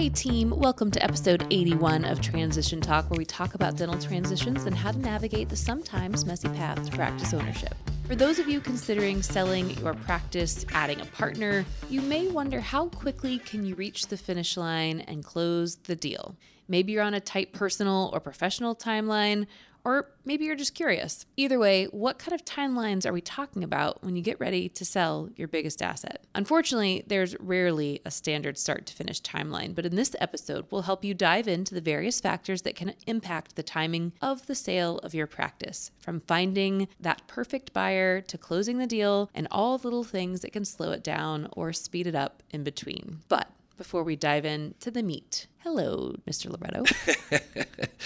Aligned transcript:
Hey, 0.00 0.08
team, 0.08 0.58
welcome 0.58 0.90
to 0.92 1.04
episode 1.04 1.46
81 1.50 2.06
of 2.06 2.22
Transition 2.22 2.80
Talk, 2.80 3.10
where 3.10 3.18
we 3.18 3.26
talk 3.26 3.52
about 3.54 3.76
dental 3.76 3.98
transitions 3.98 4.64
and 4.64 4.74
how 4.74 4.92
to 4.92 4.98
navigate 4.98 5.50
the 5.50 5.56
sometimes 5.56 6.24
messy 6.24 6.48
path 6.48 6.82
to 6.88 6.96
practice 6.96 7.34
ownership. 7.34 7.74
For 8.06 8.16
those 8.16 8.38
of 8.38 8.48
you 8.48 8.62
considering 8.62 9.22
selling 9.22 9.78
your 9.78 9.92
practice, 9.92 10.64
adding 10.72 11.02
a 11.02 11.04
partner, 11.04 11.66
you 11.90 12.00
may 12.00 12.28
wonder 12.28 12.60
how 12.60 12.88
quickly 12.88 13.40
can 13.40 13.66
you 13.66 13.74
reach 13.74 14.06
the 14.06 14.16
finish 14.16 14.56
line 14.56 15.00
and 15.00 15.22
close 15.22 15.76
the 15.76 15.96
deal. 15.96 16.34
Maybe 16.66 16.92
you're 16.92 17.02
on 17.02 17.12
a 17.12 17.20
tight 17.20 17.52
personal 17.52 18.08
or 18.14 18.20
professional 18.20 18.74
timeline, 18.74 19.48
or 19.84 20.10
maybe 20.24 20.44
you're 20.44 20.56
just 20.56 20.74
curious. 20.74 21.26
Either 21.36 21.58
way, 21.58 21.86
what 21.86 22.18
kind 22.18 22.34
of 22.34 22.44
timelines 22.44 23.06
are 23.06 23.12
we 23.12 23.20
talking 23.20 23.64
about 23.64 24.02
when 24.02 24.16
you 24.16 24.22
get 24.22 24.40
ready 24.40 24.68
to 24.68 24.84
sell 24.84 25.30
your 25.36 25.48
biggest 25.48 25.82
asset? 25.82 26.24
Unfortunately, 26.34 27.04
there's 27.06 27.38
rarely 27.40 28.00
a 28.04 28.10
standard 28.10 28.58
start 28.58 28.86
to 28.86 28.94
finish 28.94 29.20
timeline, 29.22 29.74
but 29.74 29.86
in 29.86 29.96
this 29.96 30.14
episode, 30.20 30.66
we'll 30.70 30.82
help 30.82 31.04
you 31.04 31.14
dive 31.14 31.48
into 31.48 31.74
the 31.74 31.80
various 31.80 32.20
factors 32.20 32.62
that 32.62 32.76
can 32.76 32.94
impact 33.06 33.56
the 33.56 33.62
timing 33.62 34.12
of 34.20 34.46
the 34.46 34.54
sale 34.54 34.98
of 34.98 35.14
your 35.14 35.26
practice, 35.26 35.90
from 35.98 36.20
finding 36.20 36.88
that 36.98 37.26
perfect 37.26 37.72
buyer 37.72 38.20
to 38.20 38.38
closing 38.38 38.78
the 38.78 38.86
deal 38.86 39.30
and 39.34 39.48
all 39.50 39.78
the 39.78 39.86
little 39.86 40.04
things 40.04 40.40
that 40.40 40.52
can 40.52 40.64
slow 40.64 40.92
it 40.92 41.02
down 41.02 41.48
or 41.52 41.72
speed 41.72 42.06
it 42.06 42.14
up 42.14 42.42
in 42.50 42.62
between. 42.62 43.20
But 43.28 43.50
before 43.80 44.02
we 44.02 44.14
dive 44.14 44.44
into 44.44 44.90
the 44.90 45.02
meat. 45.02 45.46
Hello, 45.60 46.14
Mr. 46.28 46.50
Loretto. 46.50 46.84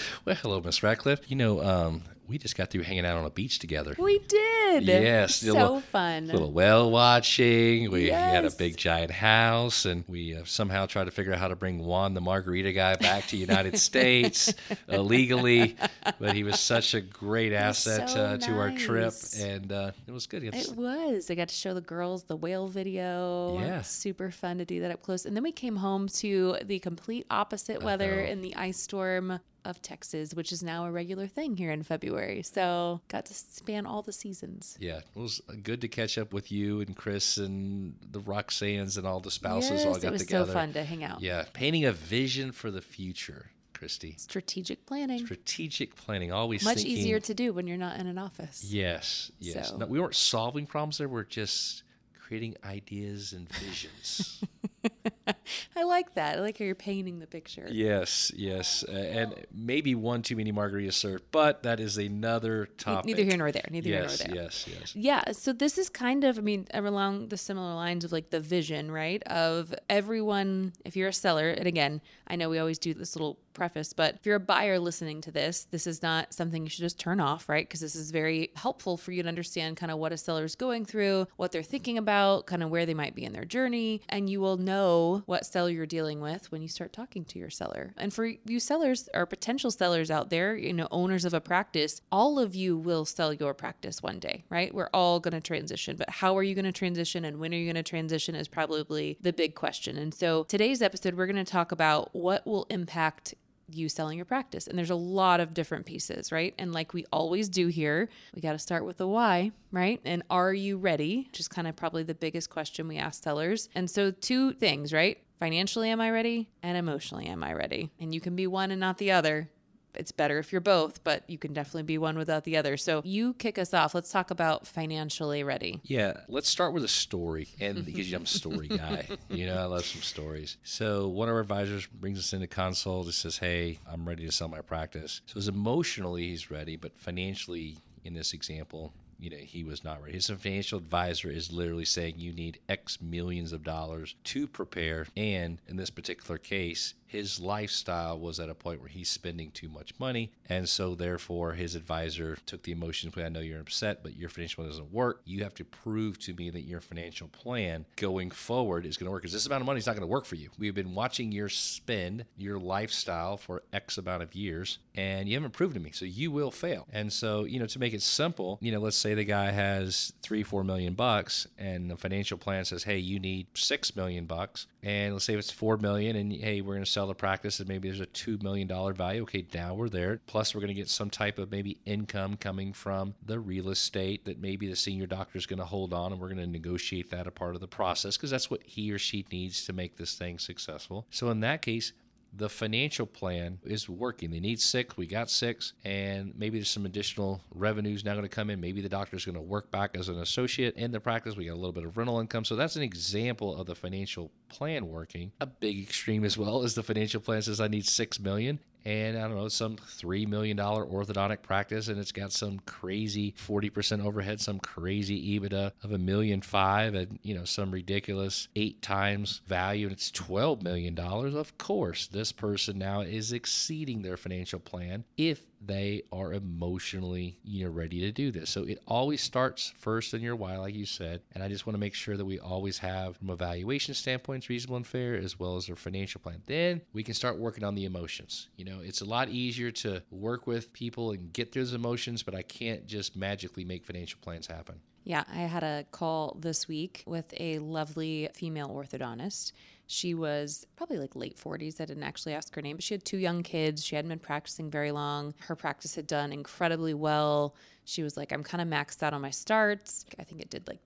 well, 0.25 0.37
hello, 0.37 0.61
Miss 0.61 0.81
Ratcliffe. 0.81 1.29
You 1.29 1.35
know, 1.35 1.61
um, 1.61 2.03
we 2.27 2.37
just 2.37 2.55
got 2.55 2.69
through 2.69 2.83
hanging 2.83 3.05
out 3.05 3.17
on 3.17 3.25
a 3.25 3.29
beach 3.29 3.59
together. 3.59 3.95
We 3.97 4.19
did. 4.19 4.83
Yes, 4.83 5.37
so 5.37 5.53
little, 5.53 5.81
fun. 5.81 6.27
Little 6.27 6.51
whale 6.51 6.89
watching. 6.91 7.91
We 7.91 8.07
yes. 8.07 8.33
had 8.33 8.45
a 8.45 8.51
big 8.51 8.77
giant 8.77 9.11
house, 9.11 9.85
and 9.85 10.03
we 10.07 10.35
uh, 10.35 10.43
somehow 10.45 10.85
tried 10.85 11.05
to 11.05 11.11
figure 11.11 11.33
out 11.33 11.39
how 11.39 11.47
to 11.47 11.55
bring 11.55 11.79
Juan, 11.79 12.13
the 12.13 12.21
margarita 12.21 12.71
guy, 12.73 12.95
back 12.95 13.27
to 13.27 13.37
United 13.37 13.77
States 13.79 14.53
illegally. 14.87 15.75
But 16.19 16.35
he 16.35 16.43
was 16.43 16.59
such 16.59 16.93
a 16.93 17.01
great 17.01 17.53
asset 17.53 18.09
so 18.09 18.19
uh, 18.19 18.37
to 18.37 18.59
our 18.59 18.71
trip, 18.71 19.13
and 19.39 19.71
uh, 19.71 19.91
it 20.07 20.11
was 20.11 20.27
good. 20.27 20.43
It 20.43 20.73
was. 20.75 21.29
I 21.29 21.35
got 21.35 21.49
to 21.49 21.55
show 21.55 21.73
the 21.73 21.81
girls 21.81 22.23
the 22.23 22.35
whale 22.35 22.67
video. 22.67 23.59
Yeah. 23.59 23.81
Super 23.81 24.31
fun 24.31 24.57
to 24.57 24.65
do 24.65 24.81
that 24.81 24.91
up 24.91 25.01
close. 25.01 25.25
And 25.25 25.35
then 25.35 25.43
we 25.43 25.51
came 25.51 25.75
home 25.75 26.07
to 26.07 26.57
the 26.63 26.79
complete 26.79 27.25
opposite 27.29 27.83
weather 27.83 28.21
Uh-oh. 28.23 28.31
in 28.31 28.41
the 28.41 28.55
ice 28.55 28.79
storm 28.79 29.39
of 29.65 29.81
Texas, 29.81 30.33
which 30.33 30.51
is 30.51 30.61
now 30.63 30.85
a 30.85 30.91
regular 30.91 31.27
thing 31.27 31.57
here 31.57 31.71
in 31.71 31.83
February. 31.83 32.41
So 32.43 33.01
got 33.07 33.25
to 33.25 33.33
span 33.33 33.85
all 33.85 34.01
the 34.01 34.13
seasons. 34.13 34.77
Yeah, 34.79 34.97
it 34.99 35.05
was 35.19 35.41
good 35.63 35.81
to 35.81 35.87
catch 35.87 36.17
up 36.17 36.33
with 36.33 36.51
you 36.51 36.81
and 36.81 36.95
Chris 36.95 37.37
and 37.37 37.95
the 38.11 38.19
Roxans 38.21 38.97
and 38.97 39.05
all 39.07 39.19
the 39.19 39.31
spouses 39.31 39.71
yes, 39.71 39.85
all 39.85 39.93
got 39.93 39.95
together. 39.95 40.07
it 40.07 40.11
was 40.11 40.21
together. 40.21 40.45
so 40.47 40.53
fun 40.53 40.73
to 40.73 40.83
hang 40.83 41.03
out. 41.03 41.21
Yeah, 41.21 41.43
painting 41.53 41.85
a 41.85 41.91
vision 41.91 42.51
for 42.51 42.69
the 42.71 42.81
future, 42.81 43.49
Christy. 43.73 44.15
Strategic 44.17 44.85
planning. 44.85 45.25
Strategic 45.25 45.95
planning, 45.95 46.31
always 46.31 46.63
Much 46.63 46.77
thinking, 46.77 46.93
easier 46.97 47.19
to 47.19 47.33
do 47.33 47.51
when 47.53 47.67
you're 47.67 47.77
not 47.77 47.99
in 47.99 48.07
an 48.07 48.17
office. 48.17 48.63
Yes, 48.63 49.31
yes. 49.39 49.69
So- 49.69 49.77
No, 49.77 49.85
we 49.87 49.99
weren't 49.99 50.15
solving 50.15 50.65
problems 50.65 50.97
there. 50.99 51.09
We're 51.09 51.23
just 51.23 51.83
creating 52.25 52.55
ideas 52.65 53.33
and 53.33 53.47
visions. 53.49 54.43
I 55.75 55.83
like 55.83 56.15
that. 56.15 56.37
I 56.37 56.41
like 56.41 56.57
how 56.57 56.65
you're 56.65 56.73
painting 56.73 57.19
the 57.19 57.27
picture. 57.27 57.67
yes, 57.69 58.31
yes. 58.35 58.83
Uh, 58.87 58.93
and 58.93 59.45
maybe 59.53 59.93
one 59.93 60.23
too 60.23 60.35
many 60.35 60.51
margaritas 60.51 60.93
served, 60.93 61.25
but 61.31 61.63
that 61.63 61.79
is 61.79 61.97
another 61.97 62.67
topic. 62.77 63.05
Neither 63.05 63.23
here 63.23 63.37
nor 63.37 63.51
there. 63.51 63.65
Neither 63.69 63.89
yes, 63.89 64.21
here 64.21 64.27
nor 64.27 64.35
there. 64.35 64.43
yes, 64.43 64.67
yes. 64.67 64.95
Yeah, 64.95 65.31
so 65.33 65.53
this 65.53 65.77
is 65.77 65.89
kind 65.89 66.23
of, 66.23 66.39
I 66.39 66.41
mean, 66.41 66.67
along 66.73 67.27
the 67.27 67.37
similar 67.37 67.75
lines 67.75 68.03
of 68.03 68.11
like 68.11 68.31
the 68.31 68.39
vision, 68.39 68.89
right? 68.91 69.21
Of 69.23 69.75
everyone, 69.87 70.73
if 70.83 70.95
you're 70.95 71.09
a 71.09 71.13
seller, 71.13 71.49
and 71.49 71.67
again, 71.67 72.01
I 72.27 72.35
know 72.37 72.49
we 72.49 72.57
always 72.57 72.79
do 72.79 72.93
this 72.95 73.15
little 73.15 73.37
preface, 73.55 73.93
but 73.93 74.15
if 74.15 74.25
you're 74.25 74.35
a 74.35 74.39
buyer 74.39 74.77
listening 74.77 75.21
to 75.21 75.31
this, 75.31 75.63
this 75.71 75.87
is 75.87 76.01
not 76.03 76.33
something 76.33 76.63
you 76.63 76.69
should 76.69 76.81
just 76.81 76.99
turn 76.99 77.19
off, 77.19 77.49
right? 77.49 77.67
Because 77.67 77.79
this 77.79 77.95
is 77.95 78.11
very 78.11 78.51
helpful 78.55 78.97
for 78.97 79.11
you 79.11 79.23
to 79.23 79.29
understand 79.29 79.77
kind 79.77 79.91
of 79.91 79.97
what 79.97 80.11
a 80.11 80.17
seller 80.17 80.43
is 80.43 80.55
going 80.55 80.85
through, 80.85 81.27
what 81.37 81.51
they're 81.51 81.63
thinking 81.63 81.97
about, 81.97 82.45
kind 82.45 82.61
of 82.61 82.69
where 82.69 82.85
they 82.85 82.93
might 82.93 83.15
be 83.15 83.23
in 83.23 83.33
their 83.33 83.45
journey, 83.45 84.01
and 84.09 84.29
you 84.29 84.39
will 84.39 84.57
know 84.57 85.23
what 85.25 85.45
seller 85.45 85.69
you're 85.69 85.85
dealing 85.85 86.19
with 86.19 86.51
when 86.51 86.61
you 86.61 86.67
start 86.67 86.93
talking 86.93 87.25
to 87.25 87.39
your 87.39 87.49
seller. 87.49 87.93
And 87.97 88.13
for 88.13 88.25
you 88.25 88.59
sellers 88.59 89.09
or 89.13 89.25
potential 89.25 89.71
sellers 89.71 90.11
out 90.11 90.29
there, 90.29 90.55
you 90.55 90.73
know, 90.73 90.87
owners 90.91 91.25
of 91.25 91.33
a 91.33 91.41
practice, 91.41 92.01
all 92.11 92.37
of 92.37 92.53
you 92.53 92.77
will 92.77 93.05
sell 93.05 93.33
your 93.33 93.53
practice 93.53 94.03
one 94.03 94.19
day, 94.19 94.43
right? 94.49 94.73
We're 94.73 94.89
all 94.93 95.19
going 95.19 95.33
to 95.33 95.41
transition, 95.41 95.95
but 95.95 96.09
how 96.09 96.37
are 96.37 96.43
you 96.43 96.55
going 96.55 96.65
to 96.65 96.71
transition 96.71 97.25
and 97.25 97.39
when 97.39 97.53
are 97.53 97.57
you 97.57 97.65
going 97.65 97.75
to 97.75 97.83
transition 97.83 98.35
is 98.35 98.47
probably 98.47 99.17
the 99.21 99.33
big 99.33 99.55
question. 99.55 99.97
And 99.97 100.13
so 100.13 100.43
today's 100.43 100.81
episode, 100.81 101.15
we're 101.15 101.27
going 101.27 101.43
to 101.43 101.49
talk 101.49 101.71
about 101.71 102.13
what 102.13 102.45
will 102.45 102.65
impact 102.69 103.35
you 103.69 103.89
selling 103.89 104.17
your 104.17 104.25
practice. 104.25 104.67
And 104.67 104.77
there's 104.77 104.89
a 104.89 104.95
lot 104.95 105.39
of 105.39 105.53
different 105.53 105.85
pieces, 105.85 106.31
right? 106.31 106.53
And 106.57 106.73
like 106.73 106.93
we 106.93 107.05
always 107.11 107.49
do 107.49 107.67
here, 107.67 108.09
we 108.33 108.41
got 108.41 108.53
to 108.53 108.59
start 108.59 108.85
with 108.85 108.97
the 108.97 109.07
why, 109.07 109.51
right? 109.71 109.99
And 110.05 110.23
are 110.29 110.53
you 110.53 110.77
ready? 110.77 111.25
Which 111.27 111.39
is 111.39 111.47
kind 111.47 111.67
of 111.67 111.75
probably 111.75 112.03
the 112.03 112.13
biggest 112.15 112.49
question 112.49 112.87
we 112.87 112.97
ask 112.97 113.23
sellers. 113.23 113.69
And 113.75 113.89
so, 113.89 114.11
two 114.11 114.53
things, 114.53 114.93
right? 114.93 115.21
Financially, 115.39 115.89
am 115.89 115.99
I 115.99 116.11
ready? 116.11 116.49
And 116.63 116.77
emotionally, 116.77 117.25
am 117.25 117.43
I 117.43 117.53
ready? 117.53 117.91
And 117.99 118.13
you 118.13 118.21
can 118.21 118.35
be 118.35 118.47
one 118.47 118.71
and 118.71 118.79
not 118.79 118.97
the 118.97 119.11
other. 119.11 119.49
It's 119.97 120.11
better 120.11 120.39
if 120.39 120.51
you're 120.51 120.61
both, 120.61 121.03
but 121.03 121.23
you 121.29 121.37
can 121.37 121.53
definitely 121.53 121.83
be 121.83 121.97
one 121.97 122.17
without 122.17 122.43
the 122.43 122.57
other. 122.57 122.77
So, 122.77 123.01
you 123.03 123.33
kick 123.33 123.57
us 123.57 123.73
off. 123.73 123.95
Let's 123.95 124.11
talk 124.11 124.31
about 124.31 124.67
financially 124.67 125.43
ready. 125.43 125.81
Yeah, 125.83 126.21
let's 126.27 126.49
start 126.49 126.73
with 126.73 126.83
a 126.83 126.89
story. 126.89 127.47
And 127.59 127.85
because 127.85 128.11
I'm 128.13 128.23
a 128.23 128.27
story 128.27 128.67
guy, 128.67 129.07
you 129.29 129.45
know, 129.45 129.57
I 129.57 129.65
love 129.65 129.85
some 129.85 130.01
stories. 130.01 130.57
So, 130.63 131.07
one 131.07 131.29
of 131.29 131.35
our 131.35 131.41
advisors 131.41 131.85
brings 131.87 132.19
us 132.19 132.33
into 132.33 132.47
consult 132.47 133.05
and 133.05 133.13
says, 133.13 133.37
Hey, 133.37 133.79
I'm 133.89 134.07
ready 134.07 134.25
to 134.25 134.31
sell 134.31 134.47
my 134.47 134.61
practice. 134.61 135.21
So, 135.25 135.37
it's 135.37 135.47
emotionally, 135.47 136.29
he's 136.29 136.51
ready, 136.51 136.75
but 136.75 136.97
financially, 136.97 137.77
in 138.03 138.13
this 138.13 138.33
example, 138.33 138.93
you 139.19 139.29
know, 139.29 139.37
he 139.37 139.63
was 139.63 139.83
not 139.83 140.01
ready. 140.01 140.13
His 140.13 140.27
financial 140.27 140.77
advisor 140.77 141.29
is 141.29 141.51
literally 141.51 141.85
saying 141.85 142.15
you 142.17 142.33
need 142.33 142.59
X 142.67 143.01
millions 143.01 143.53
of 143.53 143.63
dollars 143.63 144.15
to 144.25 144.47
prepare. 144.47 145.07
And 145.15 145.59
in 145.67 145.77
this 145.77 145.89
particular 145.89 146.37
case, 146.37 146.93
his 147.15 147.39
lifestyle 147.39 148.19
was 148.19 148.39
at 148.39 148.49
a 148.49 148.55
point 148.55 148.79
where 148.79 148.89
he's 148.89 149.09
spending 149.09 149.51
too 149.51 149.69
much 149.69 149.93
money. 149.99 150.31
And 150.49 150.67
so, 150.67 150.95
therefore, 150.95 151.53
his 151.53 151.75
advisor 151.75 152.37
took 152.45 152.63
the 152.63 152.71
emotions. 152.71 153.13
I 153.17 153.29
know 153.29 153.39
you're 153.39 153.61
upset, 153.61 154.03
but 154.03 154.15
your 154.15 154.29
financial 154.29 154.57
plan 154.63 154.69
doesn't 154.69 154.91
work. 154.91 155.21
You 155.25 155.43
have 155.43 155.53
to 155.55 155.63
prove 155.65 156.19
to 156.19 156.33
me 156.33 156.49
that 156.49 156.61
your 156.61 156.81
financial 156.81 157.27
plan 157.29 157.85
going 157.95 158.31
forward 158.31 158.85
is 158.85 158.97
going 158.97 159.05
to 159.07 159.11
work. 159.11 159.21
Because 159.21 159.33
this 159.33 159.45
amount 159.45 159.61
of 159.61 159.65
money 159.65 159.79
is 159.79 159.87
not 159.87 159.93
going 159.93 160.01
to 160.01 160.07
work 160.07 160.25
for 160.25 160.35
you. 160.35 160.49
We've 160.57 160.75
been 160.75 160.93
watching 160.93 161.31
your 161.31 161.49
spend, 161.49 162.25
your 162.37 162.59
lifestyle 162.59 163.37
for 163.37 163.63
X 163.71 163.97
amount 163.97 164.23
of 164.23 164.35
years, 164.35 164.79
and 164.93 165.27
you 165.27 165.35
haven't 165.35 165.53
proved 165.53 165.73
to 165.75 165.79
me. 165.79 165.91
So, 165.93 166.05
you 166.05 166.31
will 166.31 166.51
fail. 166.51 166.87
And 166.91 167.11
so, 167.11 167.45
you 167.45 167.59
know, 167.59 167.65
to 167.65 167.79
make 167.79 167.93
it 167.93 168.01
simple, 168.01 168.59
you 168.61 168.71
know, 168.71 168.79
let's 168.79 168.97
say 168.97 169.13
the 169.13 169.23
guy 169.23 169.51
has 169.51 170.13
three, 170.21 170.43
four 170.43 170.63
million 170.63 170.93
bucks, 170.93 171.47
and 171.57 171.89
the 171.89 171.97
financial 171.97 172.37
plan 172.37 172.65
says, 172.65 172.83
hey, 172.83 172.97
you 172.97 173.19
need 173.19 173.47
six 173.53 173.95
million 173.95 174.25
bucks. 174.25 174.67
And 174.85 175.13
let's 175.13 175.25
say 175.25 175.33
it's 175.33 175.49
four 175.49 175.77
million, 175.77 176.15
and 176.15 176.31
hey, 176.31 176.61
we're 176.61 176.75
going 176.75 176.85
to 176.85 176.89
sell 176.89 177.07
the 177.07 177.15
practice, 177.15 177.59
and 177.59 177.67
maybe 177.67 177.89
there's 177.89 178.01
a 178.01 178.05
two 178.05 178.37
million 178.43 178.67
dollar 178.67 178.93
value. 178.93 179.23
Okay, 179.23 179.43
now 179.51 179.73
we're 179.73 179.89
there. 179.89 180.21
Plus, 180.27 180.53
we're 180.53 180.61
going 180.61 180.67
to 180.67 180.75
get 180.75 180.89
some 180.89 181.09
type 181.09 181.39
of 181.39 181.49
maybe 181.49 181.79
income 181.85 182.37
coming 182.37 182.71
from 182.71 183.15
the 183.25 183.39
real 183.39 183.69
estate 183.69 184.25
that 184.25 184.39
maybe 184.39 184.67
the 184.67 184.75
senior 184.75 185.07
doctor 185.07 185.39
is 185.39 185.47
going 185.47 185.57
to 185.57 185.65
hold 185.65 185.91
on, 185.91 186.11
and 186.11 186.21
we're 186.21 186.27
going 186.27 186.37
to 186.37 186.45
negotiate 186.45 187.09
that 187.09 187.25
a 187.25 187.31
part 187.31 187.55
of 187.55 187.61
the 187.61 187.67
process 187.67 188.15
because 188.15 188.29
that's 188.29 188.51
what 188.51 188.61
he 188.61 188.91
or 188.91 188.99
she 188.99 189.25
needs 189.31 189.65
to 189.65 189.73
make 189.73 189.97
this 189.97 190.13
thing 190.13 190.37
successful. 190.37 191.07
So 191.09 191.31
in 191.31 191.39
that 191.39 191.63
case, 191.63 191.91
the 192.37 192.49
financial 192.49 193.05
plan 193.05 193.59
is 193.63 193.87
working. 193.87 194.31
They 194.31 194.39
need 194.39 194.59
six. 194.59 194.97
We 194.97 195.07
got 195.07 195.29
six. 195.29 195.73
And 195.83 196.33
maybe 196.37 196.57
there's 196.57 196.69
some 196.69 196.85
additional 196.85 197.41
revenues 197.53 198.03
now 198.03 198.13
going 198.13 198.23
to 198.23 198.29
come 198.29 198.49
in. 198.49 198.59
Maybe 198.59 198.81
the 198.81 198.89
doctor's 198.89 199.25
going 199.25 199.35
to 199.35 199.41
work 199.41 199.71
back 199.71 199.95
as 199.95 200.09
an 200.09 200.19
associate 200.19 200.75
in 200.75 200.91
the 200.91 200.99
practice. 200.99 201.35
We 201.35 201.45
got 201.45 201.53
a 201.53 201.55
little 201.55 201.71
bit 201.71 201.85
of 201.85 201.97
rental 201.97 202.19
income. 202.19 202.45
So 202.45 202.55
that's 202.55 202.75
an 202.75 202.83
example 202.83 203.55
of 203.55 203.67
the 203.67 203.75
financial 203.75 204.31
plan 204.49 204.87
working. 204.87 205.31
A 205.39 205.45
big 205.45 205.81
extreme 205.81 206.25
as 206.25 206.37
well 206.37 206.63
is 206.63 206.75
the 206.75 206.83
financial 206.83 207.21
plan 207.21 207.41
says 207.41 207.61
I 207.61 207.67
need 207.67 207.85
six 207.85 208.19
million 208.19 208.59
and 208.85 209.17
I 209.17 209.21
don't 209.21 209.35
know, 209.35 209.47
some 209.47 209.77
$3 209.77 210.27
million 210.27 210.57
orthodontic 210.57 211.41
practice, 211.41 211.87
and 211.87 211.99
it's 211.99 212.11
got 212.11 212.31
some 212.31 212.59
crazy 212.65 213.33
40% 213.33 214.05
overhead, 214.05 214.39
some 214.39 214.59
crazy 214.59 215.39
EBITDA 215.39 215.71
of 215.83 215.91
a 215.91 215.97
million 215.97 216.41
five, 216.41 216.93
and, 216.93 217.19
you 217.23 217.33
know, 217.33 217.45
some 217.45 217.71
ridiculous 217.71 218.47
eight 218.55 218.81
times 218.81 219.41
value, 219.47 219.87
and 219.87 219.93
it's 219.93 220.11
$12 220.11 220.61
million. 220.61 220.97
Of 220.99 221.57
course, 221.57 222.07
this 222.07 222.31
person 222.31 222.77
now 222.77 223.01
is 223.01 223.33
exceeding 223.33 224.03
their 224.03 224.17
financial 224.17 224.59
plan 224.59 225.03
if 225.17 225.45
they 225.65 226.03
are 226.11 226.33
emotionally 226.33 227.37
you 227.43 227.65
know 227.65 227.71
ready 227.71 227.99
to 228.01 228.11
do 228.11 228.31
this. 228.31 228.49
So 228.49 228.63
it 228.63 228.81
always 228.87 229.21
starts 229.21 229.73
first 229.77 230.13
in 230.13 230.21
your 230.21 230.35
why 230.35 230.57
like 230.57 230.75
you 230.75 230.85
said 230.85 231.21
and 231.33 231.43
i 231.43 231.47
just 231.47 231.65
want 231.65 231.75
to 231.75 231.79
make 231.79 231.93
sure 231.93 232.17
that 232.17 232.25
we 232.25 232.39
always 232.39 232.79
have 232.79 233.17
from 233.17 233.29
a 233.29 233.35
valuation 233.35 233.93
standpoint 233.93 234.43
it's 234.43 234.49
reasonable 234.49 234.77
and 234.77 234.87
fair 234.87 235.15
as 235.15 235.39
well 235.39 235.55
as 235.57 235.69
our 235.69 235.75
financial 235.75 236.21
plan. 236.21 236.41
Then 236.45 236.81
we 236.93 237.03
can 237.03 237.13
start 237.13 237.37
working 237.37 237.63
on 237.63 237.75
the 237.75 237.85
emotions. 237.85 238.49
You 238.57 238.65
know 238.65 238.79
it's 238.81 239.01
a 239.01 239.05
lot 239.05 239.29
easier 239.29 239.71
to 239.71 240.01
work 240.11 240.47
with 240.47 240.73
people 240.73 241.11
and 241.11 241.31
get 241.33 241.51
those 241.51 241.73
emotions 241.73 242.23
but 242.23 242.35
i 242.35 242.41
can't 242.41 242.85
just 242.85 243.15
magically 243.15 243.65
make 243.65 243.85
financial 243.85 244.19
plans 244.21 244.47
happen. 244.47 244.79
Yeah, 245.05 245.23
I 245.31 245.41
had 245.41 245.63
a 245.63 245.85
call 245.91 246.35
this 246.39 246.67
week 246.67 247.03
with 247.05 247.31
a 247.39 247.59
lovely 247.59 248.27
female 248.33 248.69
orthodontist. 248.69 249.51
She 249.87 250.13
was 250.13 250.65
probably 250.75 250.97
like 250.97 251.15
late 251.15 251.37
40s. 251.37 251.79
I 251.79 251.85
didn't 251.85 252.03
actually 252.03 252.33
ask 252.33 252.53
her 252.55 252.61
name, 252.61 252.77
but 252.77 252.83
she 252.83 252.93
had 252.93 253.05
two 253.05 253.17
young 253.17 253.43
kids. 253.43 253.83
She 253.85 253.95
hadn't 253.95 254.09
been 254.09 254.19
practicing 254.19 254.69
very 254.71 254.91
long. 254.91 255.33
Her 255.39 255.55
practice 255.55 255.95
had 255.95 256.07
done 256.07 256.33
incredibly 256.33 256.93
well. 256.93 257.55
She 257.85 258.01
was 258.01 258.17
like, 258.17 258.31
I'm 258.31 258.43
kind 258.43 258.61
of 258.61 258.67
maxed 258.67 259.03
out 259.03 259.13
on 259.13 259.21
my 259.21 259.29
starts. 259.29 260.05
I 260.19 260.23
think 260.23 260.41
it 260.41 260.49
did 260.49 260.67
like 260.67 260.79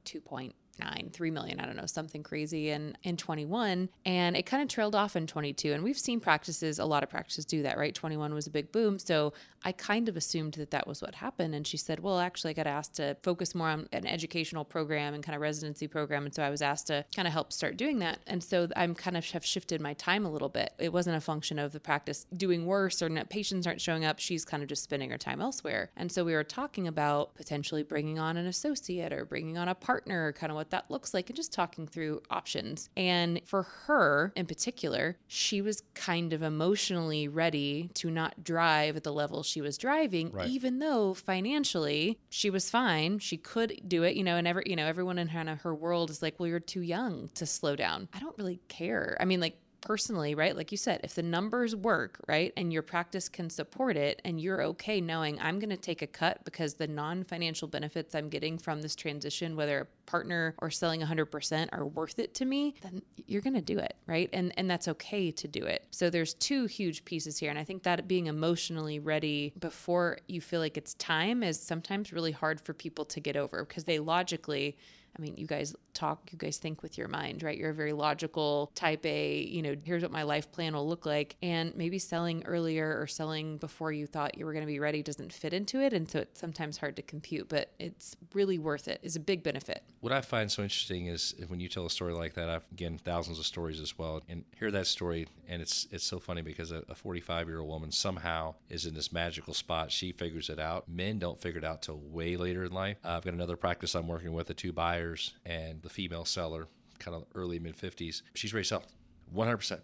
2.9, 0.79 1.13
3 1.13 1.31
million, 1.31 1.59
I 1.59 1.65
don't 1.65 1.75
know, 1.75 1.85
something 1.85 2.23
crazy 2.23 2.69
in, 2.69 2.97
in 3.03 3.17
21. 3.17 3.89
And 4.05 4.37
it 4.37 4.45
kind 4.45 4.63
of 4.63 4.69
trailed 4.69 4.95
off 4.95 5.15
in 5.15 5.27
22. 5.27 5.73
And 5.73 5.83
we've 5.83 5.97
seen 5.97 6.19
practices, 6.19 6.79
a 6.79 6.85
lot 6.85 7.03
of 7.03 7.09
practices 7.09 7.45
do 7.45 7.63
that, 7.63 7.77
right? 7.77 7.93
21 7.93 8.33
was 8.33 8.47
a 8.47 8.51
big 8.51 8.71
boom. 8.71 8.99
So 8.99 9.33
I 9.63 9.71
kind 9.71 10.07
of 10.07 10.15
assumed 10.15 10.53
that 10.53 10.71
that 10.71 10.87
was 10.87 11.01
what 11.01 11.15
happened. 11.15 11.53
And 11.53 11.65
she 11.65 11.77
said, 11.77 11.99
Well, 11.99 12.19
actually, 12.19 12.51
I 12.51 12.53
got 12.53 12.67
asked 12.67 12.95
to 12.95 13.17
focus 13.23 13.53
more 13.53 13.69
on 13.69 13.87
an 13.91 14.07
educational 14.07 14.63
program 14.63 15.13
and 15.13 15.23
kind 15.23 15.35
of 15.35 15.41
residency 15.41 15.87
program. 15.87 16.25
And 16.25 16.33
so 16.33 16.43
I 16.43 16.49
was 16.49 16.61
asked 16.61 16.87
to 16.87 17.05
kind 17.15 17.27
of 17.27 17.33
help 17.33 17.51
start 17.51 17.77
doing 17.77 17.99
that. 17.99 18.19
And 18.27 18.43
so 18.43 18.67
I'm 18.75 18.95
kind 18.95 19.17
of 19.17 19.29
have 19.31 19.45
shifted 19.45 19.81
my 19.81 19.93
time 19.93 20.25
a 20.25 20.31
little 20.31 20.49
bit. 20.49 20.73
It 20.79 20.93
wasn't 20.93 21.17
a 21.17 21.21
function 21.21 21.59
of 21.59 21.71
the 21.71 21.79
practice 21.79 22.25
doing 22.35 22.65
worse 22.65 23.01
or 23.01 23.09
patients 23.25 23.67
aren't 23.67 23.81
showing 23.81 24.05
up. 24.05 24.19
She's 24.19 24.45
kind 24.45 24.63
of 24.63 24.69
just 24.69 24.83
spending 24.83 25.09
her 25.09 25.17
time 25.17 25.41
elsewhere. 25.41 25.91
And 25.97 26.11
so 26.11 26.23
we 26.23 26.33
were 26.33 26.43
talking 26.43 26.87
about 26.87 27.35
potentially 27.35 27.83
bringing 27.83 28.17
on 28.17 28.37
an 28.37 28.47
associate 28.47 29.11
or 29.11 29.25
bringing 29.25 29.57
on 29.57 29.67
a 29.67 29.75
partner, 29.75 30.31
kind 30.33 30.51
of 30.51 30.55
what 30.55 30.68
that 30.69 30.89
looks 30.91 31.13
like, 31.13 31.29
and 31.29 31.35
just 31.35 31.51
talking 31.53 31.87
through 31.87 32.21
options. 32.29 32.89
And 32.97 33.41
for 33.45 33.63
her 33.87 34.31
in 34.35 34.45
particular, 34.45 35.17
she 35.27 35.61
was 35.61 35.83
kind 35.93 36.33
of 36.33 36.41
emotionally 36.41 37.27
ready 37.27 37.89
to 37.95 38.09
not 38.11 38.43
drive 38.43 38.95
at 38.95 39.03
the 39.03 39.13
level 39.13 39.43
she 39.43 39.61
was 39.61 39.77
driving, 39.77 40.31
Right. 40.31 40.47
even 40.49 40.79
though 40.79 41.13
financially 41.13 42.19
she 42.29 42.49
was 42.49 42.69
fine. 42.69 43.19
She 43.19 43.37
could 43.37 43.81
do 43.87 44.03
it, 44.03 44.15
you 44.15 44.23
know, 44.23 44.35
and 44.37 44.47
every, 44.47 44.63
you 44.65 44.75
know, 44.75 44.85
everyone 44.85 45.17
in 45.17 45.27
kind 45.27 45.49
of 45.49 45.61
her 45.61 45.73
world 45.73 46.09
is 46.09 46.21
like, 46.21 46.39
well, 46.39 46.47
you're 46.47 46.59
too 46.59 46.81
young 46.81 47.29
to 47.35 47.45
slow 47.45 47.75
down. 47.75 48.07
I 48.13 48.19
don't 48.19 48.37
really 48.37 48.59
care. 48.67 49.17
I 49.19 49.25
mean, 49.25 49.39
like, 49.39 49.57
personally, 49.81 50.35
right? 50.35 50.55
Like 50.55 50.71
you 50.71 50.77
said, 50.77 51.01
if 51.03 51.15
the 51.15 51.23
numbers 51.23 51.75
work, 51.75 52.19
right, 52.27 52.53
and 52.57 52.71
your 52.71 52.81
practice 52.81 53.29
can 53.29 53.49
support 53.49 53.97
it, 53.97 54.21
and 54.25 54.39
you're 54.39 54.61
okay 54.63 55.01
knowing 55.01 55.39
I'm 55.39 55.59
going 55.59 55.69
to 55.69 55.77
take 55.77 56.01
a 56.01 56.07
cut 56.07 56.43
because 56.45 56.75
the 56.75 56.87
non 56.87 57.23
financial 57.23 57.67
benefits 57.67 58.15
I'm 58.15 58.29
getting 58.29 58.57
from 58.57 58.81
this 58.81 58.95
transition, 58.95 59.55
whether 59.55 59.81
a 59.81 59.85
partner 60.09 60.55
or 60.59 60.69
selling 60.69 61.01
100%, 61.01 61.69
are 61.71 61.85
worth 61.85 62.19
it 62.19 62.33
to 62.35 62.45
me, 62.45 62.75
then 62.81 63.01
you're 63.27 63.41
going 63.41 63.53
to 63.53 63.61
do 63.61 63.79
it, 63.79 63.95
right? 64.07 64.29
And 64.33 64.53
and 64.57 64.69
that's 64.69 64.87
okay 64.87 65.31
to 65.31 65.47
do 65.47 65.65
it. 65.65 65.85
So 65.91 66.09
there's 66.09 66.33
two 66.33 66.65
huge 66.65 67.05
pieces 67.05 67.37
here, 67.37 67.49
and 67.49 67.59
I 67.59 67.63
think 67.63 67.83
that 67.83 68.07
being 68.07 68.27
emotionally 68.27 68.99
ready 68.99 69.53
before 69.59 70.19
you 70.27 70.41
feel 70.41 70.59
like 70.59 70.77
it's 70.77 70.93
time 70.95 71.43
is 71.43 71.59
sometimes 71.59 72.13
really 72.13 72.31
hard 72.31 72.61
for 72.61 72.73
people 72.73 73.05
to 73.05 73.19
get 73.19 73.35
over 73.35 73.65
because 73.65 73.83
they 73.83 73.99
logically 73.99 74.77
I 75.19 75.21
mean, 75.21 75.35
you 75.37 75.47
guys 75.47 75.75
talk, 75.93 76.29
you 76.31 76.37
guys 76.37 76.57
think 76.57 76.81
with 76.81 76.97
your 76.97 77.07
mind, 77.07 77.43
right? 77.43 77.57
You're 77.57 77.71
a 77.71 77.73
very 77.73 77.93
logical 77.93 78.71
type 78.75 79.05
A, 79.05 79.41
you 79.41 79.61
know, 79.61 79.75
here's 79.83 80.01
what 80.01 80.11
my 80.11 80.23
life 80.23 80.51
plan 80.51 80.73
will 80.73 80.87
look 80.87 81.05
like. 81.05 81.35
And 81.41 81.75
maybe 81.75 81.99
selling 81.99 82.43
earlier 82.45 82.99
or 82.99 83.07
selling 83.07 83.57
before 83.57 83.91
you 83.91 84.07
thought 84.07 84.37
you 84.37 84.45
were 84.45 84.53
going 84.53 84.63
to 84.63 84.67
be 84.67 84.79
ready 84.79 85.03
doesn't 85.03 85.31
fit 85.31 85.53
into 85.53 85.79
it. 85.81 85.93
And 85.93 86.09
so 86.09 86.19
it's 86.19 86.39
sometimes 86.39 86.77
hard 86.77 86.95
to 86.95 87.01
compute, 87.01 87.49
but 87.49 87.71
it's 87.79 88.15
really 88.33 88.57
worth 88.57 88.87
it. 88.87 88.89
it, 88.89 88.99
is 89.03 89.15
a 89.15 89.19
big 89.19 89.43
benefit. 89.43 89.83
What 90.01 90.13
I 90.13 90.21
find 90.21 90.51
so 90.51 90.63
interesting 90.63 91.07
is 91.07 91.35
when 91.47 91.59
you 91.59 91.67
tell 91.67 91.85
a 91.85 91.89
story 91.89 92.13
like 92.13 92.33
that, 92.33 92.49
I've 92.49 92.65
again 92.71 92.97
thousands 92.97 93.39
of 93.39 93.45
stories 93.45 93.79
as 93.79 93.97
well, 93.97 94.21
and 94.27 94.43
hear 94.57 94.71
that 94.71 94.87
story, 94.87 95.27
and 95.47 95.61
it's 95.61 95.87
it's 95.91 96.03
so 96.03 96.19
funny 96.19 96.41
because 96.41 96.71
a 96.71 96.83
45 96.95 97.47
year 97.47 97.59
old 97.59 97.69
woman 97.69 97.91
somehow 97.91 98.55
is 98.69 98.85
in 98.85 98.93
this 98.93 99.11
magical 99.11 99.53
spot. 99.53 99.91
She 99.91 100.11
figures 100.11 100.49
it 100.49 100.59
out. 100.59 100.87
Men 100.87 101.19
don't 101.19 101.39
figure 101.41 101.59
it 101.59 101.65
out 101.65 101.81
till 101.81 101.97
way 101.97 102.37
later 102.37 102.63
in 102.63 102.71
life. 102.71 102.97
Uh, 103.03 103.09
I've 103.09 103.23
got 103.23 103.33
another 103.33 103.57
practice 103.57 103.95
I'm 103.95 104.07
working 104.07 104.33
with, 104.33 104.47
the 104.47 104.53
two 104.53 104.71
buyers 105.09 105.33
and 105.45 105.81
the 105.81 105.89
female 105.89 106.25
seller, 106.25 106.67
kind 106.99 107.15
of 107.15 107.25
early 107.35 107.59
mid 107.59 107.77
50s. 107.77 108.21
She's 108.33 108.53
ready 108.53 108.63
to 108.63 108.67
sell, 108.67 108.83
100 109.31 109.57
percent, 109.57 109.81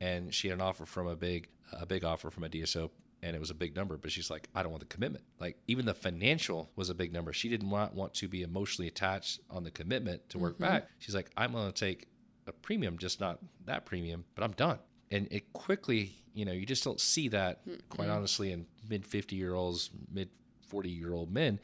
and 0.00 0.32
she 0.32 0.48
had 0.48 0.58
an 0.58 0.62
offer 0.62 0.86
from 0.86 1.06
a 1.06 1.16
big 1.16 1.48
a 1.72 1.86
big 1.86 2.04
offer 2.04 2.30
from 2.30 2.44
a 2.44 2.48
DSO 2.48 2.90
and 3.22 3.34
it 3.34 3.40
was 3.40 3.50
a 3.50 3.54
big 3.54 3.74
number 3.74 3.96
but 3.96 4.12
she's 4.12 4.30
like 4.30 4.48
i 4.54 4.62
don't 4.62 4.70
want 4.70 4.80
the 4.80 4.94
commitment. 4.94 5.24
Like 5.40 5.56
even 5.66 5.84
the 5.86 5.94
financial 5.94 6.70
was 6.76 6.90
a 6.90 6.94
big 6.94 7.12
number. 7.12 7.32
She 7.32 7.48
didn't 7.48 7.70
want, 7.70 7.94
want 7.94 8.14
to 8.14 8.28
be 8.28 8.42
emotionally 8.42 8.88
attached 8.88 9.40
on 9.50 9.64
the 9.64 9.70
commitment 9.70 10.28
to 10.30 10.38
work 10.38 10.54
mm-hmm. 10.54 10.64
back. 10.64 10.88
She's 10.98 11.14
like 11.14 11.30
i'm 11.36 11.52
going 11.52 11.72
to 11.72 11.78
take 11.78 12.06
a 12.46 12.52
premium 12.52 12.98
just 12.98 13.20
not 13.20 13.38
that 13.64 13.84
premium 13.84 14.24
but 14.34 14.44
i'm 14.44 14.52
done. 14.52 14.78
And 15.10 15.28
it 15.30 15.52
quickly 15.52 16.14
you 16.34 16.44
know 16.44 16.52
you 16.52 16.66
just 16.66 16.84
don't 16.84 17.00
see 17.00 17.28
that 17.28 17.62
quite 17.88 18.08
honestly 18.08 18.52
in 18.52 18.66
mid 18.88 19.04
50 19.04 19.34
year 19.34 19.54
olds 19.54 19.90
mid 20.12 20.28
40 20.68 20.90
year 20.90 21.14
old 21.14 21.32
men 21.32 21.58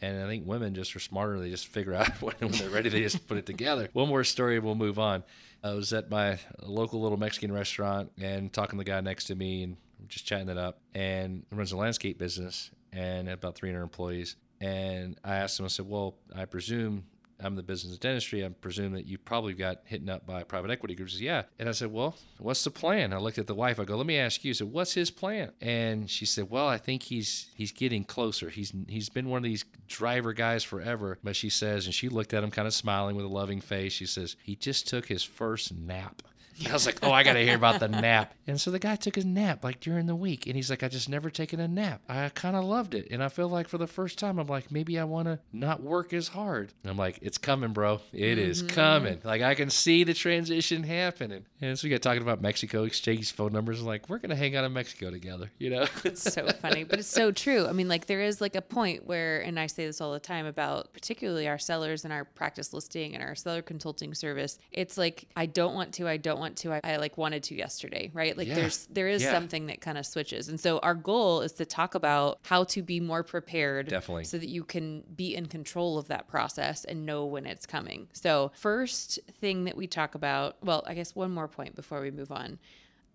and 0.00 0.22
I 0.22 0.26
think 0.26 0.46
women 0.46 0.74
just 0.74 0.94
are 0.94 1.00
smarter. 1.00 1.38
They 1.40 1.50
just 1.50 1.66
figure 1.66 1.94
out 1.94 2.10
when, 2.22 2.34
when 2.38 2.52
they're 2.52 2.70
ready, 2.70 2.88
they 2.88 3.02
just 3.02 3.26
put 3.26 3.38
it 3.38 3.46
together. 3.46 3.88
One 3.92 4.08
more 4.08 4.24
story, 4.24 4.56
and 4.56 4.64
we'll 4.64 4.74
move 4.74 4.98
on. 4.98 5.24
I 5.62 5.72
was 5.72 5.92
at 5.92 6.10
my 6.10 6.38
local 6.62 7.00
little 7.00 7.18
Mexican 7.18 7.52
restaurant 7.52 8.12
and 8.20 8.52
talking 8.52 8.78
to 8.78 8.84
the 8.84 8.90
guy 8.90 9.00
next 9.00 9.24
to 9.24 9.34
me 9.34 9.64
and 9.64 9.76
just 10.08 10.24
chatting 10.26 10.48
it 10.48 10.58
up. 10.58 10.78
And 10.94 11.44
runs 11.50 11.72
a 11.72 11.76
landscape 11.76 12.18
business 12.18 12.70
and 12.92 13.28
about 13.28 13.56
300 13.56 13.82
employees. 13.82 14.36
And 14.60 15.18
I 15.24 15.36
asked 15.36 15.58
him, 15.58 15.64
I 15.64 15.68
said, 15.68 15.88
Well, 15.88 16.14
I 16.34 16.44
presume 16.44 17.04
I'm 17.40 17.56
the 17.56 17.62
business 17.62 17.94
of 17.94 18.00
dentistry. 18.00 18.44
I 18.44 18.48
presume 18.48 18.92
that 18.92 19.06
you 19.06 19.18
probably 19.18 19.54
got 19.54 19.78
hit 19.84 20.08
up 20.08 20.26
by 20.26 20.42
private 20.42 20.70
equity 20.70 20.94
groups. 20.94 21.12
Said, 21.12 21.22
yeah. 21.22 21.42
And 21.58 21.68
I 21.68 21.72
said, 21.72 21.92
well, 21.92 22.16
what's 22.38 22.64
the 22.64 22.70
plan? 22.70 23.12
I 23.12 23.18
looked 23.18 23.38
at 23.38 23.46
the 23.46 23.54
wife. 23.54 23.78
I 23.78 23.84
go, 23.84 23.96
let 23.96 24.06
me 24.06 24.18
ask 24.18 24.44
you. 24.44 24.50
I 24.50 24.54
said, 24.54 24.72
what's 24.72 24.92
his 24.92 25.10
plan? 25.10 25.52
And 25.60 26.10
she 26.10 26.26
said, 26.26 26.50
well, 26.50 26.66
I 26.66 26.78
think 26.78 27.04
he's 27.04 27.50
he's 27.54 27.72
getting 27.72 28.04
closer. 28.04 28.50
He's 28.50 28.72
he's 28.88 29.08
been 29.08 29.28
one 29.28 29.38
of 29.38 29.44
these 29.44 29.64
driver 29.86 30.32
guys 30.32 30.64
forever. 30.64 31.18
But 31.22 31.36
she 31.36 31.50
says, 31.50 31.86
and 31.86 31.94
she 31.94 32.08
looked 32.08 32.34
at 32.34 32.42
him 32.42 32.50
kind 32.50 32.66
of 32.66 32.74
smiling 32.74 33.14
with 33.16 33.24
a 33.24 33.28
loving 33.28 33.60
face. 33.60 33.92
She 33.92 34.06
says, 34.06 34.36
he 34.42 34.56
just 34.56 34.88
took 34.88 35.06
his 35.06 35.22
first 35.22 35.74
nap. 35.74 36.22
I 36.68 36.72
was 36.72 36.86
like, 36.86 36.98
oh, 37.02 37.12
I 37.12 37.22
got 37.22 37.34
to 37.34 37.44
hear 37.44 37.56
about 37.56 37.80
the 37.80 37.88
nap. 37.88 38.34
And 38.46 38.60
so 38.60 38.70
the 38.70 38.78
guy 38.78 38.96
took 38.96 39.14
his 39.14 39.24
nap 39.24 39.62
like 39.62 39.80
during 39.80 40.06
the 40.06 40.16
week. 40.16 40.46
And 40.46 40.56
he's 40.56 40.70
like, 40.70 40.82
I 40.82 40.88
just 40.88 41.08
never 41.08 41.30
taken 41.30 41.60
a 41.60 41.68
nap. 41.68 42.00
I 42.08 42.30
kind 42.30 42.56
of 42.56 42.64
loved 42.64 42.94
it. 42.94 43.08
And 43.10 43.22
I 43.22 43.28
feel 43.28 43.48
like 43.48 43.68
for 43.68 43.78
the 43.78 43.86
first 43.86 44.18
time, 44.18 44.38
I'm 44.38 44.46
like, 44.46 44.72
maybe 44.72 44.98
I 44.98 45.04
want 45.04 45.26
to 45.26 45.38
not 45.52 45.82
work 45.82 46.12
as 46.12 46.28
hard. 46.28 46.72
And 46.82 46.90
I'm 46.90 46.96
like, 46.96 47.18
it's 47.22 47.38
coming, 47.38 47.72
bro. 47.72 48.00
It 48.12 48.38
is 48.38 48.62
mm-hmm. 48.62 48.74
coming. 48.74 49.20
Like 49.22 49.42
I 49.42 49.54
can 49.54 49.70
see 49.70 50.04
the 50.04 50.14
transition 50.14 50.82
happening. 50.82 51.44
And 51.60 51.78
so 51.78 51.86
we 51.86 51.90
got 51.90 52.02
talking 52.02 52.22
about 52.22 52.40
Mexico, 52.40 52.84
exchange 52.84 53.32
phone 53.32 53.52
numbers. 53.52 53.78
And 53.78 53.86
Like, 53.86 54.08
we're 54.08 54.18
going 54.18 54.30
to 54.30 54.36
hang 54.36 54.56
out 54.56 54.64
in 54.64 54.72
Mexico 54.72 55.10
together, 55.10 55.50
you 55.58 55.70
know? 55.70 55.86
It's 56.04 56.22
so 56.22 56.46
funny, 56.62 56.84
but 56.84 56.98
it's 56.98 57.08
so 57.08 57.32
true. 57.32 57.66
I 57.66 57.72
mean, 57.72 57.88
like 57.88 58.06
there 58.06 58.22
is 58.22 58.40
like 58.40 58.54
a 58.54 58.62
point 58.62 59.06
where, 59.06 59.40
and 59.40 59.60
I 59.60 59.66
say 59.66 59.84
this 59.84 60.00
all 60.00 60.12
the 60.12 60.20
time 60.20 60.46
about 60.46 60.92
particularly 60.94 61.46
our 61.46 61.58
sellers 61.58 62.04
and 62.04 62.12
our 62.12 62.24
practice 62.24 62.72
listing 62.72 63.14
and 63.14 63.22
our 63.22 63.34
seller 63.34 63.60
consulting 63.60 64.14
service. 64.14 64.58
It's 64.72 64.96
like 64.96 65.26
I 65.36 65.46
don't 65.46 65.74
want 65.74 65.92
to, 65.94 66.08
I 66.08 66.16
don't 66.16 66.38
want 66.38 66.47
to, 66.56 66.72
I, 66.72 66.80
I 66.84 66.96
like 66.96 67.16
wanted 67.18 67.42
to 67.44 67.54
yesterday, 67.54 68.10
right? 68.14 68.36
Like 68.36 68.48
Yeah. 68.48 68.54
there's 68.56 68.86
there 68.86 69.08
is 69.08 69.22
Yeah. 69.22 69.30
something 69.32 69.66
that 69.66 69.80
kind 69.80 69.98
of 69.98 70.06
switches, 70.06 70.48
and 70.48 70.58
so 70.58 70.78
our 70.80 70.94
goal 70.94 71.42
is 71.42 71.52
to 71.52 71.64
talk 71.64 71.94
about 71.94 72.38
how 72.42 72.64
to 72.64 72.82
be 72.82 72.98
more 73.00 73.22
prepared, 73.22 73.88
Definitely. 73.88 74.24
so 74.24 74.38
that 74.38 74.48
you 74.48 74.64
can 74.64 75.02
be 75.14 75.34
in 75.34 75.46
control 75.46 75.98
of 75.98 76.08
that 76.08 76.26
process 76.28 76.84
and 76.84 77.04
know 77.06 77.24
when 77.26 77.46
it's 77.46 77.66
coming. 77.66 78.08
So 78.12 78.50
first 78.54 79.18
thing 79.40 79.64
that 79.64 79.76
we 79.76 79.86
talk 79.86 80.14
about, 80.14 80.56
well, 80.64 80.82
I 80.86 80.94
guess 80.94 81.14
one 81.14 81.30
more 81.30 81.48
point 81.48 81.74
before 81.76 82.00
we 82.00 82.10
move 82.10 82.32
on. 82.32 82.58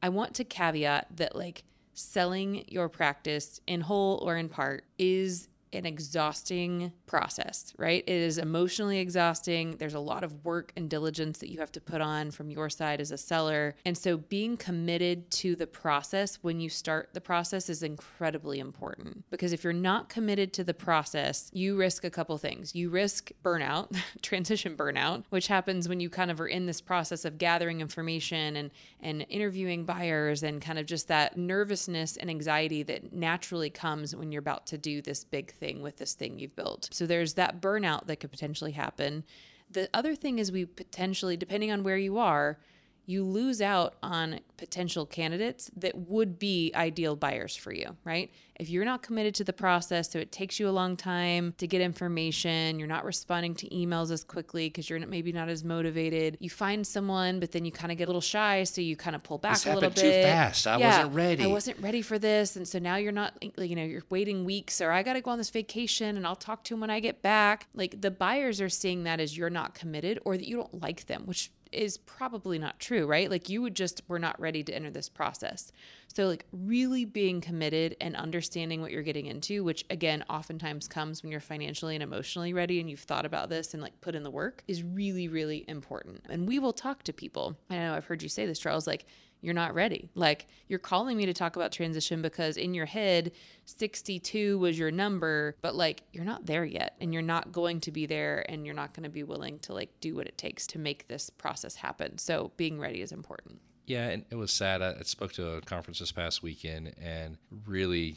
I 0.01 0.09
want 0.09 0.33
to 0.35 0.43
caveat 0.43 1.07
that 1.17 1.35
like 1.35 1.63
selling 1.93 2.65
your 2.67 2.89
practice 2.89 3.59
in 3.67 3.81
whole 3.81 4.17
or 4.25 4.35
in 4.35 4.49
part 4.49 4.83
is 4.97 5.47
an 5.73 5.85
exhausting 5.85 6.91
process, 7.05 7.73
right? 7.77 8.03
It 8.05 8.13
is 8.13 8.37
emotionally 8.37 8.99
exhausting. 8.99 9.77
There's 9.77 9.93
a 9.93 9.99
lot 9.99 10.23
of 10.23 10.43
work 10.45 10.71
and 10.75 10.89
diligence 10.89 11.39
that 11.39 11.51
you 11.51 11.59
have 11.59 11.71
to 11.73 11.81
put 11.81 12.01
on 12.01 12.31
from 12.31 12.49
your 12.49 12.69
side 12.69 13.01
as 13.01 13.11
a 13.11 13.17
seller. 13.17 13.75
And 13.85 13.97
so 13.97 14.17
being 14.17 14.57
committed 14.57 15.29
to 15.31 15.55
the 15.55 15.67
process 15.67 16.39
when 16.41 16.59
you 16.59 16.69
start 16.69 17.09
the 17.13 17.21
process 17.21 17.69
is 17.69 17.83
incredibly 17.83 18.59
important 18.59 19.23
because 19.29 19.53
if 19.53 19.63
you're 19.63 19.73
not 19.73 20.09
committed 20.09 20.53
to 20.53 20.63
the 20.63 20.73
process, 20.73 21.49
you 21.53 21.75
risk 21.75 22.03
a 22.03 22.09
couple 22.09 22.37
things. 22.37 22.75
You 22.75 22.89
risk 22.89 23.31
burnout, 23.43 23.95
transition 24.21 24.75
burnout, 24.77 25.23
which 25.29 25.47
happens 25.47 25.89
when 25.89 25.99
you 25.99 26.09
kind 26.09 26.31
of 26.31 26.39
are 26.39 26.47
in 26.47 26.65
this 26.65 26.81
process 26.81 27.25
of 27.25 27.37
gathering 27.37 27.81
information 27.81 28.55
and 28.55 28.71
and 28.99 29.25
interviewing 29.29 29.85
buyers 29.85 30.43
and 30.43 30.61
kind 30.61 30.79
of 30.79 30.85
just 30.85 31.07
that 31.07 31.37
nervousness 31.37 32.17
and 32.17 32.29
anxiety 32.29 32.83
that 32.83 33.13
naturally 33.13 33.69
comes 33.69 34.15
when 34.15 34.31
you're 34.31 34.39
about 34.39 34.65
to 34.67 34.77
do 34.77 35.01
this 35.01 35.23
big 35.23 35.51
thing 35.53 35.62
with 35.81 35.97
this 35.97 36.13
thing 36.13 36.39
you've 36.39 36.55
built. 36.55 36.89
So 36.91 37.05
there's 37.05 37.33
that 37.35 37.61
burnout 37.61 38.07
that 38.07 38.17
could 38.17 38.31
potentially 38.31 38.71
happen. 38.71 39.23
The 39.71 39.89
other 39.93 40.15
thing 40.15 40.39
is 40.39 40.51
we 40.51 40.65
potentially 40.65 41.37
depending 41.37 41.71
on 41.71 41.83
where 41.83 41.97
you 41.97 42.17
are, 42.17 42.59
you 43.05 43.23
lose 43.23 43.61
out 43.61 43.95
on 44.01 44.39
potential 44.55 45.05
candidates 45.05 45.69
that 45.75 45.93
would 45.95 46.39
be 46.39 46.71
ideal 46.73 47.15
buyers 47.17 47.55
for 47.55 47.73
you, 47.73 47.97
right? 48.05 48.31
If 48.55 48.69
you're 48.69 48.85
not 48.85 49.01
committed 49.01 49.35
to 49.35 49.43
the 49.43 49.51
process, 49.51 50.11
so 50.11 50.19
it 50.19 50.31
takes 50.31 50.59
you 50.59 50.69
a 50.69 50.71
long 50.71 50.95
time 50.95 51.53
to 51.57 51.67
get 51.67 51.81
information, 51.81 52.79
you're 52.79 52.87
not 52.87 53.03
responding 53.03 53.55
to 53.55 53.69
emails 53.69 54.09
as 54.11 54.23
quickly 54.23 54.69
because 54.69 54.89
you're 54.89 54.99
maybe 55.05 55.33
not 55.33 55.49
as 55.49 55.63
motivated. 55.63 56.37
You 56.39 56.49
find 56.49 56.85
someone, 56.85 57.39
but 57.39 57.51
then 57.51 57.65
you 57.65 57.71
kind 57.71 57.91
of 57.91 57.97
get 57.97 58.05
a 58.05 58.07
little 58.09 58.21
shy, 58.21 58.63
so 58.63 58.79
you 58.79 58.95
kind 58.95 59.15
of 59.15 59.23
pull 59.23 59.37
back 59.37 59.55
This 59.55 59.65
a 59.65 59.73
little 59.73 59.89
bit. 59.89 59.97
too 59.97 60.11
fast. 60.11 60.67
I 60.67 60.77
wasn't 60.77 61.13
ready. 61.13 61.43
I 61.43 61.47
wasn't 61.47 61.79
ready 61.79 62.01
for 62.01 62.17
this, 62.19 62.55
and 62.55 62.65
so 62.67 62.79
now 62.79 62.95
you're 62.95 63.11
not, 63.11 63.33
you 63.57 63.75
know, 63.75 63.83
you're 63.83 64.03
waiting 64.09 64.45
weeks, 64.45 64.79
or 64.79 64.91
I 64.91 65.03
got 65.03 65.13
to 65.13 65.21
go 65.21 65.31
on 65.31 65.37
this 65.39 65.49
vacation, 65.49 66.15
and 66.15 66.25
I'll 66.25 66.35
talk 66.35 66.63
to 66.65 66.75
him 66.75 66.79
when 66.79 66.89
I 66.91 66.99
get 67.01 67.21
back. 67.21 67.67
Like 67.73 67.99
the 68.01 68.11
buyers 68.11 68.61
are 68.61 68.69
seeing 68.69 69.03
that 69.03 69.19
as 69.19 69.35
you're 69.37 69.49
not 69.49 69.73
committed, 69.73 70.19
or 70.23 70.37
that 70.37 70.47
you 70.47 70.55
don't 70.55 70.81
like 70.81 71.07
them, 71.07 71.23
which 71.25 71.51
is 71.73 71.97
probably 71.97 72.59
not 72.59 72.79
true, 72.79 73.05
right? 73.05 73.29
Like 73.29 73.49
you 73.49 73.61
would 73.61 73.75
just 73.75 74.01
were 74.07 74.19
not 74.19 74.39
ready 74.39 74.63
to 74.63 74.73
enter 74.73 74.89
this 74.91 75.09
process. 75.09 75.71
So 76.13 76.27
like 76.27 76.45
really 76.51 77.05
being 77.05 77.41
committed 77.41 77.97
and 77.99 78.15
understanding 78.15 78.81
what 78.81 78.91
you're 78.91 79.01
getting 79.01 79.25
into, 79.25 79.63
which 79.63 79.83
again 79.89 80.23
oftentimes 80.29 80.87
comes 80.87 81.23
when 81.23 81.31
you're 81.31 81.41
financially 81.41 81.95
and 81.95 82.03
emotionally 82.03 82.53
ready 82.53 82.79
and 82.79 82.87
you've 82.87 82.99
thought 82.99 83.25
about 83.25 83.49
this 83.49 83.73
and 83.73 83.81
like 83.81 83.99
put 83.99 84.13
in 84.13 84.21
the 84.21 84.29
work 84.29 84.63
is 84.67 84.83
really 84.83 85.27
really 85.27 85.65
important. 85.67 86.21
And 86.29 86.47
we 86.47 86.59
will 86.59 86.71
talk 86.71 87.01
to 87.03 87.13
people. 87.13 87.57
I 87.69 87.77
know 87.77 87.95
I've 87.95 88.05
heard 88.05 88.21
you 88.21 88.29
say 88.29 88.45
this 88.45 88.59
Charles 88.59 88.85
like 88.85 89.05
you're 89.41 89.55
not 89.55 89.73
ready. 89.73 90.09
Like 90.13 90.47
you're 90.67 90.77
calling 90.77 91.17
me 91.17 91.25
to 91.25 91.33
talk 91.33 91.55
about 91.55 91.71
transition 91.71 92.21
because 92.21 92.57
in 92.57 92.75
your 92.75 92.85
head 92.85 93.31
62 93.65 94.59
was 94.59 94.77
your 94.77 94.91
number, 94.91 95.57
but 95.63 95.75
like 95.75 96.03
you're 96.13 96.25
not 96.25 96.45
there 96.45 96.63
yet 96.63 96.95
and 97.01 97.11
you're 97.11 97.23
not 97.23 97.51
going 97.51 97.79
to 97.81 97.91
be 97.91 98.05
there 98.05 98.45
and 98.49 98.67
you're 98.67 98.75
not 98.75 98.93
going 98.93 99.03
to 99.03 99.09
be 99.09 99.23
willing 99.23 99.57
to 99.59 99.73
like 99.73 99.89
do 99.99 100.15
what 100.15 100.27
it 100.27 100.37
takes 100.37 100.67
to 100.67 100.79
make 100.79 101.07
this 101.07 101.31
process 101.31 101.75
happen. 101.75 102.19
So 102.19 102.51
being 102.55 102.79
ready 102.79 103.01
is 103.01 103.11
important. 103.11 103.59
Yeah, 103.85 104.09
and 104.09 104.25
it 104.29 104.35
was 104.35 104.51
sad. 104.51 104.81
I 104.81 104.95
spoke 105.03 105.33
to 105.33 105.55
a 105.55 105.61
conference 105.61 105.99
this 105.99 106.11
past 106.11 106.41
weekend, 106.41 106.93
and 107.01 107.37
really 107.65 108.15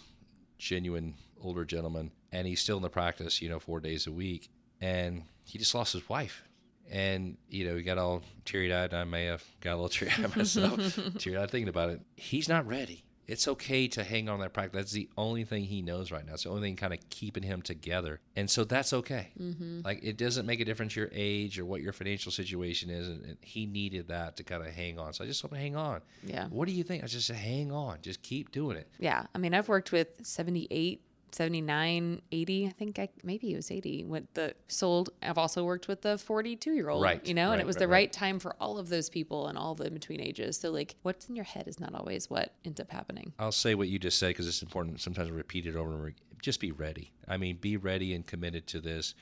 genuine 0.59 1.15
older 1.43 1.65
gentleman, 1.65 2.13
and 2.33 2.47
he's 2.47 2.61
still 2.61 2.77
in 2.77 2.83
the 2.83 2.89
practice, 2.89 3.43
you 3.43 3.49
know, 3.49 3.59
four 3.59 3.81
days 3.81 4.07
a 4.07 4.13
week, 4.13 4.49
and 4.81 5.25
he 5.45 5.59
just 5.59 5.75
lost 5.75 5.93
his 5.93 6.09
wife. 6.09 6.43
And 6.89 7.37
you 7.49 7.67
know, 7.67 7.77
he 7.77 7.83
got 7.83 7.99
all 7.99 8.23
teary 8.45 8.73
eyed. 8.73 8.95
I 8.95 9.03
may 9.05 9.25
have 9.25 9.43
got 9.61 9.73
a 9.73 9.77
little 9.77 9.89
teary 9.89 10.13
eyed 10.19 10.37
myself, 10.37 10.99
teary 11.19 11.37
eyed 11.37 11.51
thinking 11.51 11.69
about 11.69 11.91
it. 11.91 12.01
He's 12.17 12.49
not 12.49 12.67
ready. 12.67 13.03
It's 13.27 13.49
okay 13.49 13.89
to 13.89 14.05
hang 14.05 14.29
on 14.29 14.41
that 14.41 14.53
practice. 14.53 14.79
That's 14.79 14.93
the 14.93 15.09
only 15.17 15.45
thing 15.45 15.65
he 15.65 15.83
knows 15.83 16.13
right 16.13 16.25
now. 16.27 16.35
It's 16.35 16.45
the 16.45 16.51
only 16.51 16.63
thing 16.63 16.77
kind 16.77 16.93
of 16.93 17.01
keeping 17.11 17.43
him 17.43 17.63
together, 17.63 18.21
and 18.37 18.51
so 18.51 18.65
that's 18.65 18.93
okay. 18.93 19.29
Mm-hmm. 19.41 19.81
Like 19.85 20.01
it 20.03 20.17
doesn't 20.17 20.47
make 20.47 20.61
a 20.61 20.65
difference 20.65 20.95
your 20.97 21.11
age 21.13 21.59
or 21.59 21.65
what 21.65 21.83
your 21.83 21.93
financial 21.93 22.33
situation 22.33 22.91
is, 22.91 23.09
and, 23.09 23.25
and 23.25 23.37
he 23.41 23.67
needed 23.67 24.09
that 24.09 24.37
to 24.37 24.45
kind 24.45 24.63
of 24.65 24.73
hang 24.73 24.99
on. 24.99 25.13
So 25.13 25.25
I 25.25 25.27
just 25.27 25.41
told 25.41 25.53
him, 25.53 25.61
hang 25.61 25.77
on. 25.77 26.03
Yeah. 26.25 26.49
What 26.49 26.69
do 26.69 26.75
you 26.75 26.85
think? 26.85 27.05
I 27.05 27.07
just 27.07 27.27
said, 27.27 27.37
hang 27.37 27.73
on. 27.73 27.99
Just 28.03 28.23
keep 28.23 28.53
doing 28.53 28.77
it. 28.77 28.89
Yeah. 28.99 29.27
I 29.35 29.39
mean, 29.39 29.55
I've 29.55 29.69
worked 29.69 29.93
with 29.93 30.25
78, 30.25 31.03
79, 31.37 32.23
80. 32.33 32.67
I 32.67 32.71
think 32.71 32.99
I 32.99 33.09
maybe 33.23 33.53
it 33.53 33.57
was 33.57 33.71
80 33.71 34.05
when 34.07 34.27
the 34.35 34.55
sold. 34.69 35.11
I've 35.23 35.37
also 35.37 35.65
worked 35.65 35.87
with 35.87 36.01
the 36.01 36.17
42 36.17 36.73
year 36.73 36.89
old, 36.89 37.03
Right, 37.03 37.25
you 37.27 37.35
know, 37.35 37.53
and 37.53 37.61
it 37.61 37.67
was 37.67 37.77
right, 37.77 37.81
the 37.81 37.89
right. 37.89 37.93
right 37.93 38.13
time 38.13 38.39
for 38.39 38.57
all 38.59 38.79
of 38.79 38.89
those 38.89 39.11
people 39.11 39.49
and 39.49 39.59
all 39.59 39.75
the 39.75 39.85
in 39.85 39.95
between 39.95 40.21
ages. 40.21 40.57
So, 40.57 40.71
like, 40.71 40.97
what's 41.03 41.29
in 41.29 41.37
your 41.37 41.45
head 41.45 41.69
is 41.69 41.79
not 41.79 41.95
always 41.95 42.31
what 42.31 42.55
ends 42.65 42.81
up 42.81 42.91
happening. 42.91 43.33
I'll 43.39 43.53
say 43.53 43.75
what 43.75 43.89
you 43.89 43.99
just 43.99 44.19
said 44.19 44.29
because 44.29 44.49
it's 44.49 44.63
important. 44.63 45.01
Sometimes 45.01 45.31
repeat 45.31 45.67
it 45.67 45.77
over 45.77 45.91
and 45.91 45.99
over. 46.01 46.13
Just 46.41 46.61
be 46.61 46.73
ready. 46.73 47.13
I 47.29 47.37
mean, 47.37 47.57
be 47.57 47.77
ready 47.77 48.15
and 48.15 48.27
committed 48.27 48.67
to 48.69 48.81
this. 48.81 49.15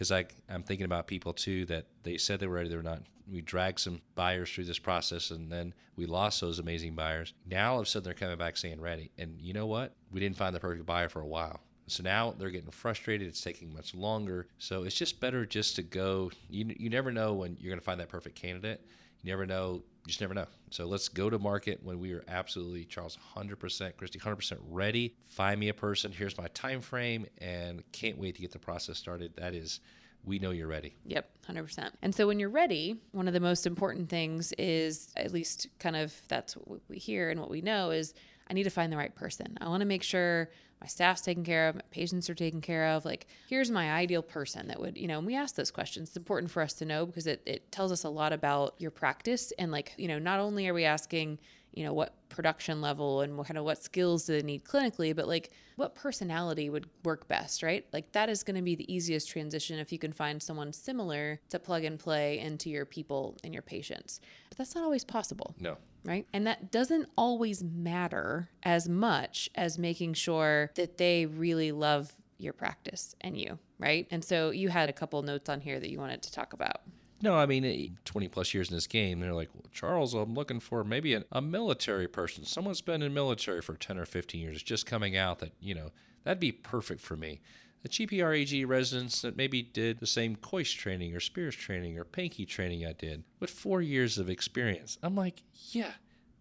Because 0.00 0.24
I'm 0.48 0.62
thinking 0.62 0.86
about 0.86 1.06
people 1.06 1.34
too 1.34 1.66
that 1.66 1.84
they 2.04 2.16
said 2.16 2.40
they 2.40 2.46
were 2.46 2.54
ready, 2.54 2.70
they 2.70 2.76
were 2.76 2.82
not. 2.82 3.02
We 3.30 3.42
dragged 3.42 3.80
some 3.80 4.00
buyers 4.14 4.50
through 4.50 4.64
this 4.64 4.78
process, 4.78 5.30
and 5.30 5.52
then 5.52 5.74
we 5.94 6.06
lost 6.06 6.40
those 6.40 6.58
amazing 6.58 6.94
buyers. 6.94 7.34
Now 7.46 7.74
all 7.74 7.80
of 7.80 7.86
a 7.86 7.86
sudden 7.86 8.04
they're 8.04 8.14
coming 8.14 8.38
back 8.38 8.56
saying 8.56 8.80
ready, 8.80 9.10
and 9.18 9.38
you 9.42 9.52
know 9.52 9.66
what? 9.66 9.94
We 10.10 10.18
didn't 10.18 10.38
find 10.38 10.56
the 10.56 10.60
perfect 10.60 10.86
buyer 10.86 11.10
for 11.10 11.20
a 11.20 11.26
while. 11.26 11.60
So 11.86 12.02
now 12.02 12.34
they're 12.38 12.48
getting 12.48 12.70
frustrated. 12.70 13.28
It's 13.28 13.42
taking 13.42 13.74
much 13.74 13.94
longer. 13.94 14.46
So 14.56 14.84
it's 14.84 14.96
just 14.96 15.20
better 15.20 15.44
just 15.44 15.76
to 15.76 15.82
go. 15.82 16.30
You, 16.48 16.74
you 16.78 16.88
never 16.88 17.12
know 17.12 17.34
when 17.34 17.58
you're 17.60 17.70
going 17.70 17.78
to 17.78 17.84
find 17.84 18.00
that 18.00 18.08
perfect 18.08 18.36
candidate. 18.36 18.80
You 19.22 19.30
never 19.30 19.44
know. 19.44 19.82
You 20.04 20.08
just 20.08 20.20
never 20.20 20.34
know. 20.34 20.46
So 20.70 20.86
let's 20.86 21.08
go 21.08 21.28
to 21.28 21.38
market 21.38 21.80
when 21.82 21.98
we 21.98 22.12
are 22.12 22.24
absolutely 22.26 22.84
Charles 22.84 23.18
100%, 23.36 23.96
Christy 23.96 24.18
100% 24.18 24.58
ready. 24.68 25.14
Find 25.28 25.60
me 25.60 25.68
a 25.68 25.74
person. 25.74 26.10
Here's 26.10 26.38
my 26.38 26.48
time 26.48 26.80
frame, 26.80 27.26
and 27.38 27.82
can't 27.92 28.18
wait 28.18 28.34
to 28.36 28.40
get 28.40 28.52
the 28.52 28.58
process 28.58 28.96
started. 28.96 29.34
That 29.36 29.54
is, 29.54 29.80
we 30.24 30.38
know 30.38 30.52
you're 30.52 30.68
ready. 30.68 30.96
Yep, 31.04 31.30
100%. 31.48 31.90
And 32.00 32.14
so 32.14 32.26
when 32.26 32.40
you're 32.40 32.48
ready, 32.48 32.96
one 33.12 33.28
of 33.28 33.34
the 33.34 33.40
most 33.40 33.66
important 33.66 34.08
things 34.08 34.52
is, 34.52 35.12
at 35.16 35.32
least 35.32 35.68
kind 35.78 35.96
of 35.96 36.14
that's 36.28 36.54
what 36.54 36.80
we 36.88 36.98
hear 36.98 37.28
and 37.28 37.38
what 37.38 37.50
we 37.50 37.60
know, 37.60 37.90
is 37.90 38.14
I 38.48 38.54
need 38.54 38.64
to 38.64 38.70
find 38.70 38.92
the 38.92 38.96
right 38.96 39.14
person. 39.14 39.58
I 39.60 39.68
want 39.68 39.82
to 39.82 39.86
make 39.86 40.02
sure 40.02 40.50
my 40.80 40.86
staff's 40.86 41.20
taken 41.20 41.44
care 41.44 41.68
of, 41.68 41.74
my 41.74 41.82
patients 41.90 42.30
are 42.30 42.34
taken 42.34 42.60
care 42.60 42.86
of. 42.88 43.04
Like, 43.04 43.26
here's 43.48 43.70
my 43.70 43.92
ideal 43.92 44.22
person 44.22 44.68
that 44.68 44.80
would, 44.80 44.96
you 44.96 45.08
know, 45.08 45.18
and 45.18 45.26
we 45.26 45.36
ask 45.36 45.54
those 45.54 45.70
questions. 45.70 46.10
It's 46.10 46.16
important 46.16 46.50
for 46.50 46.62
us 46.62 46.72
to 46.74 46.84
know 46.84 47.06
because 47.06 47.26
it, 47.26 47.42
it 47.44 47.70
tells 47.70 47.92
us 47.92 48.04
a 48.04 48.08
lot 48.08 48.32
about 48.32 48.74
your 48.78 48.90
practice. 48.90 49.52
And, 49.58 49.70
like, 49.70 49.92
you 49.98 50.08
know, 50.08 50.18
not 50.18 50.40
only 50.40 50.68
are 50.68 50.74
we 50.74 50.84
asking, 50.84 51.38
you 51.72 51.84
know, 51.84 51.92
what 51.92 52.14
production 52.30 52.80
level 52.80 53.20
and 53.20 53.36
what 53.36 53.46
kind 53.46 53.58
of 53.58 53.64
what 53.64 53.82
skills 53.82 54.24
do 54.24 54.32
they 54.32 54.42
need 54.42 54.64
clinically, 54.64 55.14
but 55.14 55.28
like 55.28 55.50
what 55.76 55.94
personality 55.94 56.70
would 56.70 56.88
work 57.04 57.28
best, 57.28 57.62
right? 57.62 57.86
Like 57.92 58.12
that 58.12 58.28
is 58.28 58.42
going 58.42 58.56
to 58.56 58.62
be 58.62 58.74
the 58.74 58.92
easiest 58.92 59.28
transition 59.28 59.78
if 59.78 59.92
you 59.92 59.98
can 59.98 60.12
find 60.12 60.42
someone 60.42 60.72
similar 60.72 61.40
to 61.50 61.58
plug 61.58 61.84
and 61.84 61.98
play 61.98 62.38
into 62.38 62.70
your 62.70 62.86
people 62.86 63.36
and 63.44 63.52
your 63.52 63.62
patients. 63.62 64.20
But 64.48 64.58
that's 64.58 64.74
not 64.74 64.84
always 64.84 65.04
possible 65.04 65.54
No. 65.60 65.76
Right? 66.04 66.26
And 66.32 66.46
that 66.46 66.70
doesn't 66.70 67.08
always 67.16 67.62
matter 67.62 68.48
as 68.62 68.88
much 68.88 69.50
as 69.54 69.78
making 69.78 70.14
sure 70.14 70.70
that 70.74 70.98
they 70.98 71.26
really 71.26 71.72
love 71.72 72.14
your 72.38 72.52
practice 72.52 73.14
and 73.20 73.36
you, 73.36 73.58
right? 73.78 74.06
And 74.10 74.24
so 74.24 74.50
you 74.50 74.68
had 74.68 74.88
a 74.88 74.92
couple 74.92 75.20
notes 75.22 75.48
on 75.48 75.60
here 75.60 75.78
that 75.78 75.90
you 75.90 75.98
wanted 75.98 76.22
to 76.22 76.32
talk 76.32 76.52
about. 76.52 76.82
No, 77.22 77.34
I 77.34 77.44
mean, 77.44 77.64
eh, 77.64 77.88
20 78.06 78.28
plus 78.28 78.54
years 78.54 78.70
in 78.70 78.76
this 78.76 78.86
game, 78.86 79.20
they're 79.20 79.34
like, 79.34 79.50
well, 79.54 79.66
Charles, 79.72 80.14
I'm 80.14 80.34
looking 80.34 80.58
for 80.58 80.82
maybe 80.84 81.14
a, 81.14 81.24
a 81.32 81.42
military 81.42 82.08
person. 82.08 82.44
Someone's 82.44 82.80
been 82.80 83.02
in 83.02 83.12
military 83.12 83.60
for 83.60 83.74
10 83.74 83.98
or 83.98 84.06
15 84.06 84.40
years, 84.40 84.62
just 84.62 84.86
coming 84.86 85.16
out 85.16 85.40
that, 85.40 85.52
you 85.60 85.74
know, 85.74 85.90
that'd 86.24 86.40
be 86.40 86.52
perfect 86.52 87.00
for 87.02 87.16
me. 87.16 87.40
A 87.84 87.88
GPRAG 87.88 88.66
residents 88.68 89.22
that 89.22 89.36
maybe 89.36 89.62
did 89.62 90.00
the 90.00 90.06
same 90.06 90.36
Kois 90.36 90.76
training 90.76 91.14
or 91.14 91.20
Spears 91.20 91.56
training 91.56 91.98
or 91.98 92.04
Pankey 92.04 92.46
training 92.46 92.84
I 92.84 92.92
did 92.92 93.24
with 93.38 93.50
four 93.50 93.80
years 93.80 94.18
of 94.18 94.28
experience. 94.28 94.98
I'm 95.02 95.16
like, 95.16 95.42
yeah, 95.70 95.92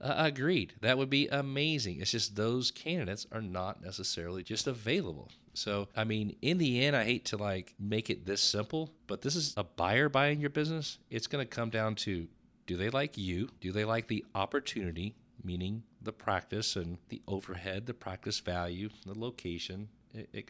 uh, 0.01 0.15
agreed. 0.17 0.73
That 0.81 0.97
would 0.97 1.09
be 1.09 1.27
amazing. 1.27 2.01
It's 2.01 2.11
just 2.11 2.35
those 2.35 2.71
candidates 2.71 3.25
are 3.31 3.41
not 3.41 3.81
necessarily 3.81 4.43
just 4.43 4.67
available. 4.67 5.31
So, 5.53 5.87
I 5.95 6.03
mean, 6.03 6.35
in 6.41 6.57
the 6.57 6.85
end, 6.85 6.95
I 6.95 7.03
hate 7.03 7.25
to 7.25 7.37
like 7.37 7.73
make 7.79 8.09
it 8.09 8.25
this 8.25 8.41
simple, 8.41 8.89
but 9.07 9.21
this 9.21 9.35
is 9.35 9.53
a 9.57 9.63
buyer 9.63 10.09
buying 10.09 10.39
your 10.39 10.49
business. 10.49 10.99
It's 11.09 11.27
going 11.27 11.45
to 11.45 11.49
come 11.49 11.69
down 11.69 11.95
to 11.95 12.27
do 12.65 12.77
they 12.77 12.89
like 12.89 13.17
you? 13.17 13.49
Do 13.61 13.71
they 13.71 13.83
like 13.83 14.07
the 14.07 14.25
opportunity, 14.35 15.15
meaning 15.43 15.83
the 16.01 16.13
practice 16.13 16.75
and 16.75 16.97
the 17.09 17.21
overhead, 17.27 17.87
the 17.87 17.93
practice 17.93 18.39
value, 18.39 18.89
the 19.05 19.17
location, 19.17 19.89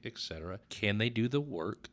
etc.? 0.04 0.60
Can 0.70 0.98
they 0.98 1.10
do 1.10 1.28
the 1.28 1.42
work? 1.42 1.90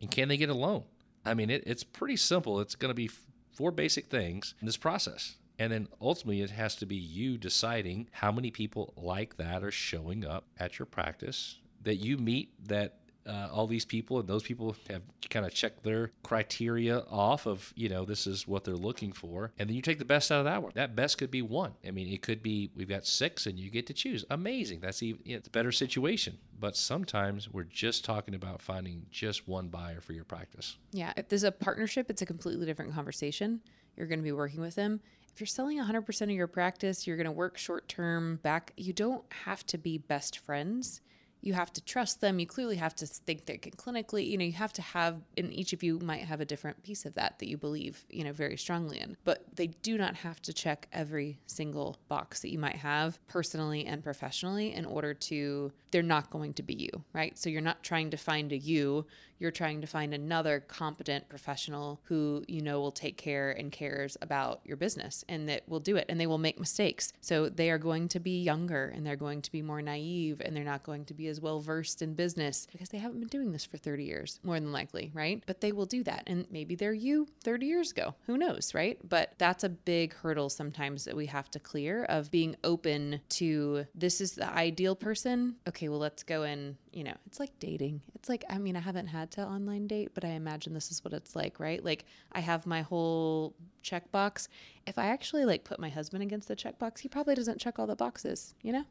And 0.00 0.10
can 0.10 0.28
they 0.28 0.36
get 0.36 0.48
a 0.48 0.54
loan? 0.54 0.84
I 1.24 1.34
mean, 1.34 1.50
it, 1.50 1.64
it's 1.66 1.84
pretty 1.84 2.16
simple. 2.16 2.60
It's 2.60 2.74
going 2.74 2.90
to 2.90 2.94
be 2.94 3.10
four 3.52 3.70
basic 3.70 4.06
things 4.06 4.54
in 4.60 4.66
this 4.66 4.76
process. 4.76 5.36
And 5.58 5.72
then 5.72 5.88
ultimately, 6.00 6.40
it 6.40 6.50
has 6.50 6.76
to 6.76 6.86
be 6.86 6.94
you 6.94 7.36
deciding 7.36 8.08
how 8.12 8.30
many 8.30 8.50
people 8.50 8.94
like 8.96 9.36
that 9.36 9.64
are 9.64 9.72
showing 9.72 10.24
up 10.24 10.46
at 10.58 10.78
your 10.78 10.86
practice 10.86 11.58
that 11.82 11.96
you 11.96 12.16
meet 12.16 12.52
that 12.68 12.98
uh, 13.28 13.48
all 13.52 13.66
these 13.66 13.84
people 13.84 14.18
and 14.18 14.28
those 14.28 14.42
people 14.42 14.74
have 14.88 15.02
kind 15.28 15.44
of 15.44 15.52
checked 15.52 15.82
their 15.82 16.10
criteria 16.22 17.00
off 17.10 17.46
of 17.46 17.72
you 17.76 17.88
know 17.88 18.04
this 18.04 18.26
is 18.26 18.48
what 18.48 18.64
they're 18.64 18.74
looking 18.74 19.12
for 19.12 19.52
and 19.58 19.68
then 19.68 19.76
you 19.76 19.82
take 19.82 19.98
the 19.98 20.04
best 20.04 20.32
out 20.32 20.38
of 20.38 20.44
that 20.46 20.62
one 20.62 20.72
that 20.74 20.96
best 20.96 21.18
could 21.18 21.30
be 21.30 21.42
one 21.42 21.74
i 21.86 21.90
mean 21.90 22.08
it 22.08 22.22
could 22.22 22.42
be 22.42 22.70
we've 22.74 22.88
got 22.88 23.06
six 23.06 23.46
and 23.46 23.58
you 23.58 23.70
get 23.70 23.86
to 23.86 23.92
choose 23.92 24.24
amazing 24.30 24.80
that's 24.80 25.02
even 25.02 25.20
it's 25.26 25.48
a 25.48 25.50
better 25.50 25.70
situation 25.70 26.38
but 26.58 26.76
sometimes 26.76 27.52
we're 27.52 27.64
just 27.64 28.04
talking 28.04 28.34
about 28.34 28.62
finding 28.62 29.06
just 29.10 29.46
one 29.46 29.68
buyer 29.68 30.00
for 30.00 30.12
your 30.12 30.24
practice 30.24 30.78
Yeah, 30.92 31.12
if 31.16 31.28
there's 31.28 31.44
a 31.44 31.52
partnership, 31.52 32.10
it's 32.10 32.22
a 32.22 32.26
completely 32.26 32.66
different 32.66 32.94
conversation. 32.94 33.60
You're 33.96 34.06
going 34.06 34.18
to 34.18 34.24
be 34.24 34.32
working 34.32 34.60
with 34.60 34.74
them. 34.74 35.00
If 35.32 35.40
you're 35.40 35.46
selling 35.46 35.78
100% 35.78 36.22
of 36.22 36.30
your 36.30 36.46
practice, 36.46 37.06
you're 37.06 37.16
going 37.16 37.26
to 37.26 37.32
work 37.32 37.58
short 37.58 37.88
term 37.88 38.36
back. 38.42 38.72
You 38.76 38.92
don't 38.92 39.24
have 39.44 39.64
to 39.66 39.78
be 39.78 39.98
best 39.98 40.38
friends. 40.38 41.00
You 41.40 41.52
have 41.52 41.72
to 41.72 41.80
trust 41.82 42.20
them. 42.20 42.38
You 42.38 42.46
clearly 42.46 42.76
have 42.76 42.94
to 42.96 43.06
think 43.06 43.46
they 43.46 43.58
can 43.58 43.72
clinically, 43.72 44.28
you 44.28 44.36
know, 44.36 44.44
you 44.44 44.52
have 44.52 44.72
to 44.74 44.82
have, 44.82 45.20
and 45.36 45.52
each 45.52 45.72
of 45.72 45.82
you 45.82 45.98
might 46.00 46.22
have 46.22 46.40
a 46.40 46.44
different 46.44 46.82
piece 46.82 47.04
of 47.04 47.14
that 47.14 47.38
that 47.38 47.48
you 47.48 47.56
believe, 47.56 48.04
you 48.10 48.24
know, 48.24 48.32
very 48.32 48.56
strongly 48.56 48.98
in. 48.98 49.16
But 49.24 49.44
they 49.54 49.68
do 49.68 49.96
not 49.96 50.16
have 50.16 50.42
to 50.42 50.52
check 50.52 50.88
every 50.92 51.38
single 51.46 51.98
box 52.08 52.40
that 52.40 52.50
you 52.50 52.58
might 52.58 52.76
have 52.76 53.18
personally 53.28 53.86
and 53.86 54.02
professionally 54.02 54.74
in 54.74 54.84
order 54.84 55.14
to, 55.14 55.72
they're 55.90 56.02
not 56.02 56.30
going 56.30 56.54
to 56.54 56.62
be 56.62 56.74
you, 56.74 57.04
right? 57.12 57.38
So 57.38 57.50
you're 57.50 57.60
not 57.60 57.82
trying 57.82 58.10
to 58.10 58.16
find 58.16 58.52
a 58.52 58.58
you 58.58 59.06
you're 59.38 59.50
trying 59.50 59.80
to 59.80 59.86
find 59.86 60.12
another 60.12 60.60
competent 60.60 61.28
professional 61.28 62.00
who 62.04 62.44
you 62.48 62.60
know 62.60 62.80
will 62.80 62.90
take 62.90 63.16
care 63.16 63.50
and 63.50 63.70
cares 63.70 64.16
about 64.20 64.60
your 64.64 64.76
business 64.76 65.24
and 65.28 65.48
that 65.48 65.68
will 65.68 65.80
do 65.80 65.96
it 65.96 66.06
and 66.08 66.20
they 66.20 66.26
will 66.26 66.38
make 66.38 66.58
mistakes. 66.58 67.12
So 67.20 67.48
they 67.48 67.70
are 67.70 67.78
going 67.78 68.08
to 68.08 68.20
be 68.20 68.42
younger 68.42 68.92
and 68.94 69.06
they're 69.06 69.16
going 69.16 69.42
to 69.42 69.52
be 69.52 69.62
more 69.62 69.82
naive 69.82 70.42
and 70.44 70.54
they're 70.54 70.64
not 70.64 70.82
going 70.82 71.04
to 71.06 71.14
be 71.14 71.27
as 71.28 71.40
well 71.40 71.60
versed 71.60 72.02
in 72.02 72.14
business 72.14 72.66
because 72.70 72.88
they 72.88 72.98
haven't 72.98 73.20
been 73.20 73.28
doing 73.28 73.52
this 73.52 73.64
for 73.64 73.76
30 73.76 74.04
years, 74.04 74.40
more 74.42 74.58
than 74.58 74.72
likely, 74.72 75.10
right? 75.14 75.42
But 75.46 75.60
they 75.60 75.72
will 75.72 75.86
do 75.86 76.02
that. 76.04 76.24
And 76.26 76.46
maybe 76.50 76.74
they're 76.74 76.92
you 76.92 77.28
30 77.44 77.66
years 77.66 77.90
ago. 77.90 78.14
Who 78.26 78.36
knows, 78.36 78.74
right? 78.74 78.98
But 79.08 79.32
that's 79.38 79.64
a 79.64 79.68
big 79.68 80.14
hurdle 80.14 80.48
sometimes 80.48 81.04
that 81.04 81.16
we 81.16 81.26
have 81.26 81.50
to 81.52 81.58
clear 81.58 82.04
of 82.04 82.30
being 82.30 82.56
open 82.64 83.20
to 83.30 83.86
this 83.94 84.20
is 84.20 84.32
the 84.32 84.50
ideal 84.52 84.96
person. 84.96 85.56
Okay, 85.68 85.88
well, 85.88 85.98
let's 85.98 86.22
go 86.22 86.42
and, 86.42 86.76
you 86.92 87.04
know, 87.04 87.14
it's 87.26 87.40
like 87.40 87.58
dating. 87.60 88.00
It's 88.14 88.28
like, 88.28 88.44
I 88.48 88.58
mean, 88.58 88.76
I 88.76 88.80
haven't 88.80 89.08
had 89.08 89.30
to 89.32 89.42
online 89.42 89.86
date, 89.86 90.10
but 90.14 90.24
I 90.24 90.30
imagine 90.30 90.74
this 90.74 90.90
is 90.90 91.04
what 91.04 91.12
it's 91.12 91.36
like, 91.36 91.60
right? 91.60 91.84
Like 91.84 92.04
I 92.32 92.40
have 92.40 92.66
my 92.66 92.82
whole 92.82 93.54
checkbox. 93.82 94.48
If 94.86 94.98
I 94.98 95.06
actually 95.06 95.44
like 95.44 95.64
put 95.64 95.78
my 95.78 95.88
husband 95.88 96.22
against 96.22 96.48
the 96.48 96.56
checkbox, 96.56 97.00
he 97.00 97.08
probably 97.08 97.34
doesn't 97.34 97.60
check 97.60 97.78
all 97.78 97.86
the 97.86 97.96
boxes, 97.96 98.54
you 98.62 98.72
know? 98.72 98.84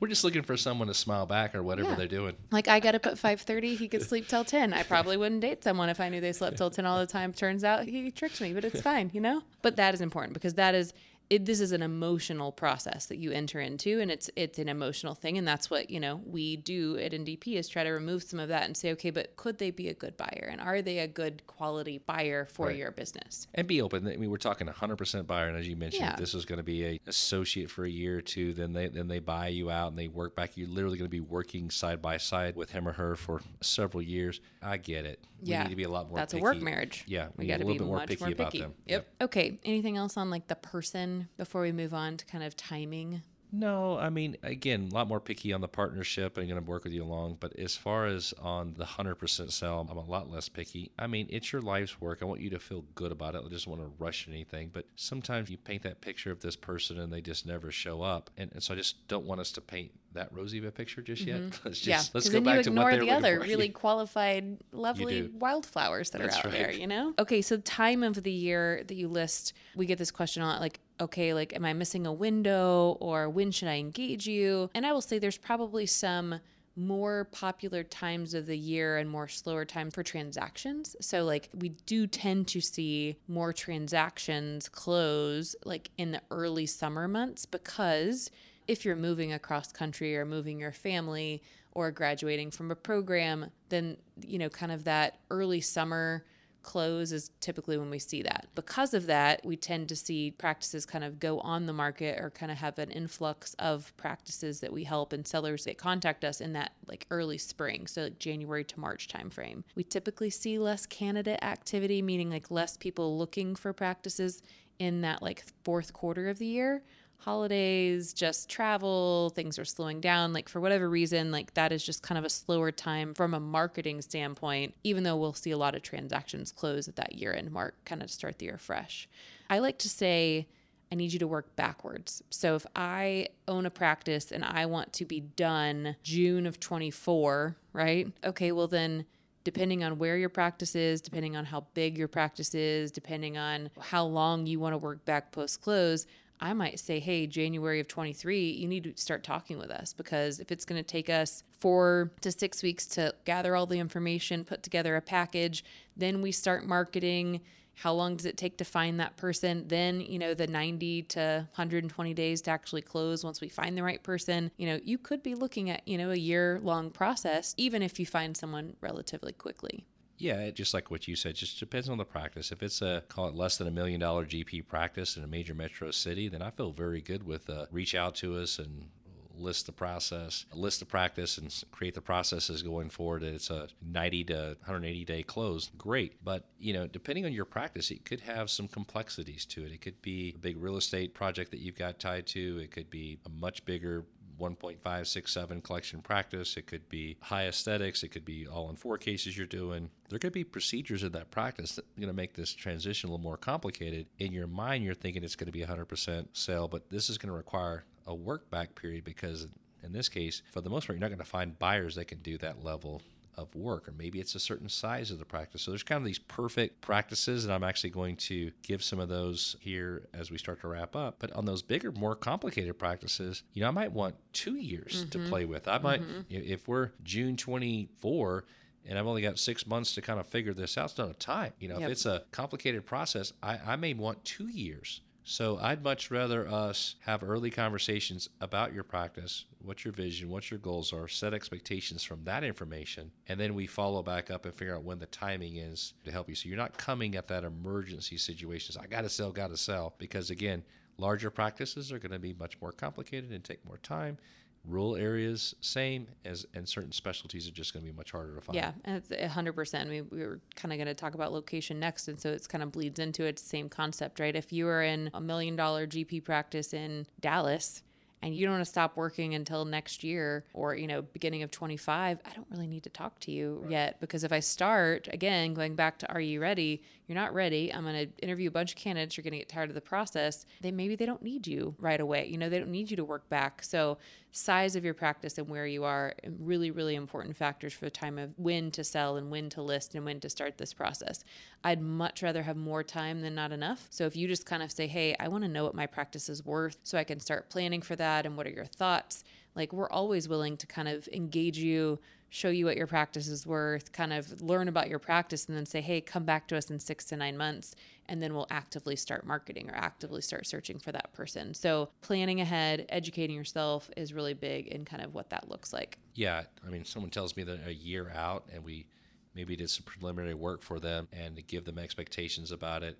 We're 0.00 0.08
just 0.08 0.24
looking 0.24 0.42
for 0.42 0.56
someone 0.56 0.88
to 0.88 0.94
smile 0.94 1.26
back 1.26 1.54
or 1.54 1.62
whatever 1.62 1.90
Yeah. 1.90 1.94
they're 1.96 2.06
doing. 2.08 2.34
Like 2.50 2.68
I 2.68 2.80
got 2.80 2.94
up 2.94 3.04
at 3.06 3.14
5:30, 3.18 3.76
he 3.76 3.86
could 3.88 4.02
sleep 4.02 4.28
till 4.28 4.44
10. 4.44 4.72
I 4.72 4.82
probably 4.82 5.16
wouldn't 5.16 5.42
date 5.42 5.62
someone 5.62 5.88
if 5.90 6.00
I 6.00 6.08
knew 6.08 6.20
they 6.20 6.32
slept 6.32 6.56
till 6.56 6.70
10 6.70 6.86
all 6.86 6.98
the 6.98 7.06
time. 7.06 7.32
Turns 7.32 7.64
out 7.64 7.84
he 7.84 8.10
tricked 8.10 8.40
me, 8.40 8.52
but 8.54 8.64
it's 8.64 8.80
fine, 8.80 9.10
you 9.12 9.20
know? 9.20 9.42
But 9.62 9.76
that 9.76 9.92
is 9.92 10.00
important 10.00 10.32
because 10.34 10.54
that 10.54 10.74
is 10.74 10.94
it, 11.30 11.46
this 11.46 11.60
is 11.60 11.70
an 11.70 11.80
emotional 11.82 12.50
process 12.50 13.06
that 13.06 13.18
you 13.18 13.30
enter 13.30 13.60
into 13.60 14.00
and 14.00 14.10
it's 14.10 14.28
it's 14.36 14.58
an 14.58 14.68
emotional 14.68 15.14
thing 15.14 15.38
and 15.38 15.46
that's 15.46 15.70
what 15.70 15.88
you 15.88 16.00
know 16.00 16.20
we 16.26 16.56
do 16.56 16.98
at 16.98 17.12
ndp 17.12 17.46
is 17.56 17.68
try 17.68 17.84
to 17.84 17.90
remove 17.90 18.22
some 18.24 18.40
of 18.40 18.48
that 18.48 18.64
and 18.64 18.76
say 18.76 18.90
okay 18.90 19.10
but 19.10 19.36
could 19.36 19.56
they 19.58 19.70
be 19.70 19.88
a 19.88 19.94
good 19.94 20.16
buyer 20.16 20.48
and 20.50 20.60
are 20.60 20.82
they 20.82 20.98
a 20.98 21.06
good 21.06 21.46
quality 21.46 21.98
buyer 21.98 22.46
for 22.46 22.66
Right. 22.66 22.76
your 22.76 22.90
business 22.90 23.46
And 23.54 23.66
be 23.68 23.80
open. 23.80 24.06
I 24.08 24.16
mean, 24.16 24.30
we're 24.30 24.36
talking 24.38 24.66
100% 24.66 25.26
buyer, 25.26 25.48
and 25.48 25.56
as 25.56 25.66
you 25.68 25.76
mentioned, 25.76 26.02
Yeah. 26.02 26.16
this 26.16 26.34
is 26.34 26.44
going 26.44 26.56
to 26.58 26.62
be 26.64 26.84
a 26.84 27.00
associate 27.06 27.70
for 27.70 27.84
a 27.84 27.88
year 27.90 28.18
or 28.18 28.20
two, 28.20 28.52
then 28.52 28.72
they 28.72 28.88
then 28.88 29.06
they 29.08 29.18
buy 29.18 29.48
you 29.48 29.70
out 29.70 29.88
and 29.88 29.98
they 29.98 30.08
work 30.08 30.34
back. 30.34 30.56
You're 30.56 30.68
literally 30.68 30.98
going 30.98 31.06
to 31.08 31.10
be 31.10 31.20
working 31.20 31.70
side 31.70 32.00
by 32.02 32.16
side 32.16 32.56
with 32.56 32.70
him 32.72 32.88
or 32.88 32.92
her 32.92 33.14
for 33.16 33.40
several 33.60 34.02
years. 34.02 34.40
I 34.62 34.76
get 34.78 35.04
it. 35.04 35.20
We 35.42 35.50
yeah 35.50 35.62
need 35.64 35.70
to 35.70 35.76
be 35.76 35.84
a 35.84 35.88
lot 35.90 36.08
more. 36.08 36.18
that's 36.18 36.32
picky. 36.34 36.40
a 36.40 36.44
work 36.44 36.60
marriage 36.60 37.04
Yeah, 37.06 37.28
we 37.36 37.44
we 37.44 37.46
got 37.48 37.58
to 37.58 37.62
a 37.62 37.66
be 37.66 37.72
little 37.72 37.86
bit 37.86 37.90
more 37.90 38.06
picky 38.06 38.24
more 38.24 38.32
about 38.32 38.52
picky 38.52 38.62
them. 38.62 38.74
yep 38.86 39.06
okay 39.22 39.58
anything 39.64 39.96
else 39.96 40.16
on 40.18 40.28
like 40.30 40.46
the 40.48 40.54
person 40.56 41.19
before 41.36 41.62
we 41.62 41.72
move 41.72 41.94
on 41.94 42.16
to 42.16 42.24
kind 42.26 42.44
of 42.44 42.56
timing 42.56 43.22
No, 43.52 43.98
I 43.98 44.10
mean, 44.10 44.36
again, 44.42 44.88
a 44.90 44.94
lot 44.94 45.08
more 45.08 45.20
picky 45.20 45.52
on 45.52 45.60
the 45.60 45.68
partnership 45.68 46.36
and 46.36 46.48
going 46.48 46.62
to 46.62 46.68
work 46.68 46.84
with 46.84 46.92
you 46.92 47.02
along. 47.02 47.38
But 47.40 47.58
as 47.58 47.76
far 47.76 48.06
as 48.06 48.32
on 48.40 48.74
the 48.76 48.84
100% 48.84 49.50
sell, 49.50 49.86
I'm 49.90 49.96
a 49.96 50.04
lot 50.04 50.30
less 50.30 50.48
picky. 50.48 50.92
I 50.98 51.06
mean, 51.06 51.26
it's 51.30 51.52
your 51.52 51.62
life's 51.62 52.00
work. 52.00 52.20
I 52.22 52.26
want 52.26 52.40
you 52.40 52.50
to 52.50 52.58
feel 52.58 52.84
good 52.94 53.12
about 53.12 53.34
it. 53.34 53.42
I 53.44 53.48
just 53.48 53.66
want 53.66 53.80
to 53.80 53.90
rush 53.98 54.28
anything. 54.28 54.70
But 54.72 54.86
sometimes 54.94 55.50
you 55.50 55.56
paint 55.56 55.82
that 55.82 56.00
picture 56.00 56.30
of 56.30 56.40
this 56.40 56.56
person 56.56 57.00
and 57.00 57.12
they 57.12 57.20
just 57.20 57.46
never 57.46 57.70
show 57.70 58.02
up. 58.02 58.30
And, 58.36 58.50
and 58.52 58.62
so 58.62 58.74
I 58.74 58.76
just 58.76 59.08
don't 59.08 59.26
want 59.26 59.40
us 59.40 59.50
to 59.52 59.60
paint 59.60 59.90
that 60.12 60.32
rosy 60.32 60.58
of 60.58 60.64
a 60.64 60.72
picture 60.72 61.02
just 61.02 61.22
yet. 61.22 61.40
Mm-hmm. 61.40 61.60
Let's 61.68 61.80
just, 61.80 61.86
yeah, 61.86 62.02
let's 62.14 62.28
go 62.28 62.34
then 62.34 62.44
you 62.44 62.50
back 62.50 62.64
to 62.64 62.70
what 62.70 62.72
ignore 62.72 62.90
they're 62.90 63.00
the 63.00 63.10
other 63.10 63.40
for. 63.40 63.46
really 63.48 63.68
qualified, 63.68 64.58
lovely 64.72 65.28
wildflowers 65.28 66.10
that 66.10 66.20
That's 66.20 66.36
are 66.38 66.48
out 66.48 66.52
there. 66.52 66.72
You 66.72 66.86
know. 66.86 67.14
Okay, 67.18 67.42
so 67.42 67.58
time 67.58 68.02
of 68.02 68.22
the 68.22 68.32
year 68.32 68.82
that 68.86 68.94
you 68.94 69.08
list, 69.08 69.52
we 69.76 69.86
get 69.86 69.98
this 69.98 70.10
question 70.10 70.42
a 70.42 70.46
lot, 70.46 70.60
like, 70.60 70.80
okay, 71.00 71.34
like, 71.34 71.54
am 71.54 71.64
I 71.64 71.72
missing 71.72 72.06
a 72.06 72.12
window, 72.12 72.98
or 73.00 73.28
when 73.28 73.50
should 73.50 73.68
I 73.68 73.76
engage 73.76 74.26
you? 74.26 74.70
And 74.74 74.84
I 74.84 74.92
will 74.92 75.00
say, 75.00 75.18
there's 75.18 75.38
probably 75.38 75.86
some 75.86 76.40
more 76.76 77.24
popular 77.32 77.82
times 77.82 78.32
of 78.32 78.46
the 78.46 78.56
year 78.56 78.96
and 78.96 79.10
more 79.10 79.28
slower 79.28 79.64
time 79.64 79.90
for 79.90 80.02
transactions. 80.02 80.96
So 81.00 81.24
like 81.24 81.48
we 81.58 81.70
do 81.86 82.06
tend 82.06 82.48
to 82.48 82.60
see 82.60 83.18
more 83.28 83.52
transactions 83.52 84.68
close 84.68 85.56
like 85.64 85.90
in 85.98 86.12
the 86.12 86.22
early 86.30 86.66
summer 86.66 87.08
months 87.08 87.44
because 87.44 88.30
if 88.68 88.84
you're 88.84 88.96
moving 88.96 89.32
across 89.32 89.72
country 89.72 90.16
or 90.16 90.24
moving 90.24 90.60
your 90.60 90.72
family 90.72 91.42
or 91.72 91.90
graduating 91.90 92.50
from 92.50 92.70
a 92.70 92.76
program, 92.76 93.50
then 93.68 93.96
you 94.24 94.38
know 94.38 94.48
kind 94.48 94.72
of 94.72 94.84
that 94.84 95.18
early 95.30 95.60
summer 95.60 96.24
close 96.62 97.12
is 97.12 97.30
typically 97.40 97.78
when 97.78 97.90
we 97.90 97.98
see 97.98 98.22
that. 98.22 98.46
Because 98.54 98.94
of 98.94 99.06
that, 99.06 99.44
we 99.44 99.56
tend 99.56 99.88
to 99.88 99.96
see 99.96 100.30
practices 100.30 100.86
kind 100.86 101.04
of 101.04 101.18
go 101.18 101.40
on 101.40 101.66
the 101.66 101.72
market 101.72 102.18
or 102.18 102.30
kind 102.30 102.52
of 102.52 102.58
have 102.58 102.78
an 102.78 102.90
influx 102.90 103.54
of 103.58 103.96
practices 103.96 104.60
that 104.60 104.72
we 104.72 104.84
help 104.84 105.12
and 105.12 105.26
sellers 105.26 105.64
that 105.64 105.78
contact 105.78 106.24
us 106.24 106.40
in 106.40 106.52
that 106.52 106.72
like 106.86 107.06
early 107.10 107.38
spring, 107.38 107.86
so 107.86 108.02
like 108.04 108.18
January 108.18 108.64
to 108.64 108.80
March 108.80 109.08
timeframe. 109.08 109.62
We 109.74 109.84
typically 109.84 110.30
see 110.30 110.58
less 110.58 110.86
candidate 110.86 111.42
activity, 111.42 112.02
meaning 112.02 112.30
like 112.30 112.50
less 112.50 112.76
people 112.76 113.18
looking 113.18 113.54
for 113.54 113.72
practices 113.72 114.42
in 114.78 115.02
that 115.02 115.22
like 115.22 115.44
fourth 115.62 115.92
quarter 115.92 116.28
of 116.28 116.38
the 116.38 116.46
year 116.46 116.82
holidays, 117.20 118.12
just 118.12 118.48
travel, 118.48 119.30
things 119.34 119.58
are 119.58 119.64
slowing 119.64 120.00
down. 120.00 120.32
Like, 120.32 120.48
for 120.48 120.60
whatever 120.60 120.88
reason, 120.88 121.30
like 121.30 121.54
that 121.54 121.72
is 121.72 121.84
just 121.84 122.02
kind 122.02 122.18
of 122.18 122.24
a 122.24 122.30
slower 122.30 122.72
time 122.72 123.14
from 123.14 123.34
a 123.34 123.40
marketing 123.40 124.02
standpoint, 124.02 124.74
even 124.84 125.04
though 125.04 125.16
we'll 125.16 125.34
see 125.34 125.50
a 125.50 125.58
lot 125.58 125.74
of 125.74 125.82
transactions 125.82 126.50
close 126.50 126.88
at 126.88 126.96
that 126.96 127.14
year 127.14 127.32
end 127.32 127.50
mark, 127.52 127.74
kind 127.84 128.02
of 128.02 128.10
start 128.10 128.38
the 128.38 128.46
year 128.46 128.58
fresh. 128.58 129.08
I 129.48 129.58
like 129.58 129.78
to 129.78 129.88
say, 129.88 130.48
I 130.90 130.96
need 130.96 131.12
you 131.12 131.20
to 131.20 131.28
work 131.28 131.54
backwards. 131.54 132.22
So 132.30 132.56
if 132.56 132.66
I 132.74 133.28
own 133.46 133.66
a 133.66 133.70
practice 133.70 134.32
and 134.32 134.44
I 134.44 134.66
want 134.66 134.92
to 134.94 135.04
be 135.04 135.20
done 135.20 135.94
June 136.02 136.46
of 136.46 136.58
24, 136.58 137.56
right? 137.72 138.12
Okay, 138.24 138.50
well 138.50 138.66
then 138.66 139.04
depending 139.44 139.84
on 139.84 139.98
where 139.98 140.16
your 140.16 140.28
practice 140.28 140.74
is, 140.74 141.00
depending 141.00 141.36
on 141.36 141.44
how 141.44 141.66
big 141.74 141.96
your 141.96 142.08
practice 142.08 142.54
is, 142.54 142.90
depending 142.90 143.38
on 143.38 143.70
how 143.80 144.04
long 144.04 144.46
you 144.46 144.58
want 144.60 144.72
to 144.72 144.78
work 144.78 145.04
back 145.04 145.32
post 145.32 145.62
close, 145.62 146.06
I 146.40 146.54
might 146.54 146.80
say, 146.80 147.00
hey, 147.00 147.26
January 147.26 147.80
of 147.80 147.88
23, 147.88 148.50
you 148.52 148.66
need 148.66 148.84
to 148.84 149.00
start 149.00 149.22
talking 149.22 149.58
with 149.58 149.70
us 149.70 149.92
because 149.92 150.40
if 150.40 150.50
it's 150.50 150.64
going 150.64 150.82
to 150.82 150.86
take 150.86 151.10
us 151.10 151.42
four 151.58 152.12
to 152.22 152.32
six 152.32 152.62
weeks 152.62 152.86
to 152.86 153.14
gather 153.26 153.54
all 153.54 153.66
the 153.66 153.78
information, 153.78 154.44
put 154.44 154.62
together 154.62 154.96
a 154.96 155.02
package, 155.02 155.64
then 155.96 156.22
we 156.22 156.32
start 156.32 156.66
marketing. 156.66 157.42
How 157.74 157.92
long 157.92 158.16
does 158.16 158.26
it 158.26 158.38
take 158.38 158.56
to 158.58 158.64
find 158.64 159.00
that 159.00 159.18
person? 159.18 159.68
Then, 159.68 160.00
you 160.00 160.18
know, 160.18 160.32
the 160.32 160.46
90 160.46 161.02
to 161.02 161.46
120 161.54 162.14
days 162.14 162.40
to 162.42 162.50
actually 162.50 162.82
close 162.82 163.22
once 163.22 163.42
we 163.42 163.48
find 163.48 163.76
the 163.76 163.82
right 163.82 164.02
person. 164.02 164.50
You 164.56 164.66
know, 164.68 164.80
you 164.82 164.96
could 164.96 165.22
be 165.22 165.34
looking 165.34 165.68
at, 165.68 165.86
you 165.86 165.98
know, 165.98 166.10
a 166.10 166.16
year 166.16 166.58
long 166.62 166.90
process, 166.90 167.54
even 167.58 167.82
if 167.82 168.00
you 168.00 168.06
find 168.06 168.34
someone 168.34 168.76
relatively 168.80 169.32
quickly. 169.32 169.84
Yeah, 170.20 170.50
just 170.50 170.74
like 170.74 170.90
what 170.90 171.08
you 171.08 171.16
said, 171.16 171.34
just 171.34 171.58
depends 171.58 171.88
on 171.88 171.96
the 171.96 172.04
practice. 172.04 172.52
If 172.52 172.62
it's 172.62 172.82
a 172.82 173.02
call 173.08 173.28
it 173.28 173.34
less 173.34 173.56
than 173.56 173.66
a 173.66 173.70
million 173.70 174.00
dollar 174.00 174.26
GP 174.26 174.68
practice 174.68 175.16
in 175.16 175.24
a 175.24 175.26
major 175.26 175.54
metro 175.54 175.90
city, 175.90 176.28
then 176.28 176.42
I 176.42 176.50
feel 176.50 176.72
very 176.72 177.00
good 177.00 177.22
with 177.22 177.48
uh, 177.48 177.66
reach 177.70 177.94
out 177.94 178.14
to 178.16 178.36
us 178.36 178.58
and 178.58 178.88
list 179.34 179.64
the 179.64 179.72
process, 179.72 180.44
list 180.52 180.80
the 180.80 180.84
practice, 180.86 181.38
and 181.38 181.64
create 181.72 181.94
the 181.94 182.02
processes 182.02 182.62
going 182.62 182.90
forward. 182.90 183.22
It's 183.22 183.48
a 183.48 183.68
90 183.82 184.24
to 184.24 184.34
180 184.60 185.04
day 185.06 185.22
close. 185.22 185.70
Great, 185.78 186.22
but 186.22 186.44
you 186.58 186.74
know, 186.74 186.86
depending 186.86 187.24
on 187.24 187.32
your 187.32 187.46
practice, 187.46 187.90
it 187.90 188.04
could 188.04 188.20
have 188.20 188.50
some 188.50 188.68
complexities 188.68 189.46
to 189.46 189.64
it. 189.64 189.72
It 189.72 189.80
could 189.80 190.02
be 190.02 190.34
a 190.36 190.38
big 190.38 190.58
real 190.58 190.76
estate 190.76 191.14
project 191.14 191.50
that 191.52 191.60
you've 191.60 191.78
got 191.78 191.98
tied 191.98 192.26
to. 192.28 192.58
It 192.58 192.70
could 192.70 192.90
be 192.90 193.18
a 193.24 193.30
much 193.30 193.64
bigger 193.64 194.04
1.567 194.40 195.62
collection 195.62 196.00
practice. 196.02 196.56
It 196.56 196.66
could 196.66 196.88
be 196.88 197.16
high 197.20 197.46
aesthetics. 197.46 198.02
It 198.02 198.08
could 198.08 198.24
be 198.24 198.46
all-on-four 198.46 198.98
cases 198.98 199.36
you're 199.36 199.46
doing. 199.46 199.90
There 200.08 200.18
could 200.18 200.32
be 200.32 200.44
procedures 200.44 201.02
in 201.02 201.12
that 201.12 201.30
practice 201.30 201.76
that 201.76 201.84
are 201.84 202.00
going 202.00 202.08
to 202.08 202.14
make 202.14 202.34
this 202.34 202.52
transition 202.54 203.08
a 203.08 203.12
little 203.12 203.22
more 203.22 203.36
complicated. 203.36 204.06
In 204.18 204.32
your 204.32 204.46
mind, 204.46 204.84
you're 204.84 204.94
thinking 204.94 205.22
it's 205.22 205.36
going 205.36 205.46
to 205.46 205.52
be 205.52 205.64
100% 205.64 206.26
sale, 206.32 206.66
but 206.66 206.90
this 206.90 207.10
is 207.10 207.18
going 207.18 207.28
to 207.28 207.36
require 207.36 207.84
a 208.06 208.14
work 208.14 208.50
back 208.50 208.74
period 208.74 209.04
because 209.04 209.46
in 209.82 209.92
this 209.92 210.08
case, 210.08 210.42
for 210.50 210.60
the 210.60 210.70
most 210.70 210.86
part, 210.86 210.96
you're 210.96 211.00
not 211.00 211.08
going 211.08 211.18
to 211.18 211.24
find 211.24 211.58
buyers 211.58 211.94
that 211.94 212.06
can 212.06 212.18
do 212.18 212.36
that 212.38 212.64
level 212.64 213.02
of 213.36 213.54
work, 213.54 213.88
or 213.88 213.92
maybe 213.92 214.20
it's 214.20 214.34
a 214.34 214.40
certain 214.40 214.68
size 214.68 215.10
of 215.10 215.18
the 215.18 215.24
practice. 215.24 215.62
So 215.62 215.70
there's 215.70 215.82
kind 215.82 215.98
of 215.98 216.04
these 216.04 216.18
perfect 216.18 216.80
practices, 216.80 217.44
and 217.44 217.52
I'm 217.52 217.64
actually 217.64 217.90
going 217.90 218.16
to 218.16 218.50
give 218.62 218.82
some 218.82 219.00
of 219.00 219.08
those 219.08 219.56
here 219.60 220.08
as 220.12 220.30
we 220.30 220.38
start 220.38 220.60
to 220.62 220.68
wrap 220.68 220.94
up. 220.96 221.16
But 221.18 221.32
on 221.32 221.44
those 221.44 221.62
bigger, 221.62 221.92
more 221.92 222.14
complicated 222.14 222.78
practices, 222.78 223.42
you 223.52 223.62
know, 223.62 223.68
I 223.68 223.72
might 223.72 223.92
want 223.92 224.14
two 224.32 224.56
years 224.56 225.06
to 225.10 225.18
mm-hmm. 225.18 225.28
play 225.28 225.44
with. 225.44 225.68
I 225.68 225.78
might, 225.78 226.02
mm-hmm. 226.02 226.20
if 226.28 226.68
we're 226.68 226.90
June 227.02 227.36
24 227.36 228.44
and 228.86 228.98
I've 228.98 229.06
only 229.06 229.22
got 229.22 229.38
six 229.38 229.66
months 229.66 229.94
to 229.94 230.00
kind 230.00 230.18
of 230.18 230.26
figure 230.26 230.54
this 230.54 230.78
out, 230.78 230.90
it's 230.90 230.98
not 230.98 231.10
a 231.10 231.14
time. 231.14 231.52
You 231.58 231.68
know, 231.68 231.78
Yep. 231.78 231.88
if 231.88 231.92
it's 231.92 232.06
a 232.06 232.24
complicated 232.32 232.86
process, 232.86 233.32
I, 233.42 233.58
I 233.66 233.76
may 233.76 233.94
want 233.94 234.24
two 234.24 234.48
years. 234.48 235.02
So 235.30 235.60
I'd 235.62 235.84
much 235.84 236.10
rather 236.10 236.48
us 236.48 236.96
have 237.02 237.22
early 237.22 237.50
conversations 237.50 238.28
about 238.40 238.74
your 238.74 238.82
practice, 238.82 239.44
what 239.62 239.84
your 239.84 239.92
vision, 239.92 240.28
what 240.28 240.50
your 240.50 240.58
goals 240.58 240.92
are, 240.92 241.06
set 241.06 241.32
expectations 241.32 242.02
from 242.02 242.24
that 242.24 242.42
information, 242.42 243.12
and 243.28 243.38
then 243.38 243.54
we 243.54 243.68
follow 243.68 244.02
back 244.02 244.28
up 244.28 244.44
and 244.44 244.52
figure 244.52 244.74
out 244.74 244.82
when 244.82 244.98
the 244.98 245.06
timing 245.06 245.58
is 245.58 245.94
to 246.04 246.10
help 246.10 246.28
you. 246.28 246.34
So 246.34 246.48
you're 246.48 246.58
not 246.58 246.76
coming 246.76 247.14
at 247.14 247.28
that 247.28 247.44
emergency 247.44 248.16
situations. 248.16 248.76
I 248.76 248.88
got 248.88 249.02
to 249.02 249.08
sell, 249.08 249.30
got 249.30 249.50
to 249.50 249.56
sell, 249.56 249.94
because 249.98 250.30
again, 250.30 250.64
larger 250.98 251.30
practices 251.30 251.92
are 251.92 252.00
going 252.00 252.10
to 252.10 252.18
be 252.18 252.34
much 252.34 252.60
more 252.60 252.72
complicated 252.72 253.30
and 253.30 253.44
take 253.44 253.64
more 253.64 253.78
time 253.78 254.18
rural 254.64 254.94
areas 254.94 255.54
same 255.60 256.06
as 256.24 256.46
and 256.54 256.68
certain 256.68 256.92
specialties 256.92 257.48
are 257.48 257.52
just 257.52 257.72
going 257.72 257.84
to 257.84 257.90
be 257.90 257.96
much 257.96 258.12
harder 258.12 258.34
to 258.34 258.40
find. 258.40 258.56
Yeah 258.56 258.72
and 258.84 258.96
it's 258.96 259.08
100% 259.08 259.80
I 259.80 259.84
mean, 259.84 260.06
we 260.10 260.20
were 260.20 260.40
kind 260.54 260.72
of 260.72 260.78
going 260.78 260.86
to 260.86 260.94
talk 260.94 261.14
about 261.14 261.32
location 261.32 261.80
next 261.80 262.08
and 262.08 262.20
so 262.20 262.30
it's 262.30 262.46
kind 262.46 262.62
of 262.62 262.70
bleeds 262.72 262.98
into 262.98 263.24
it 263.24 263.38
same 263.38 263.68
concept 263.68 264.20
right? 264.20 264.36
If 264.36 264.52
you 264.52 264.68
are 264.68 264.82
in 264.82 265.10
a 265.14 265.20
million 265.20 265.56
dollar 265.56 265.86
gp 265.86 266.24
practice 266.24 266.74
in 266.74 267.06
dallas 267.20 267.82
and 268.22 268.34
you 268.34 268.44
don't 268.44 268.54
want 268.54 268.64
to 268.64 268.70
stop 268.70 268.96
working 268.96 269.34
until 269.34 269.64
next 269.64 270.04
year 270.04 270.44
or 270.52 270.74
you 270.74 270.86
know 270.86 271.02
beginning 271.02 271.42
of 271.42 271.50
25 271.50 272.18
i 272.24 272.30
don't 272.34 272.46
really 272.50 272.66
need 272.66 272.82
to 272.82 272.90
talk 272.90 273.18
to 273.20 273.30
you 273.30 273.60
right. 273.62 273.70
yet 273.70 274.00
because 274.00 274.24
if 274.24 274.32
i 274.32 274.40
start 274.40 275.08
again 275.12 275.54
going 275.54 275.74
back 275.74 275.98
to 275.98 276.12
are 276.12 276.20
you 276.20 276.40
ready 276.40 276.82
you're 277.10 277.18
not 277.18 277.34
ready 277.34 277.74
i'm 277.74 277.82
going 277.82 278.06
to 278.06 278.24
interview 278.24 278.48
a 278.48 278.52
bunch 278.52 278.70
of 278.70 278.76
candidates 278.78 279.16
you're 279.16 279.22
going 279.22 279.32
to 279.32 279.38
get 279.38 279.48
tired 279.48 279.68
of 279.68 279.74
the 279.74 279.80
process 279.80 280.46
they 280.60 280.70
maybe 280.70 280.96
they 280.96 281.06
don't 281.06 281.22
need 281.22 281.46
you 281.46 281.74
right 281.78 282.00
away 282.00 282.26
you 282.26 282.38
know 282.38 282.48
they 282.48 282.58
don't 282.58 282.70
need 282.70 282.90
you 282.90 282.96
to 282.96 283.04
work 283.04 283.28
back. 283.28 283.62
So 283.62 283.98
size 284.32 284.76
of 284.76 284.84
your 284.84 284.94
practice 284.94 285.38
and 285.38 285.48
where 285.48 285.66
you 285.66 285.84
are 285.84 286.14
um, 286.24 286.36
really 286.38 286.70
really 286.70 286.94
important 286.94 287.36
factors 287.36 287.72
for 287.72 287.84
the 287.84 287.90
time 287.90 288.18
of 288.18 288.32
when 288.38 288.70
to 288.72 288.84
sell 288.84 289.16
and 289.16 289.30
when 289.30 289.50
to 289.50 289.62
list 289.62 289.94
and 289.94 290.04
when 290.04 290.20
to 290.20 290.30
start 290.30 290.56
this 290.56 290.72
process. 290.72 291.24
I'd 291.64 291.82
much 291.82 292.22
rather 292.22 292.42
have 292.42 292.56
more 292.56 292.84
time 292.84 293.20
than 293.22 293.34
not 293.34 293.52
enough. 293.52 293.86
So 293.90 294.06
if 294.06 294.16
you 294.16 294.28
just 294.28 294.46
kind 294.46 294.62
of 294.62 294.70
say 294.70 294.86
hey 294.86 295.16
i 295.18 295.28
want 295.28 295.44
to 295.44 295.48
know 295.48 295.64
what 295.64 295.74
my 295.74 295.86
practice 295.86 296.28
is 296.28 296.44
worth 296.44 296.76
so 296.82 296.96
i 296.96 297.04
can 297.04 297.20
start 297.20 297.50
planning 297.50 297.82
for 297.82 297.96
that 297.96 298.26
and 298.26 298.36
what 298.36 298.46
are 298.46 298.50
your 298.50 298.66
thoughts? 298.66 299.24
Like 299.56 299.72
we're 299.72 299.90
always 299.90 300.28
willing 300.28 300.56
to 300.58 300.66
kind 300.66 300.88
of 300.88 301.08
engage 301.12 301.58
you 301.58 301.98
show 302.30 302.48
you 302.48 302.64
what 302.64 302.76
your 302.76 302.86
practice 302.86 303.28
is 303.28 303.46
worth, 303.46 303.92
kind 303.92 304.12
of 304.12 304.40
learn 304.40 304.68
about 304.68 304.88
your 304.88 305.00
practice, 305.00 305.46
and 305.46 305.56
then 305.56 305.66
say, 305.66 305.80
hey, 305.80 306.00
come 306.00 306.24
back 306.24 306.46
to 306.48 306.56
us 306.56 306.70
in 306.70 306.78
six 306.78 307.04
to 307.06 307.16
nine 307.16 307.36
months. 307.36 307.74
And 308.06 308.22
then 308.22 308.32
we'll 308.34 308.46
actively 308.50 308.96
start 308.96 309.26
marketing 309.26 309.68
or 309.68 309.74
actively 309.74 310.22
start 310.22 310.46
searching 310.46 310.78
for 310.78 310.92
that 310.92 311.12
person. 311.12 311.54
So, 311.54 311.90
planning 312.00 312.40
ahead, 312.40 312.86
educating 312.88 313.36
yourself 313.36 313.90
is 313.96 314.12
really 314.12 314.34
big 314.34 314.68
in 314.68 314.84
kind 314.84 315.02
of 315.02 315.14
what 315.14 315.30
that 315.30 315.48
looks 315.48 315.72
like. 315.72 315.98
Yeah. 316.14 316.44
I 316.66 316.70
mean, 316.70 316.84
someone 316.84 317.10
tells 317.10 317.36
me 317.36 317.42
that 317.44 317.66
a 317.66 317.74
year 317.74 318.10
out 318.14 318.48
and 318.52 318.64
we 318.64 318.86
maybe 319.34 319.56
did 319.56 319.70
some 319.70 319.84
preliminary 319.84 320.34
work 320.34 320.62
for 320.62 320.80
them 320.80 321.08
and 321.12 321.40
give 321.46 321.64
them 321.64 321.78
expectations 321.78 322.52
about 322.52 322.82
it. 322.82 322.98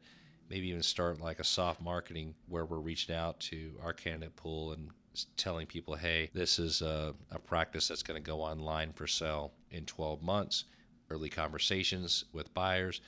Maybe 0.50 0.68
even 0.68 0.82
start 0.82 1.20
like 1.20 1.38
a 1.38 1.44
soft 1.44 1.80
marketing 1.80 2.34
where 2.48 2.66
we're 2.66 2.78
reaching 2.78 3.14
out 3.14 3.38
to 3.40 3.72
our 3.82 3.92
candidate 3.92 4.36
pool 4.36 4.72
and 4.72 4.90
telling 5.36 5.66
people, 5.66 5.94
hey, 5.94 6.28
this 6.34 6.58
is 6.58 6.82
a, 6.82 7.14
a 7.30 7.38
practice 7.38 7.88
that's 7.88 8.02
going 8.02 8.22
to 8.22 8.26
go 8.26 8.40
online 8.40 8.92
for 8.92 9.06
sale 9.06 9.52
in 9.70 9.86
12 9.86 10.22
months. 10.22 10.64
Early 11.08 11.28
conversations 11.28 12.24
with 12.32 12.52
buyers. 12.52 13.00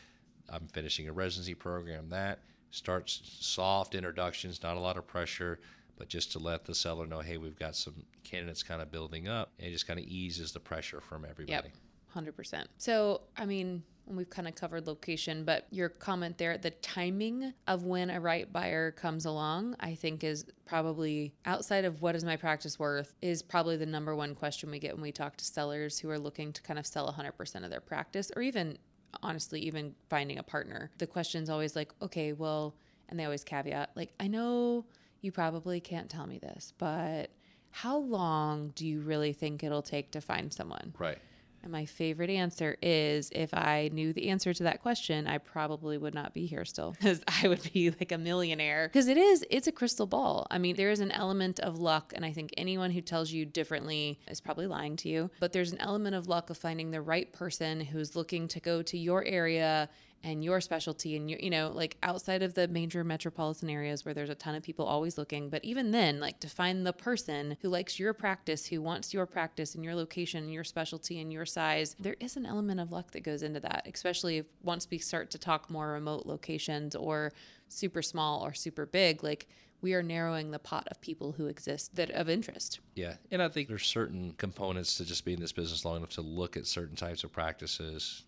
I'm 0.49 0.67
finishing 0.69 1.09
a 1.09 1.13
residency 1.13 1.55
program. 1.55 2.09
That 2.09 2.41
starts 2.71 3.21
soft 3.41 3.95
introductions, 3.95 4.63
not 4.63 4.77
a 4.77 4.81
lot 4.81 4.97
of 4.97 5.07
pressure, 5.07 5.61
but 5.97 6.09
just 6.09 6.33
to 6.33 6.39
let 6.39 6.65
the 6.65 6.75
seller 6.75 7.07
know, 7.07 7.21
hey, 7.21 7.37
we've 7.37 7.59
got 7.59 7.77
some 7.77 7.95
candidates 8.25 8.63
kind 8.63 8.83
of 8.83 8.91
building 8.91 9.29
up, 9.29 9.53
and 9.59 9.69
it 9.69 9.73
just 9.73 9.87
kind 9.87 10.01
of 10.01 10.07
eases 10.07 10.53
the 10.53 10.61
pressure 10.61 11.01
from 11.01 11.25
everybody. 11.29 11.71
Yep. 12.15 12.35
100%. 12.35 12.65
So, 12.77 13.23
I 13.37 13.47
mean, 13.47 13.83
we've 14.07 14.31
kind 14.31 14.49
of 14.49 14.55
covered 14.55 14.87
location, 14.87 15.45
but 15.45 15.67
your 15.71 15.89
comment 15.89 16.39
there, 16.39 16.59
the 16.59 16.71
timing 16.71 17.53
of 17.67 17.85
when 17.85 18.11
a 18.11 18.21
right 18.21 18.53
buyer 18.53 18.91
comes 18.91 19.25
along, 19.25 19.77
I 19.81 19.95
think 19.95 20.25
is 20.25 20.45
probably 20.65 21.35
outside 21.45 21.85
of 21.85 22.03
what 22.03 22.17
is 22.17 22.25
my 22.25 22.37
practice 22.37 22.79
worth, 22.79 23.15
is 23.23 23.43
probably 23.43 23.77
the 23.77 23.87
number 23.87 24.15
one 24.15 24.35
question 24.35 24.71
we 24.71 24.79
get 24.79 24.95
when 24.95 25.03
we 25.03 25.13
talk 25.13 25.37
to 25.37 25.45
sellers 25.45 25.99
who 25.99 26.11
are 26.11 26.19
looking 26.19 26.53
to 26.53 26.63
kind 26.63 26.79
of 26.79 26.87
sell 26.87 27.13
100% 27.13 27.65
of 27.65 27.71
their 27.71 27.81
practice 27.81 28.31
or 28.37 28.43
even 28.43 28.79
honestly, 29.23 29.61
even 29.61 29.95
finding 30.09 30.39
a 30.39 30.43
partner. 30.43 30.91
The 30.99 31.07
question's 31.07 31.51
always 31.51 31.77
like, 31.77 31.93
okay, 32.01 32.33
well, 32.33 32.75
and 33.09 33.19
they 33.19 33.25
always 33.25 33.45
caveat, 33.45 33.91
like, 33.95 34.13
I 34.19 34.27
know 34.27 34.87
you 35.21 35.33
probably 35.33 35.81
can't 35.81 36.09
tell 36.09 36.27
me 36.27 36.39
this, 36.39 36.73
but 36.79 37.31
how 37.71 37.99
long 37.99 38.73
do 38.75 38.87
you 38.87 39.01
really 39.01 39.33
think 39.33 39.63
it'll 39.63 39.83
take 39.83 40.11
to 40.13 40.21
find 40.21 40.53
someone? 40.53 40.95
Right. 40.99 41.19
And 41.63 41.71
my 41.71 41.85
favorite 41.85 42.31
answer 42.31 42.77
is 42.83 43.31
if 43.33 43.55
I 43.55 43.91
knew 43.93 44.13
the 44.13 44.31
answer 44.31 44.53
to 44.53 44.65
that 44.65 44.83
question, 44.83 45.27
I 45.27 45.39
probably 45.39 45.97
would 45.97 46.15
not 46.15 46.35
be 46.35 46.47
here 46.47 46.65
still 46.65 46.93
because 46.99 47.23
I 47.43 47.49
would 47.49 47.73
be 47.73 47.91
like 47.91 48.13
a 48.13 48.19
millionaire. 48.19 48.89
Because 48.89 49.09
it 49.09 49.17
is, 49.17 49.45
it's 49.51 49.67
a 49.67 49.73
crystal 49.73 50.07
ball. 50.07 50.47
I 50.51 50.59
mean, 50.59 50.77
there 50.77 50.91
is 50.91 51.01
an 51.01 51.13
element 51.13 51.61
of 51.61 51.79
luck. 51.79 52.13
And 52.15 52.25
I 52.25 52.33
think 52.33 52.53
anyone 52.57 52.91
who 52.91 53.01
tells 53.01 53.31
you 53.31 53.45
differently 53.45 54.19
is 54.29 54.41
probably 54.41 54.67
lying 54.67 54.97
to 54.97 55.09
you. 55.09 55.31
But 55.41 55.53
there's 55.53 55.73
an 55.73 55.81
element 55.81 56.17
of 56.17 56.29
luck 56.29 56.51
of 56.51 56.59
finding 56.59 56.91
the 56.91 57.01
right 57.01 57.33
person 57.33 57.81
who's 57.81 58.17
looking 58.17 58.49
to 58.49 58.61
go 58.61 58.83
to 58.83 58.99
your 58.99 59.25
area 59.25 59.89
and 60.25 60.45
your 60.45 60.61
specialty 60.61 61.17
and 61.17 61.31
you 61.31 61.37
you 61.41 61.51
know 61.51 61.71
like 61.75 61.97
outside 62.03 62.43
of 62.43 62.55
the 62.55 62.69
major 62.69 63.05
metropolitan 63.05 63.69
areas 63.69 64.05
where 64.05 64.15
there's 64.15 64.31
a 64.31 64.35
ton 64.35 64.55
of 64.55 64.63
people 64.63 64.85
always 64.85 65.19
looking 65.19 65.49
but 65.49 65.65
even 65.65 65.91
then 65.91 66.21
like 66.21 66.39
to 66.41 66.49
find 66.49 66.87
the 66.87 66.93
person 66.93 67.57
who 67.63 67.69
likes 67.69 67.99
your 67.99 68.13
practice 68.13 68.67
who 68.67 68.81
wants 68.81 69.13
your 69.13 69.27
practice 69.27 69.75
and 69.75 69.85
your 69.85 69.95
location 69.95 70.45
and 70.45 70.53
your 70.53 70.65
specialty 70.65 71.21
and 71.21 71.33
your 71.33 71.47
size 71.47 71.97
there 71.99 72.17
is 72.21 72.37
an 72.37 72.47
element 72.47 72.81
of 72.81 72.93
luck 72.93 73.11
that 73.11 73.23
goes 73.23 73.43
into 73.43 73.61
that 73.61 73.87
especially 73.93 74.39
if 74.39 74.47
once 74.63 74.87
we 74.91 74.99
start 74.99 75.31
to 75.31 75.39
talk 75.39 75.71
more 75.71 75.89
remote 75.89 76.27
locations 76.27 76.95
or 76.95 77.33
super 77.69 78.03
small 78.03 78.45
or 78.45 78.53
super 78.55 78.87
big 78.87 79.23
like 79.23 79.49
we 79.81 79.95
are 79.95 80.03
narrowing 80.03 80.53
the 80.53 80.61
pot 80.61 80.87
of 80.93 81.01
people 81.01 81.33
who 81.33 81.47
exist 81.47 81.97
that 81.97 82.09
of 82.11 82.29
interest. 82.29 82.79
Yeah, 82.95 83.15
and 83.33 83.43
I 83.43 83.49
think 83.49 83.67
there's 83.67 83.85
certain 83.85 84.33
components 84.39 84.97
to 84.99 85.05
just 85.05 85.25
being 85.25 85.39
in 85.39 85.41
this 85.43 85.51
business 85.51 85.85
long 85.85 85.97
enough 85.97 86.11
to 86.11 86.21
look 86.21 86.57
at 86.57 86.69
certain 86.69 86.95
types 86.95 87.25
of 87.25 87.33
practices 87.33 88.23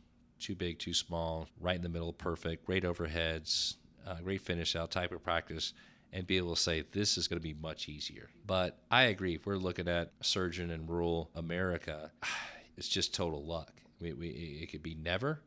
too 0.45 0.55
big, 0.55 0.79
too 0.79 0.93
small, 0.93 1.49
right 1.59 1.77
in 1.77 1.83
the 1.83 1.89
middle, 1.89 2.13
perfect, 2.13 2.67
great 2.67 2.85
overheads, 2.85 3.77
uh, 4.07 4.17
great 4.23 4.43
finish 4.43 4.77
out 4.77 4.91
type 4.91 5.11
of 5.11 5.23
practice, 5.25 5.73
and 6.13 6.27
be 6.27 6.37
able 6.37 6.55
to 6.55 6.61
say 6.61 6.85
this 6.93 7.17
is 7.17 7.27
going 7.27 7.39
to 7.39 7.43
be 7.43 7.55
much 7.55 7.89
easier. 7.89 8.29
But 8.47 8.79
I 8.91 9.05
agree. 9.05 9.37
If 9.37 9.47
we're 9.47 9.57
looking 9.57 9.89
at 9.89 10.13
surgeon 10.21 10.71
in 10.71 10.87
rural 10.87 11.31
America, 11.35 12.13
it's 12.77 12.89
just 12.89 13.15
total 13.15 13.45
luck. 13.45 13.73
We, 14.01 14.13
we, 14.13 14.29
it 14.63 14.71
could 14.71 14.83
be 14.83 14.95
never 14.95 15.41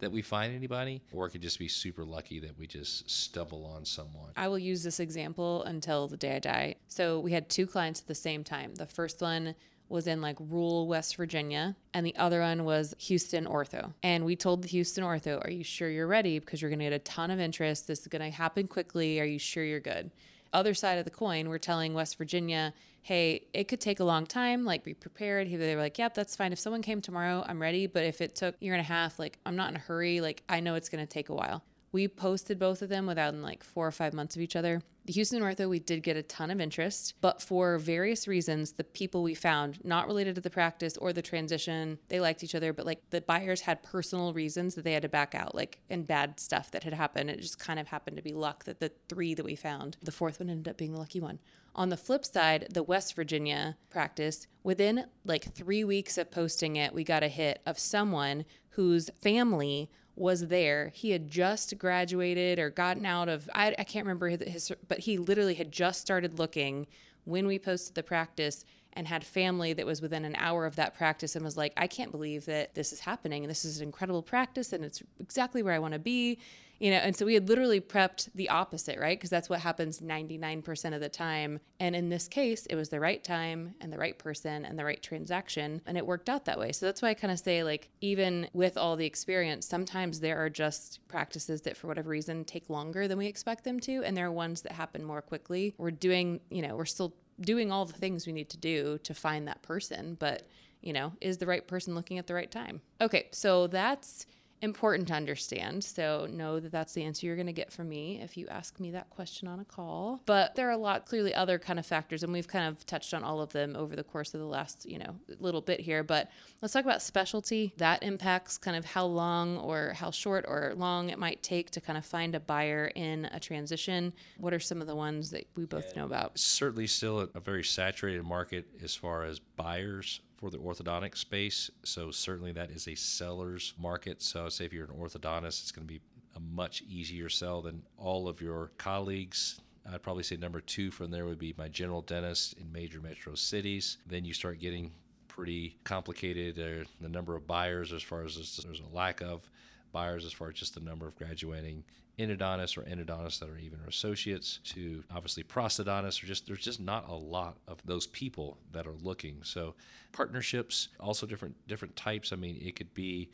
that 0.00 0.10
we 0.10 0.22
find 0.22 0.54
anybody, 0.54 1.02
or 1.12 1.26
it 1.26 1.30
could 1.30 1.42
just 1.42 1.58
be 1.58 1.68
super 1.68 2.04
lucky 2.04 2.40
that 2.40 2.58
we 2.58 2.66
just 2.66 3.08
stumble 3.08 3.64
on 3.66 3.84
someone. 3.84 4.30
I 4.36 4.48
will 4.48 4.58
use 4.58 4.82
this 4.82 4.98
example 4.98 5.62
until 5.64 6.08
the 6.08 6.16
day 6.16 6.36
I 6.36 6.38
die. 6.38 6.74
So 6.88 7.20
we 7.20 7.32
had 7.32 7.48
two 7.48 7.66
clients 7.66 8.00
at 8.00 8.06
the 8.06 8.14
same 8.14 8.42
time. 8.42 8.74
The 8.74 8.86
first 8.86 9.20
one 9.20 9.54
was 9.90 10.06
in 10.06 10.20
like 10.22 10.36
rural 10.38 10.86
West 10.86 11.16
Virginia, 11.16 11.76
and 11.92 12.06
the 12.06 12.16
other 12.16 12.40
one 12.40 12.64
was 12.64 12.94
Houston 12.98 13.44
Ortho. 13.44 13.92
And 14.02 14.24
we 14.24 14.36
told 14.36 14.62
the 14.62 14.68
Houston 14.68 15.04
Ortho, 15.04 15.44
Are 15.44 15.50
you 15.50 15.64
sure 15.64 15.90
you're 15.90 16.06
ready? 16.06 16.38
Because 16.38 16.62
you're 16.62 16.70
going 16.70 16.78
to 16.78 16.86
get 16.86 16.92
a 16.92 17.00
ton 17.00 17.30
of 17.30 17.40
interest. 17.40 17.86
This 17.86 18.00
is 18.00 18.06
going 18.06 18.22
to 18.22 18.30
happen 18.30 18.68
quickly. 18.68 19.20
Are 19.20 19.24
you 19.24 19.38
sure 19.38 19.64
you're 19.64 19.80
good? 19.80 20.10
Other 20.52 20.74
side 20.74 20.98
of 20.98 21.04
the 21.04 21.10
coin, 21.10 21.48
we're 21.48 21.58
telling 21.58 21.92
West 21.92 22.16
Virginia, 22.16 22.72
Hey, 23.02 23.46
it 23.52 23.64
could 23.64 23.80
take 23.80 24.00
a 24.00 24.04
long 24.04 24.26
time. 24.26 24.64
Like, 24.64 24.84
be 24.84 24.94
prepared. 24.94 25.50
They 25.50 25.74
were 25.74 25.82
like, 25.82 25.98
Yep, 25.98 26.14
that's 26.14 26.36
fine. 26.36 26.52
If 26.52 26.60
someone 26.60 26.82
came 26.82 27.00
tomorrow, 27.00 27.44
I'm 27.46 27.60
ready. 27.60 27.86
But 27.86 28.04
if 28.04 28.20
it 28.20 28.36
took 28.36 28.54
year 28.60 28.74
and 28.74 28.80
a 28.80 28.84
half, 28.84 29.18
like, 29.18 29.38
I'm 29.44 29.56
not 29.56 29.70
in 29.70 29.76
a 29.76 29.80
hurry. 29.80 30.20
Like, 30.20 30.42
I 30.48 30.60
know 30.60 30.76
it's 30.76 30.88
going 30.88 31.04
to 31.04 31.12
take 31.12 31.28
a 31.28 31.34
while. 31.34 31.64
We 31.92 32.06
posted 32.06 32.60
both 32.60 32.82
of 32.82 32.88
them 32.88 33.06
within 33.06 33.42
like 33.42 33.64
four 33.64 33.84
or 33.84 33.90
five 33.90 34.14
months 34.14 34.36
of 34.36 34.42
each 34.42 34.54
other. 34.54 34.80
The 35.10 35.14
Houston 35.14 35.42
Ortho, 35.42 35.68
we 35.68 35.80
did 35.80 36.04
get 36.04 36.16
a 36.16 36.22
ton 36.22 36.52
of 36.52 36.60
interest, 36.60 37.14
but 37.20 37.42
for 37.42 37.78
various 37.78 38.28
reasons, 38.28 38.74
the 38.74 38.84
people 38.84 39.24
we 39.24 39.34
found, 39.34 39.84
not 39.84 40.06
related 40.06 40.36
to 40.36 40.40
the 40.40 40.50
practice 40.50 40.96
or 40.96 41.12
the 41.12 41.20
transition, 41.20 41.98
they 42.06 42.20
liked 42.20 42.44
each 42.44 42.54
other, 42.54 42.72
but 42.72 42.86
like 42.86 43.02
the 43.10 43.20
buyers 43.20 43.62
had 43.62 43.82
personal 43.82 44.32
reasons 44.32 44.76
that 44.76 44.84
they 44.84 44.92
had 44.92 45.02
to 45.02 45.08
back 45.08 45.34
out, 45.34 45.52
like 45.52 45.80
and 45.90 46.06
bad 46.06 46.38
stuff 46.38 46.70
that 46.70 46.84
had 46.84 46.94
happened. 46.94 47.28
It 47.28 47.40
just 47.40 47.58
kind 47.58 47.80
of 47.80 47.88
happened 47.88 48.18
to 48.18 48.22
be 48.22 48.32
luck 48.32 48.62
that 48.66 48.78
the 48.78 48.92
three 49.08 49.34
that 49.34 49.44
we 49.44 49.56
found, 49.56 49.96
the 50.00 50.12
fourth 50.12 50.38
one 50.38 50.48
ended 50.48 50.68
up 50.70 50.76
being 50.76 50.92
the 50.92 51.00
lucky 51.00 51.18
one. 51.18 51.40
On 51.74 51.88
the 51.88 51.96
flip 51.96 52.24
side, 52.24 52.68
the 52.70 52.84
West 52.84 53.16
Virginia 53.16 53.78
practice, 53.90 54.46
within 54.62 55.06
like 55.24 55.52
three 55.56 55.82
weeks 55.82 56.18
of 56.18 56.30
posting 56.30 56.76
it, 56.76 56.94
we 56.94 57.02
got 57.02 57.24
a 57.24 57.28
hit 57.28 57.62
of 57.66 57.80
someone 57.80 58.44
whose 58.74 59.10
family 59.20 59.90
was 60.16 60.48
there. 60.48 60.90
He 60.94 61.10
had 61.10 61.28
just 61.28 61.76
graduated 61.78 62.58
or 62.58 62.70
gotten 62.70 63.06
out 63.06 63.28
of, 63.28 63.48
I, 63.54 63.74
I 63.78 63.84
can't 63.84 64.04
remember 64.04 64.28
his, 64.28 64.42
his, 64.46 64.72
but 64.88 65.00
he 65.00 65.18
literally 65.18 65.54
had 65.54 65.72
just 65.72 66.00
started 66.00 66.38
looking 66.38 66.86
when 67.24 67.46
we 67.46 67.58
posted 67.58 67.94
the 67.94 68.02
practice 68.02 68.64
and 68.94 69.06
had 69.06 69.24
family 69.24 69.72
that 69.72 69.86
was 69.86 70.02
within 70.02 70.24
an 70.24 70.34
hour 70.36 70.66
of 70.66 70.76
that 70.76 70.94
practice 70.96 71.36
and 71.36 71.44
was 71.44 71.56
like, 71.56 71.72
I 71.76 71.86
can't 71.86 72.10
believe 72.10 72.44
that 72.46 72.74
this 72.74 72.92
is 72.92 73.00
happening. 73.00 73.44
And 73.44 73.50
this 73.50 73.64
is 73.64 73.78
an 73.78 73.84
incredible 73.84 74.22
practice 74.22 74.72
and 74.72 74.84
it's 74.84 75.02
exactly 75.20 75.62
where 75.62 75.74
I 75.74 75.78
want 75.78 75.94
to 75.94 76.00
be. 76.00 76.38
You 76.80 76.90
know, 76.90 76.96
and 76.96 77.14
so 77.14 77.26
we 77.26 77.34
had 77.34 77.46
literally 77.46 77.78
prepped 77.78 78.30
the 78.34 78.48
opposite, 78.48 78.98
right? 78.98 79.18
Because 79.18 79.28
that's 79.28 79.50
what 79.50 79.60
happens 79.60 80.00
99% 80.00 80.94
of 80.94 81.00
the 81.00 81.10
time. 81.10 81.60
And 81.78 81.94
in 81.94 82.08
this 82.08 82.26
case, 82.26 82.64
it 82.66 82.74
was 82.74 82.88
the 82.88 82.98
right 82.98 83.22
time 83.22 83.74
and 83.82 83.92
the 83.92 83.98
right 83.98 84.18
person 84.18 84.64
and 84.64 84.78
the 84.78 84.84
right 84.84 85.02
transaction. 85.02 85.82
And 85.84 85.98
it 85.98 86.06
worked 86.06 86.30
out 86.30 86.46
that 86.46 86.58
way. 86.58 86.72
So 86.72 86.86
that's 86.86 87.02
why 87.02 87.10
I 87.10 87.14
kind 87.14 87.30
of 87.30 87.38
say, 87.38 87.62
like, 87.62 87.90
even 88.00 88.48
with 88.54 88.78
all 88.78 88.96
the 88.96 89.04
experience, 89.04 89.66
sometimes 89.66 90.20
there 90.20 90.42
are 90.42 90.48
just 90.48 91.06
practices 91.06 91.60
that, 91.62 91.76
for 91.76 91.86
whatever 91.86 92.08
reason, 92.08 92.46
take 92.46 92.70
longer 92.70 93.06
than 93.06 93.18
we 93.18 93.26
expect 93.26 93.64
them 93.64 93.78
to. 93.80 94.02
And 94.02 94.16
there 94.16 94.26
are 94.26 94.32
ones 94.32 94.62
that 94.62 94.72
happen 94.72 95.04
more 95.04 95.20
quickly. 95.20 95.74
We're 95.76 95.90
doing, 95.90 96.40
you 96.50 96.62
know, 96.62 96.76
we're 96.76 96.86
still 96.86 97.14
doing 97.42 97.70
all 97.70 97.84
the 97.84 97.92
things 97.92 98.26
we 98.26 98.32
need 98.32 98.48
to 98.50 98.58
do 98.58 98.98
to 99.02 99.12
find 99.12 99.46
that 99.48 99.60
person. 99.60 100.16
But, 100.18 100.48
you 100.80 100.94
know, 100.94 101.12
is 101.20 101.36
the 101.36 101.46
right 101.46 101.66
person 101.66 101.94
looking 101.94 102.16
at 102.16 102.26
the 102.26 102.32
right 102.32 102.50
time? 102.50 102.80
Okay. 103.02 103.28
So 103.32 103.66
that's 103.66 104.24
important 104.62 105.08
to 105.08 105.14
understand. 105.14 105.82
So 105.84 106.26
know 106.30 106.60
that 106.60 106.72
that's 106.72 106.92
the 106.92 107.04
answer 107.04 107.26
you're 107.26 107.36
going 107.36 107.46
to 107.46 107.52
get 107.52 107.72
from 107.72 107.88
me 107.88 108.20
if 108.22 108.36
you 108.36 108.46
ask 108.48 108.78
me 108.78 108.90
that 108.92 109.10
question 109.10 109.48
on 109.48 109.60
a 109.60 109.64
call. 109.64 110.20
But 110.26 110.54
there 110.54 110.68
are 110.68 110.72
a 110.72 110.76
lot 110.76 111.06
clearly 111.06 111.34
other 111.34 111.58
kind 111.58 111.78
of 111.78 111.86
factors 111.86 112.22
and 112.22 112.32
we've 112.32 112.48
kind 112.48 112.66
of 112.66 112.84
touched 112.86 113.14
on 113.14 113.24
all 113.24 113.40
of 113.40 113.52
them 113.52 113.76
over 113.76 113.96
the 113.96 114.04
course 114.04 114.34
of 114.34 114.40
the 114.40 114.46
last, 114.46 114.86
you 114.86 114.98
know, 114.98 115.16
little 115.38 115.60
bit 115.60 115.80
here, 115.80 116.02
but 116.02 116.30
let's 116.60 116.74
talk 116.74 116.84
about 116.84 117.02
specialty. 117.02 117.72
That 117.78 118.02
impacts 118.02 118.58
kind 118.58 118.76
of 118.76 118.84
how 118.84 119.06
long 119.06 119.58
or 119.58 119.94
how 119.94 120.10
short 120.10 120.44
or 120.46 120.74
long 120.76 121.08
it 121.08 121.18
might 121.18 121.42
take 121.42 121.70
to 121.72 121.80
kind 121.80 121.96
of 121.96 122.04
find 122.04 122.34
a 122.34 122.40
buyer 122.40 122.90
in 122.94 123.26
a 123.32 123.40
transition. 123.40 124.12
What 124.38 124.52
are 124.52 124.60
some 124.60 124.80
of 124.80 124.86
the 124.86 124.94
ones 124.94 125.30
that 125.30 125.46
we 125.56 125.64
both 125.64 125.96
know 125.96 126.04
about? 126.04 126.38
Certainly 126.38 126.88
still 126.88 127.28
a 127.34 127.40
very 127.40 127.64
saturated 127.64 128.24
market 128.24 128.66
as 128.82 128.94
far 128.94 129.24
as 129.24 129.38
buyers 129.38 130.20
for 130.40 130.50
the 130.50 130.58
orthodontic 130.58 131.16
space. 131.16 131.70
So 131.84 132.10
certainly 132.10 132.52
that 132.52 132.70
is 132.70 132.88
a 132.88 132.94
seller's 132.94 133.74
market. 133.78 134.22
So 134.22 134.48
say 134.48 134.64
if 134.64 134.72
you're 134.72 134.86
an 134.86 134.98
orthodontist, 134.98 135.62
it's 135.62 135.72
going 135.72 135.86
to 135.86 135.92
be 135.92 136.00
a 136.34 136.40
much 136.40 136.82
easier 136.88 137.28
sell 137.28 137.60
than 137.60 137.82
all 137.98 138.26
of 138.26 138.40
your 138.40 138.70
colleagues. 138.78 139.60
I'd 139.90 140.02
probably 140.02 140.22
say 140.22 140.36
number 140.36 140.60
two 140.60 140.90
from 140.90 141.10
there 141.10 141.26
would 141.26 141.38
be 141.38 141.54
my 141.58 141.68
general 141.68 142.02
dentist 142.02 142.54
in 142.54 142.70
major 142.72 143.00
metro 143.00 143.34
cities. 143.34 143.98
Then 144.06 144.24
you 144.24 144.32
start 144.32 144.60
getting 144.60 144.92
pretty 145.28 145.76
complicated. 145.84 146.58
Uh, 146.58 146.86
the 147.00 147.08
number 147.08 147.36
of 147.36 147.46
buyers, 147.46 147.92
as 147.92 148.02
far 148.02 148.24
as 148.24 148.36
there's 148.36 148.80
a 148.80 148.96
lack 148.96 149.20
of 149.20 149.48
buyers, 149.92 150.24
as 150.24 150.32
far 150.32 150.48
as 150.48 150.54
just 150.54 150.74
the 150.74 150.80
number 150.80 151.06
of 151.06 151.16
graduating 151.16 151.84
endodontists 152.20 152.76
or 152.76 152.82
endodontists 152.82 153.38
that 153.38 153.48
are 153.48 153.58
even 153.58 153.78
associates 153.88 154.60
to 154.62 155.02
obviously 155.10 155.42
prosthodontists 155.42 156.22
or 156.22 156.26
just 156.26 156.46
there's 156.46 156.62
just 156.62 156.80
not 156.80 157.08
a 157.08 157.14
lot 157.14 157.56
of 157.66 157.78
those 157.84 158.06
people 158.06 158.58
that 158.72 158.86
are 158.86 158.96
looking. 159.02 159.38
So 159.42 159.74
partnerships 160.12 160.88
also 160.98 161.26
different 161.26 161.56
different 161.66 161.96
types. 161.96 162.32
I 162.32 162.36
mean 162.36 162.60
it 162.60 162.76
could 162.76 162.92
be 162.92 163.30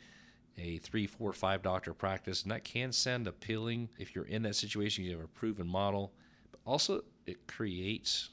a 0.57 0.77
three 0.77 1.05
four 1.05 1.33
five 1.33 1.61
doctor 1.61 1.93
practice 1.93 2.43
and 2.43 2.51
that 2.51 2.63
can 2.63 2.91
sound 2.91 3.27
appealing 3.27 3.89
if 3.99 4.15
you're 4.15 4.25
in 4.25 4.43
that 4.43 4.55
situation 4.55 5.03
you 5.03 5.11
have 5.11 5.23
a 5.23 5.27
proven 5.27 5.67
model. 5.67 6.13
But 6.51 6.61
also 6.65 7.03
it 7.25 7.45
creates 7.47 8.29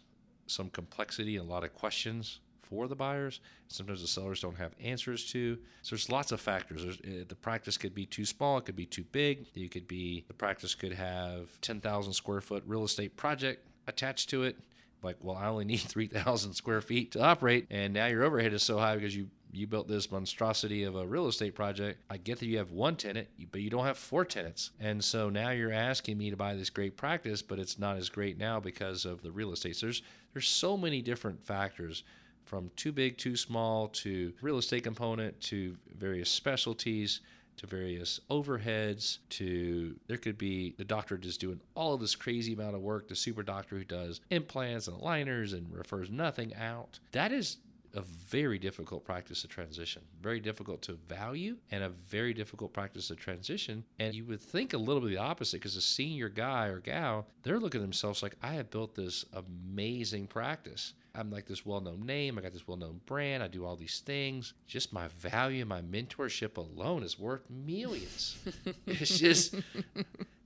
some 0.47 0.71
complexity 0.71 1.37
and 1.37 1.49
a 1.49 1.51
lot 1.51 1.65
of 1.65 1.75
questions 1.75 2.41
for 2.65 2.89
the 2.89 2.97
buyers. 2.97 3.41
Sometimes 3.69 4.01
the 4.01 4.09
sellers 4.09 4.41
don't 4.41 4.57
have 4.57 4.73
answers 4.83 5.25
to. 5.33 5.59
So 5.83 5.95
there's 5.95 6.11
lots 6.11 6.33
of 6.33 6.41
factors. 6.41 6.83
There's, 6.83 6.99
uh, 6.99 7.25
the 7.29 7.35
practice 7.35 7.77
could 7.77 7.95
be 7.95 8.07
too 8.07 8.25
small. 8.25 8.59
It 8.59 8.65
could 8.65 8.77
be 8.77 8.87
too 8.87 9.05
big. 9.05 9.47
You 9.55 9.69
could 9.69 9.89
be 9.89 10.25
the 10.29 10.35
practice 10.35 10.75
could 10.75 10.93
have 10.93 11.61
10,000 11.61 12.13
square 12.13 12.41
foot 12.41 12.63
real 12.67 12.85
estate 12.85 13.17
project 13.17 13.67
attached 13.87 14.31
to 14.31 14.45
it. 14.45 14.57
Like, 15.03 15.17
well, 15.21 15.37
I 15.37 15.47
only 15.47 15.65
need 15.67 15.81
3,000 15.81 16.55
square 16.55 16.81
feet 16.81 17.13
to 17.13 17.23
operate, 17.23 17.67
and 17.71 17.93
now 17.95 18.07
your 18.07 18.25
overhead 18.25 18.53
is 18.53 18.63
so 18.63 18.79
high 18.79 18.95
because 18.95 19.17
you 19.17 19.29
you 19.57 19.67
built 19.67 19.89
this 19.89 20.11
monstrosity 20.11 20.83
of 20.83 20.97
a 20.97 21.07
real 21.07 21.29
estate 21.29 21.55
project. 21.55 22.01
I 22.11 22.17
get 22.17 22.41
that 22.41 22.47
you 22.47 22.59
have 22.59 22.73
one 22.73 22.97
tenant, 22.97 23.29
but 23.53 23.61
you 23.61 23.71
don't 23.71 23.85
have 23.85 23.97
four 23.97 24.25
tenants. 24.25 24.71
And 24.81 25.03
so 25.03 25.31
now 25.31 25.51
you're 25.51 25.73
asking 25.73 26.19
me 26.19 26.31
to 26.31 26.37
buy 26.37 26.55
this 26.55 26.71
great 26.71 26.97
practice, 26.97 27.41
but 27.41 27.59
it's 27.59 27.79
not 27.79 27.97
as 27.97 28.09
great 28.09 28.37
now 28.37 28.59
because 28.61 29.05
of 29.05 29.23
the 29.23 29.31
real 29.31 29.53
estate. 29.53 29.77
So 29.77 29.87
there's 29.87 30.03
there's 30.33 30.49
so 30.49 30.77
many 30.77 31.01
different 31.03 31.45
factors 31.47 32.03
from 32.45 32.71
too 32.77 32.93
big, 32.93 33.19
too 33.19 33.37
small, 33.37 33.89
to 33.89 34.33
real 34.41 34.59
estate 34.59 34.85
component, 34.85 35.41
to 35.43 35.77
various 35.97 36.31
specialties, 36.31 37.21
to 37.57 37.67
various 37.67 38.21
overheads, 38.31 39.19
to 39.31 39.95
there 40.09 40.17
could 40.17 40.37
be 40.37 40.75
the 40.77 40.85
doctor 40.85 41.17
just 41.17 41.41
doing 41.41 41.61
all 41.75 41.95
of 41.95 42.01
this 42.01 42.17
crazy 42.17 42.53
amount 42.53 42.75
of 42.75 42.81
work, 42.81 43.09
the 43.09 43.17
super 43.17 43.43
doctor 43.43 43.79
who 43.79 43.85
does 43.85 44.21
implants 44.31 44.89
and 44.89 45.01
aligners 45.01 45.53
and 45.53 45.73
refers 45.73 46.11
nothing 46.11 46.55
out. 46.55 46.99
That 47.13 47.33
is 47.33 47.59
a 47.95 48.03
very 48.03 48.59
difficult 48.59 49.05
practice 49.05 49.43
to 49.43 49.49
transition, 49.49 50.03
very 50.21 50.41
difficult 50.41 50.83
to 50.83 50.95
value, 51.09 51.57
and 51.71 51.85
a 51.85 51.89
very 51.89 52.35
difficult 52.35 52.73
practice 52.73 53.09
to 53.09 53.17
transition. 53.17 53.85
And 53.99 54.15
you 54.15 54.25
would 54.25 54.41
think 54.41 54.73
a 54.73 54.79
little 54.79 55.01
bit 55.01 55.11
the 55.11 55.19
opposite 55.19 55.59
because 55.59 55.77
a 55.77 55.81
senior 55.81 56.29
guy 56.29 56.67
or 56.67 56.81
gal, 56.81 57.27
they're 57.43 57.61
looking 57.61 57.81
at 57.81 57.85
themselves 57.85 58.23
like, 58.23 58.37
I 58.43 58.55
have 58.55 58.71
built 58.71 58.95
this 58.95 59.25
amazing 59.33 60.27
practice. 60.27 60.95
I'm 61.15 61.31
like 61.31 61.47
this 61.47 61.65
well 61.65 61.81
known 61.81 62.05
name. 62.05 62.39
I 62.39 62.43
got 62.43 62.53
this 62.53 62.67
well 62.67 62.77
known 62.77 63.01
brand. 63.07 63.43
I 63.43 63.49
do 63.49 63.65
all 63.65 63.77
these 63.77 64.01
things. 64.01 64.55
Just 64.67 64.93
my 64.93 65.09
value, 65.19 65.65
my 65.65 65.81
mentorship 65.81 66.57
alone 66.57 67.05
is 67.05 67.19
worth 67.19 67.49
millions. 67.49 68.37
it's 68.87 69.19
just, 69.19 69.55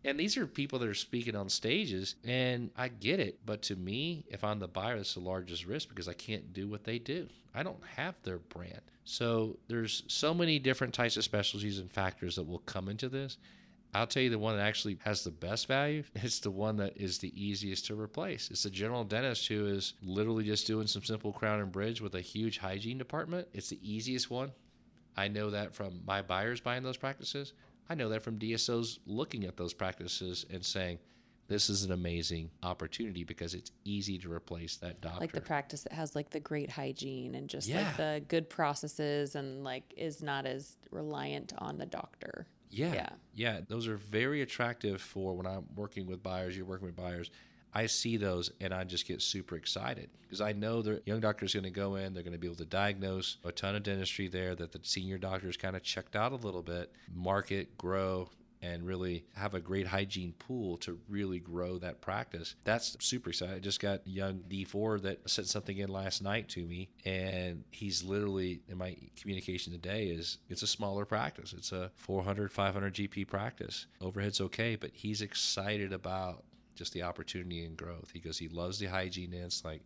and 0.09 0.19
these 0.19 0.39
are 0.39 0.47
people 0.47 0.79
that 0.79 0.89
are 0.89 0.95
speaking 0.95 1.37
on 1.37 1.51
stages, 1.51 2.15
and 2.25 2.71
I 2.77 2.89
get 2.89 3.21
it. 3.21 3.41
But 3.45 3.61
to 3.63 3.77
me, 3.77 4.25
if 4.29 4.43
I'm 4.43 4.59
the 4.59 4.67
buyer, 4.67 4.97
that's 4.97 5.15
the 5.15 5.21
largest 5.21 5.67
risk 5.67 5.91
because 5.91 6.09
I 6.09 6.15
can't 6.15 6.55
do 6.55 6.67
what 6.67 6.85
they 6.85 6.99
do. 6.99 7.29
I 7.55 7.63
don't 7.63 7.83
have 7.97 8.15
their 8.23 8.39
brand. 8.39 8.81
So 9.05 9.59
there's 9.69 10.05
so 10.07 10.33
many 10.33 10.59
different 10.59 10.95
types 10.95 11.19
of 11.19 11.25
specialties 11.25 11.79
and 11.79 11.91
factors 11.91 12.37
that 12.37 12.45
will 12.45 12.61
come 12.61 12.89
into 12.89 13.11
this. 13.11 13.37
I'll 13.95 14.07
tell 14.07 14.23
you 14.23 14.31
the 14.31 14.39
one 14.39 14.57
that 14.57 14.67
actually 14.67 14.99
has 15.05 15.25
the 15.25 15.31
best 15.31 15.67
value. 15.67 16.05
It's 16.15 16.41
the 16.41 16.51
one 16.51 16.77
that 16.77 16.97
is 16.97 17.19
the 17.19 17.33
easiest 17.35 17.87
to 17.87 18.01
replace. 18.01 18.51
It's 18.51 18.63
the 18.63 18.71
general 18.71 19.05
dentist 19.05 19.49
who 19.49 19.67
is 19.67 19.93
literally 20.03 20.45
just 20.45 20.67
doing 20.67 20.87
some 20.87 21.05
simple 21.05 21.33
crown 21.33 21.61
and 21.61 21.71
bridge 21.71 22.01
with 22.01 22.15
a 22.15 22.21
huge 22.23 22.59
hygiene 22.59 22.99
department. 22.99 23.49
It's 23.53 23.69
the 23.69 23.81
easiest 23.83 24.31
one. 24.31 24.53
I 25.17 25.29
know 25.29 25.51
that 25.51 25.75
from 25.75 26.01
my 26.07 26.23
buyers 26.23 26.61
buying 26.61 26.83
those 26.83 26.97
practices. 26.97 27.53
I 27.89 27.95
know 27.95 28.09
that 28.11 28.23
from 28.23 28.39
DSOs 28.39 28.99
looking 29.07 29.45
at 29.45 29.57
those 29.57 29.73
practices 29.73 30.45
and 30.51 30.65
saying, 30.65 30.99
this 31.49 31.71
is 31.71 31.83
an 31.83 31.93
amazing 31.93 32.51
opportunity 32.63 33.25
because 33.25 33.55
it's 33.55 33.73
easy 33.85 34.19
to 34.19 34.31
replace 34.31 34.77
that 34.77 35.01
doctor. 35.01 35.21
Like 35.21 35.33
the 35.33 35.41
practice 35.41 35.83
that 35.83 35.93
has 35.93 36.15
like 36.15 36.29
the 36.29 36.41
great 36.41 36.71
hygiene 36.71 37.35
and 37.35 37.49
just 37.49 37.67
yeah. 37.67 37.85
like 37.85 37.97
the 37.97 38.23
good 38.29 38.51
processes 38.51 39.35
and 39.35 39.65
like 39.65 39.95
is 39.97 40.23
not 40.23 40.45
as 40.45 40.77
reliant 40.91 41.55
on 41.57 41.79
the 41.79 41.87
doctor. 41.87 42.47
Yeah. 42.71 42.93
Yeah. 42.93 43.09
Yeah. 43.35 43.61
Those 43.67 43.89
are 43.89 43.97
very 43.97 44.43
attractive 44.43 45.01
for 45.01 45.35
when 45.35 45.47
I'm 45.47 45.65
working 45.75 46.07
with 46.07 46.23
buyers, 46.23 46.55
you're 46.55 46.67
working 46.67 46.87
with 46.87 46.97
buyers. 46.97 47.31
I 47.75 47.87
see 47.87 48.17
those 48.17 48.51
and 48.61 48.73
I 48.73 48.85
just 48.85 49.07
get 49.07 49.23
super 49.23 49.57
excited 49.57 50.11
because 50.23 50.41
I 50.41 50.53
know 50.53 50.83
the 50.83 51.03
young 51.07 51.21
doctor 51.21 51.45
is 51.45 51.55
going 51.55 51.65
to 51.65 51.71
go 51.71 51.97
in, 51.97 52.15
they're 52.15 52.23
going 52.23 52.33
to 52.33 52.39
be 52.39 52.47
able 52.47 52.57
to 52.57 52.65
diagnose 52.65 53.39
a 53.45 53.53
ton 53.53 53.75
of 53.75 53.83
dentistry 53.83 54.29
there 54.29 54.55
that 54.55 54.73
the 54.73 54.81
senior 54.83 55.19
doctor 55.19 55.49
is 55.49 55.57
kind 55.57 55.77
of 55.77 55.83
checked 55.83 56.17
out 56.17 56.33
a 56.33 56.37
little 56.37 56.63
bit, 56.63 56.93
market, 57.15 57.77
grow, 57.79 58.29
and 58.63 58.85
really 58.87 59.25
have 59.35 59.55
a 59.55 59.61
great 59.61 59.87
hygiene 59.87 60.33
pool 60.39 60.77
to 60.79 60.99
really 61.09 61.39
grow 61.39 61.79
that 61.79 62.01
practice. 62.01 62.55
That's 62.65 62.97
super 63.01 63.31
exciting. 63.31 63.55
I 63.55 63.59
just 63.61 63.81
got 63.81 64.07
young 64.07 64.41
D4 64.49 65.03
that 65.03 65.31
sent 65.31 65.49
something 65.49 65.79
in 65.79 65.89
last 65.89 66.23
night 66.23 66.49
to 66.51 66.67
me, 66.67 66.89
and 67.05 67.65
he's 67.71 68.03
literally 68.03 68.61
in 68.69 68.79
my 68.79 68.97
communication 69.21 69.73
today 69.73 70.07
is 70.07 70.39
it's 70.49 70.63
a 70.63 70.67
smaller 70.67 71.05
practice. 71.05 71.55
It's 71.57 71.73
a 71.73 71.91
400, 71.97 72.51
500 72.51 72.95
GP 72.95 73.29
practice. 73.29 73.87
Overhead's 74.01 74.41
okay, 74.41 74.77
but 74.77 74.91
he's 74.93 75.23
excited 75.23 75.93
about 75.93 76.45
just 76.79 76.93
the 76.93 77.03
opportunity 77.03 77.65
and 77.65 77.77
growth. 77.77 78.11
He 78.13 78.21
goes, 78.21 78.39
he 78.39 78.49
loves 78.49 78.79
the 78.79 78.87
hygiene. 78.87 79.35
It's 79.35 79.65
like 79.65 79.83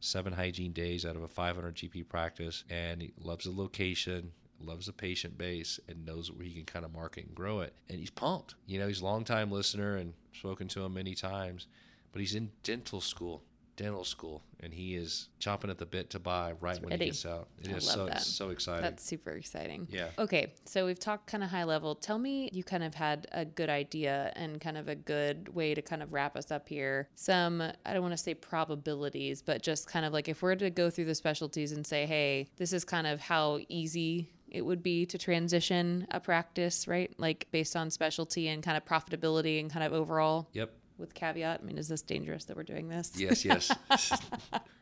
seven 0.00 0.32
hygiene 0.32 0.72
days 0.72 1.04
out 1.04 1.16
of 1.16 1.22
a 1.22 1.28
500 1.28 1.74
GP 1.76 2.08
practice, 2.08 2.64
and 2.70 3.02
he 3.02 3.12
loves 3.22 3.44
the 3.44 3.52
location 3.52 4.32
loves 4.62 4.86
the 4.86 4.92
patient 4.92 5.38
base 5.38 5.80
and 5.88 6.04
knows 6.04 6.30
where 6.30 6.44
he 6.44 6.52
can 6.52 6.64
kind 6.64 6.84
of 6.84 6.92
market 6.92 7.26
and 7.26 7.34
grow 7.34 7.60
it. 7.60 7.74
And 7.88 7.98
he's 7.98 8.10
pumped. 8.10 8.54
You 8.66 8.78
know, 8.78 8.88
he's 8.88 9.00
a 9.00 9.04
long 9.04 9.24
time 9.24 9.50
listener 9.50 9.96
and 9.96 10.12
spoken 10.32 10.68
to 10.68 10.84
him 10.84 10.94
many 10.94 11.14
times, 11.14 11.66
but 12.12 12.20
he's 12.20 12.34
in 12.34 12.50
dental 12.62 13.00
school, 13.00 13.42
dental 13.80 14.04
school, 14.04 14.42
and 14.60 14.74
he 14.74 14.94
is 14.94 15.28
chomping 15.40 15.70
at 15.70 15.78
the 15.78 15.86
bit 15.86 16.10
to 16.10 16.18
buy 16.18 16.52
right 16.60 16.72
it's 16.74 16.80
when 16.82 16.90
ready. 16.90 17.06
he 17.06 17.10
gets 17.12 17.24
out. 17.24 17.48
It 17.62 17.72
I 17.72 17.76
is 17.76 17.84
so 17.84 18.06
that. 18.06 18.20
so 18.20 18.50
exciting. 18.50 18.82
That's 18.82 19.02
super 19.02 19.30
exciting. 19.30 19.88
Yeah. 19.90 20.08
Okay, 20.18 20.52
so 20.66 20.84
we've 20.84 20.98
talked 20.98 21.26
kind 21.26 21.42
of 21.42 21.48
high 21.48 21.64
level. 21.64 21.94
Tell 21.94 22.18
me, 22.18 22.50
you 22.52 22.62
kind 22.62 22.84
of 22.84 22.94
had 22.94 23.26
a 23.32 23.44
good 23.46 23.70
idea 23.70 24.32
and 24.36 24.60
kind 24.60 24.76
of 24.76 24.88
a 24.88 24.94
good 24.94 25.54
way 25.54 25.74
to 25.74 25.80
kind 25.80 26.02
of 26.02 26.12
wrap 26.12 26.36
us 26.36 26.50
up 26.50 26.68
here. 26.68 27.08
Some 27.14 27.62
I 27.86 27.94
don't 27.94 28.02
want 28.02 28.12
to 28.12 28.18
say 28.22 28.34
probabilities, 28.34 29.40
but 29.40 29.62
just 29.62 29.86
kind 29.86 30.04
of 30.04 30.12
like 30.12 30.28
if 30.28 30.42
we're 30.42 30.56
to 30.56 30.68
go 30.68 30.90
through 30.90 31.06
the 31.06 31.14
specialties 31.14 31.72
and 31.72 31.86
say, 31.86 32.04
hey, 32.04 32.48
this 32.56 32.74
is 32.74 32.84
kind 32.84 33.06
of 33.06 33.18
how 33.20 33.60
easy 33.68 34.30
it 34.48 34.62
would 34.62 34.82
be 34.82 35.06
to 35.06 35.16
transition 35.16 36.06
a 36.10 36.20
practice, 36.20 36.86
right? 36.88 37.12
Like 37.18 37.46
based 37.50 37.76
on 37.76 37.88
specialty 37.88 38.48
and 38.48 38.62
kind 38.62 38.76
of 38.76 38.84
profitability 38.84 39.60
and 39.60 39.70
kind 39.72 39.84
of 39.86 39.92
overall. 39.92 40.48
Yep. 40.52 40.70
With 41.00 41.14
caveat, 41.14 41.60
I 41.62 41.66
mean, 41.66 41.78
is 41.78 41.88
this 41.88 42.02
dangerous 42.02 42.44
that 42.44 42.56
we're 42.56 42.62
doing 42.62 42.88
this? 42.88 43.12
Yes, 43.16 43.44
yes. 43.44 43.72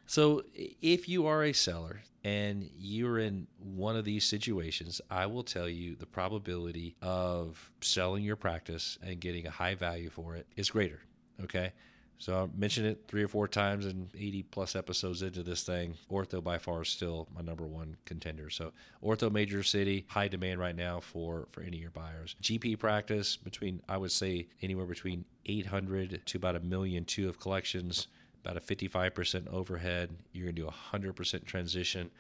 So 0.09 0.43
if 0.55 1.07
you 1.07 1.27
are 1.27 1.45
a 1.45 1.53
seller 1.53 2.01
and 2.25 2.71
you're 2.79 3.19
in 3.19 3.47
one 3.59 3.95
of 3.95 4.07
these 4.07 4.25
situations, 4.25 5.03
I 5.11 5.27
will 5.27 5.43
tell 5.43 5.69
you 5.69 5.97
the 5.97 6.07
probability 6.07 6.97
of 7.03 7.71
selling 7.83 8.25
your 8.25 8.37
practice 8.37 8.99
and 9.03 9.21
getting 9.21 9.47
a 9.47 9.51
high 9.51 9.75
value 9.75 10.09
for 10.09 10.35
it 10.35 10.47
is 10.57 10.71
greater. 10.71 11.03
Okay. 11.45 11.75
So 12.19 12.43
I 12.43 12.59
mentioned 12.59 12.87
it 12.89 13.05
three 13.07 13.23
or 13.23 13.29
four 13.29 13.47
times 13.47 13.87
in 13.87 14.11
80 14.17 14.43
plus 14.45 14.75
episodes 14.75 15.23
into 15.23 15.45
this 15.45 15.63
thing. 15.63 15.95
Ortho 16.11 16.43
by 16.43 16.59
far 16.59 16.83
is 16.83 16.89
still 16.89 17.29
my 17.35 17.43
number 17.43 17.65
one 17.65 17.97
contender. 18.05 18.51
So 18.51 18.73
ortho 19.03 19.31
major 19.31 19.63
city, 19.63 20.05
high 20.09 20.27
demand 20.27 20.59
right 20.59 20.75
now 20.75 20.99
for 20.99 21.47
for 21.53 21.61
any 21.63 21.77
of 21.77 21.83
your 21.83 21.91
buyers. 21.93 22.35
GP 22.43 22.79
practice 22.81 23.37
between 23.37 23.81
I 23.89 23.97
would 23.97 24.11
say 24.11 24.49
anywhere 24.63 24.87
between 24.87 25.25
800 25.47 26.23
to 26.27 26.37
about 26.37 26.57
a 26.57 26.61
million 26.61 27.05
two 27.05 27.29
of 27.29 27.39
collections, 27.39 28.09
about 28.45 28.57
a 28.57 28.61
55% 28.61 29.47
overhead. 29.53 30.11
You're 30.33 30.47
gonna 30.47 30.53
do 30.53 30.69
a 30.69 30.97
100% 30.97 31.45
transition. 31.45 32.11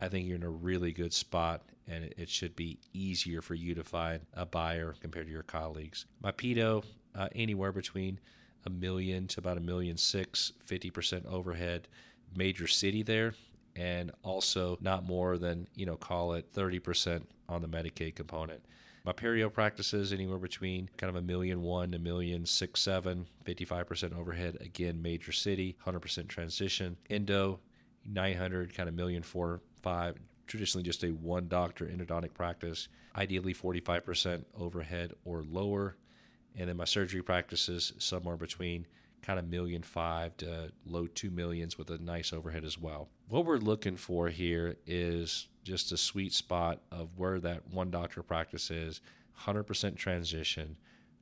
I 0.00 0.08
think 0.08 0.28
you're 0.28 0.36
in 0.36 0.44
a 0.44 0.50
really 0.50 0.92
good 0.92 1.12
spot, 1.12 1.62
and 1.88 2.04
it, 2.04 2.14
it 2.16 2.28
should 2.28 2.54
be 2.54 2.78
easier 2.92 3.42
for 3.42 3.54
you 3.56 3.74
to 3.74 3.82
find 3.82 4.20
a 4.34 4.46
buyer 4.46 4.94
compared 5.00 5.26
to 5.26 5.32
your 5.32 5.42
colleagues. 5.42 6.06
My 6.22 6.30
pedo, 6.30 6.84
uh, 7.16 7.28
anywhere 7.34 7.72
between 7.72 8.20
a 8.68 8.70
million 8.70 9.26
to 9.28 9.40
about 9.40 9.56
a 9.56 9.60
million 9.60 9.96
six, 9.96 10.52
50% 10.68 11.26
overhead, 11.26 11.88
major 12.36 12.66
city 12.66 13.02
there, 13.02 13.34
and 13.74 14.12
also 14.22 14.78
not 14.80 15.04
more 15.04 15.38
than, 15.38 15.66
you 15.74 15.86
know, 15.86 15.96
call 15.96 16.34
it 16.34 16.52
30% 16.52 17.22
on 17.48 17.62
the 17.62 17.68
Medicaid 17.68 18.14
component. 18.14 18.62
My 19.04 19.12
perio 19.12 19.50
practices 19.50 20.12
anywhere 20.12 20.38
between 20.38 20.90
kind 20.98 21.08
of 21.08 21.16
a 21.16 21.22
million 21.22 21.62
one 21.62 21.92
to 21.92 21.98
million 21.98 22.44
six, 22.44 22.80
seven, 22.80 23.26
55% 23.44 24.14
overhead. 24.14 24.58
Again, 24.60 25.00
major 25.00 25.32
city, 25.32 25.76
100% 25.86 26.28
transition. 26.28 26.96
Endo, 27.08 27.60
900, 28.04 28.74
kind 28.74 28.88
of 28.88 28.94
million 28.94 29.22
four, 29.22 29.62
five. 29.82 30.16
Traditionally, 30.46 30.82
just 30.82 31.04
a 31.04 31.08
one 31.08 31.48
doctor 31.48 31.86
endodontic 31.86 32.34
practice. 32.34 32.88
Ideally, 33.16 33.54
45% 33.54 34.44
overhead 34.58 35.12
or 35.24 35.42
lower 35.42 35.96
and 36.58 36.68
then 36.68 36.76
my 36.76 36.84
surgery 36.84 37.22
practices 37.22 37.92
somewhere 37.98 38.36
between 38.36 38.86
kind 39.22 39.38
of 39.38 39.48
million 39.48 39.82
five 39.82 40.36
to 40.38 40.70
low 40.84 41.06
two 41.06 41.30
millions 41.30 41.78
with 41.78 41.90
a 41.90 41.98
nice 41.98 42.32
overhead 42.32 42.64
as 42.64 42.78
well. 42.78 43.08
What 43.28 43.44
we're 43.44 43.58
looking 43.58 43.96
for 43.96 44.28
here 44.28 44.76
is 44.86 45.48
just 45.64 45.92
a 45.92 45.96
sweet 45.96 46.32
spot 46.32 46.80
of 46.90 47.10
where 47.16 47.38
that 47.40 47.68
one 47.68 47.90
doctor 47.90 48.22
practice 48.22 48.70
is, 48.70 49.00
100% 49.44 49.96
transition, 49.96 50.76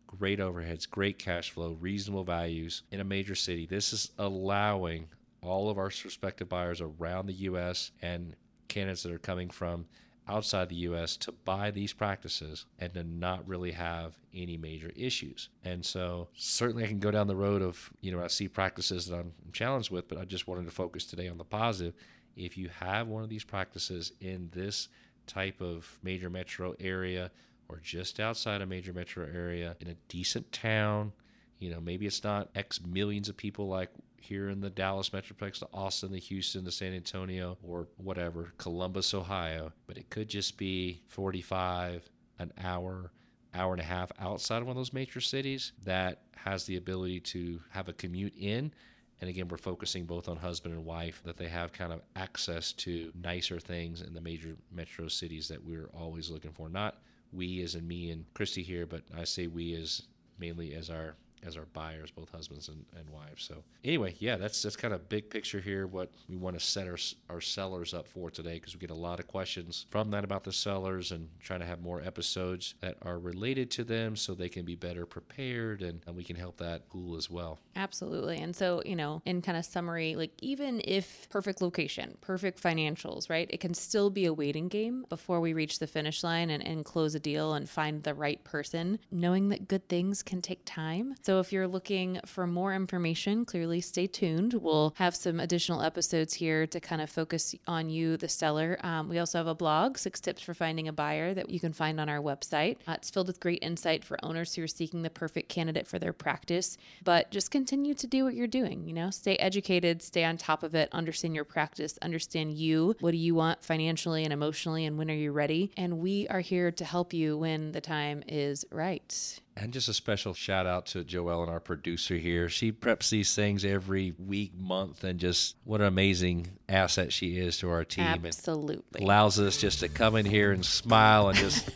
great 0.06 0.38
overheads, 0.38 0.88
great 0.88 1.18
cash 1.18 1.50
flow, 1.50 1.76
reasonable 1.80 2.24
values 2.24 2.82
in 2.90 3.00
a 3.00 3.04
major 3.04 3.34
city. 3.34 3.66
This 3.66 3.92
is 3.92 4.12
allowing 4.18 5.08
all 5.42 5.68
of 5.68 5.78
our 5.78 5.90
prospective 5.90 6.48
buyers 6.48 6.80
around 6.80 7.26
the 7.26 7.34
U.S. 7.34 7.90
and 8.00 8.34
candidates 8.68 9.02
that 9.02 9.12
are 9.12 9.18
coming 9.18 9.50
from 9.50 9.86
outside 10.28 10.68
the 10.68 10.76
US 10.76 11.16
to 11.18 11.32
buy 11.32 11.70
these 11.70 11.92
practices 11.92 12.66
and 12.78 12.92
to 12.94 13.04
not 13.04 13.46
really 13.46 13.72
have 13.72 14.18
any 14.34 14.56
major 14.56 14.90
issues. 14.96 15.48
And 15.64 15.84
so 15.84 16.28
certainly 16.34 16.84
I 16.84 16.88
can 16.88 16.98
go 16.98 17.10
down 17.10 17.26
the 17.26 17.36
road 17.36 17.62
of, 17.62 17.90
you 18.00 18.10
know, 18.10 18.22
I 18.22 18.26
see 18.26 18.48
practices 18.48 19.06
that 19.06 19.16
I'm 19.16 19.32
challenged 19.52 19.90
with, 19.90 20.08
but 20.08 20.18
I 20.18 20.24
just 20.24 20.48
wanted 20.48 20.64
to 20.66 20.72
focus 20.72 21.04
today 21.04 21.28
on 21.28 21.38
the 21.38 21.44
positive. 21.44 21.94
If 22.36 22.58
you 22.58 22.68
have 22.80 23.08
one 23.08 23.22
of 23.22 23.28
these 23.28 23.44
practices 23.44 24.12
in 24.20 24.50
this 24.52 24.88
type 25.26 25.60
of 25.60 25.98
major 26.02 26.30
metro 26.30 26.74
area 26.80 27.30
or 27.68 27.80
just 27.82 28.20
outside 28.20 28.62
a 28.62 28.66
major 28.66 28.92
metro 28.92 29.26
area 29.26 29.76
in 29.80 29.88
a 29.88 29.96
decent 30.08 30.52
town, 30.52 31.12
you 31.58 31.70
know, 31.70 31.80
maybe 31.80 32.06
it's 32.06 32.22
not 32.22 32.50
X 32.54 32.80
millions 32.84 33.28
of 33.28 33.36
people 33.36 33.68
like 33.68 33.90
here 34.26 34.50
in 34.50 34.60
the 34.60 34.70
Dallas 34.70 35.10
Metroplex 35.10 35.60
to 35.60 35.68
Austin, 35.72 36.12
to 36.12 36.18
Houston, 36.18 36.64
to 36.64 36.70
San 36.70 36.92
Antonio, 36.94 37.56
or 37.62 37.88
whatever, 37.96 38.52
Columbus, 38.58 39.14
Ohio. 39.14 39.72
But 39.86 39.96
it 39.96 40.10
could 40.10 40.28
just 40.28 40.58
be 40.58 41.02
45, 41.08 42.08
an 42.38 42.52
hour, 42.62 43.12
hour 43.54 43.72
and 43.72 43.80
a 43.80 43.84
half 43.84 44.12
outside 44.18 44.58
of 44.58 44.66
one 44.66 44.76
of 44.76 44.80
those 44.80 44.92
major 44.92 45.20
cities 45.20 45.72
that 45.84 46.22
has 46.36 46.64
the 46.64 46.76
ability 46.76 47.20
to 47.20 47.60
have 47.70 47.88
a 47.88 47.92
commute 47.92 48.34
in. 48.36 48.72
And 49.20 49.30
again, 49.30 49.48
we're 49.48 49.56
focusing 49.56 50.04
both 50.04 50.28
on 50.28 50.36
husband 50.36 50.74
and 50.74 50.84
wife 50.84 51.22
that 51.24 51.36
they 51.36 51.48
have 51.48 51.72
kind 51.72 51.92
of 51.92 52.02
access 52.14 52.72
to 52.72 53.12
nicer 53.14 53.58
things 53.58 54.02
in 54.02 54.12
the 54.12 54.20
major 54.20 54.56
metro 54.70 55.08
cities 55.08 55.48
that 55.48 55.64
we're 55.64 55.88
always 55.96 56.30
looking 56.30 56.52
for. 56.52 56.68
Not 56.68 56.98
we 57.32 57.62
as 57.62 57.74
in 57.74 57.88
me 57.88 58.10
and 58.10 58.26
Christy 58.34 58.62
here, 58.62 58.86
but 58.86 59.02
I 59.16 59.24
say 59.24 59.46
we 59.46 59.74
as 59.74 60.02
mainly 60.38 60.74
as 60.74 60.90
our 60.90 61.16
as 61.46 61.56
our 61.56 61.66
buyers, 61.72 62.10
both 62.10 62.30
husbands 62.30 62.68
and, 62.68 62.84
and 62.96 63.08
wives. 63.10 63.44
So 63.44 63.62
anyway, 63.84 64.14
yeah, 64.18 64.36
that's 64.36 64.62
that's 64.62 64.76
kind 64.76 64.94
of 64.94 65.08
big 65.08 65.30
picture 65.30 65.60
here. 65.60 65.86
What 65.86 66.10
we 66.28 66.36
want 66.36 66.58
to 66.58 66.64
set 66.64 66.86
our 66.86 66.96
our 67.30 67.40
sellers 67.40 67.94
up 67.94 68.06
for 68.06 68.30
today 68.30 68.54
because 68.54 68.74
we 68.74 68.80
get 68.80 68.90
a 68.90 68.94
lot 68.94 69.20
of 69.20 69.26
questions 69.26 69.86
from 69.90 70.10
that 70.10 70.24
about 70.24 70.44
the 70.44 70.52
sellers 70.52 71.12
and 71.12 71.28
trying 71.40 71.60
to 71.60 71.66
have 71.66 71.80
more 71.80 72.00
episodes 72.02 72.74
that 72.80 72.96
are 73.02 73.18
related 73.18 73.70
to 73.72 73.84
them 73.84 74.16
so 74.16 74.34
they 74.34 74.48
can 74.48 74.64
be 74.64 74.74
better 74.74 75.06
prepared 75.06 75.82
and, 75.82 76.00
and 76.06 76.16
we 76.16 76.24
can 76.24 76.36
help 76.36 76.56
that 76.58 76.88
pool 76.88 77.16
as 77.16 77.30
well. 77.30 77.58
Absolutely. 77.74 78.38
And 78.38 78.54
so 78.54 78.82
you 78.84 78.96
know, 78.96 79.22
in 79.24 79.42
kind 79.42 79.58
of 79.58 79.64
summary, 79.64 80.16
like 80.16 80.32
even 80.40 80.80
if 80.84 81.28
perfect 81.30 81.60
location, 81.60 82.16
perfect 82.20 82.62
financials, 82.62 83.30
right, 83.30 83.48
it 83.50 83.60
can 83.60 83.74
still 83.74 84.10
be 84.10 84.26
a 84.26 84.32
waiting 84.32 84.68
game 84.68 85.04
before 85.08 85.40
we 85.40 85.52
reach 85.52 85.78
the 85.78 85.86
finish 85.86 86.22
line 86.22 86.50
and, 86.50 86.66
and 86.66 86.84
close 86.84 87.14
a 87.14 87.20
deal 87.20 87.54
and 87.54 87.68
find 87.68 88.02
the 88.02 88.14
right 88.14 88.42
person. 88.44 88.98
Knowing 89.10 89.48
that 89.48 89.68
good 89.68 89.88
things 89.88 90.22
can 90.22 90.42
take 90.42 90.62
time. 90.64 91.14
So 91.22 91.35
if 91.40 91.52
you're 91.52 91.68
looking 91.68 92.20
for 92.26 92.46
more 92.46 92.74
information, 92.74 93.44
clearly 93.44 93.80
stay 93.80 94.06
tuned. 94.06 94.54
We'll 94.54 94.94
have 94.96 95.14
some 95.14 95.40
additional 95.40 95.82
episodes 95.82 96.34
here 96.34 96.66
to 96.66 96.80
kind 96.80 97.00
of 97.00 97.10
focus 97.10 97.54
on 97.66 97.88
you, 97.88 98.16
the 98.16 98.28
seller. 98.28 98.78
Um, 98.82 99.08
we 99.08 99.18
also 99.18 99.38
have 99.38 99.46
a 99.46 99.54
blog, 99.54 99.98
Six 99.98 100.20
Tips 100.20 100.42
for 100.42 100.54
Finding 100.54 100.88
a 100.88 100.92
Buyer, 100.92 101.34
that 101.34 101.50
you 101.50 101.60
can 101.60 101.72
find 101.72 102.00
on 102.00 102.08
our 102.08 102.20
website. 102.20 102.78
Uh, 102.86 102.92
it's 102.92 103.10
filled 103.10 103.26
with 103.26 103.40
great 103.40 103.62
insight 103.62 104.04
for 104.04 104.18
owners 104.22 104.54
who 104.54 104.62
are 104.62 104.68
seeking 104.68 105.02
the 105.02 105.10
perfect 105.10 105.48
candidate 105.48 105.86
for 105.86 105.98
their 105.98 106.12
practice. 106.12 106.76
But 107.04 107.30
just 107.30 107.50
continue 107.50 107.94
to 107.94 108.06
do 108.06 108.24
what 108.24 108.34
you're 108.34 108.46
doing. 108.46 108.86
You 108.86 108.94
know, 108.94 109.10
stay 109.10 109.36
educated, 109.36 110.02
stay 110.02 110.24
on 110.24 110.36
top 110.36 110.62
of 110.62 110.74
it, 110.74 110.88
understand 110.92 111.34
your 111.34 111.44
practice, 111.44 111.98
understand 112.02 112.54
you. 112.54 112.94
What 113.00 113.12
do 113.12 113.16
you 113.16 113.34
want 113.34 113.64
financially 113.64 114.24
and 114.24 114.32
emotionally, 114.32 114.84
and 114.84 114.98
when 114.98 115.10
are 115.10 115.14
you 115.14 115.32
ready? 115.32 115.70
And 115.76 115.98
we 115.98 116.28
are 116.28 116.40
here 116.40 116.70
to 116.72 116.84
help 116.84 117.12
you 117.12 117.36
when 117.36 117.72
the 117.72 117.80
time 117.80 118.22
is 118.28 118.64
right. 118.70 119.40
And 119.58 119.72
just 119.72 119.88
a 119.88 119.94
special 119.94 120.34
shout 120.34 120.66
out 120.66 120.84
to 120.86 121.02
Joelle, 121.02 121.42
and 121.42 121.50
our 121.50 121.60
producer 121.60 122.16
here. 122.16 122.50
She 122.50 122.72
preps 122.72 123.08
these 123.08 123.34
things 123.34 123.64
every 123.64 124.12
week, 124.18 124.52
month, 124.54 125.02
and 125.02 125.18
just 125.18 125.56
what 125.64 125.80
an 125.80 125.86
amazing 125.86 126.58
asset 126.68 127.10
she 127.10 127.38
is 127.38 127.56
to 127.58 127.70
our 127.70 127.82
team. 127.82 128.04
Absolutely. 128.04 128.98
And 129.00 129.04
allows 129.04 129.40
us 129.40 129.56
just 129.56 129.80
to 129.80 129.88
come 129.88 130.14
in 130.16 130.26
here 130.26 130.52
and 130.52 130.64
smile 130.64 131.30
and 131.30 131.38
just 131.38 131.70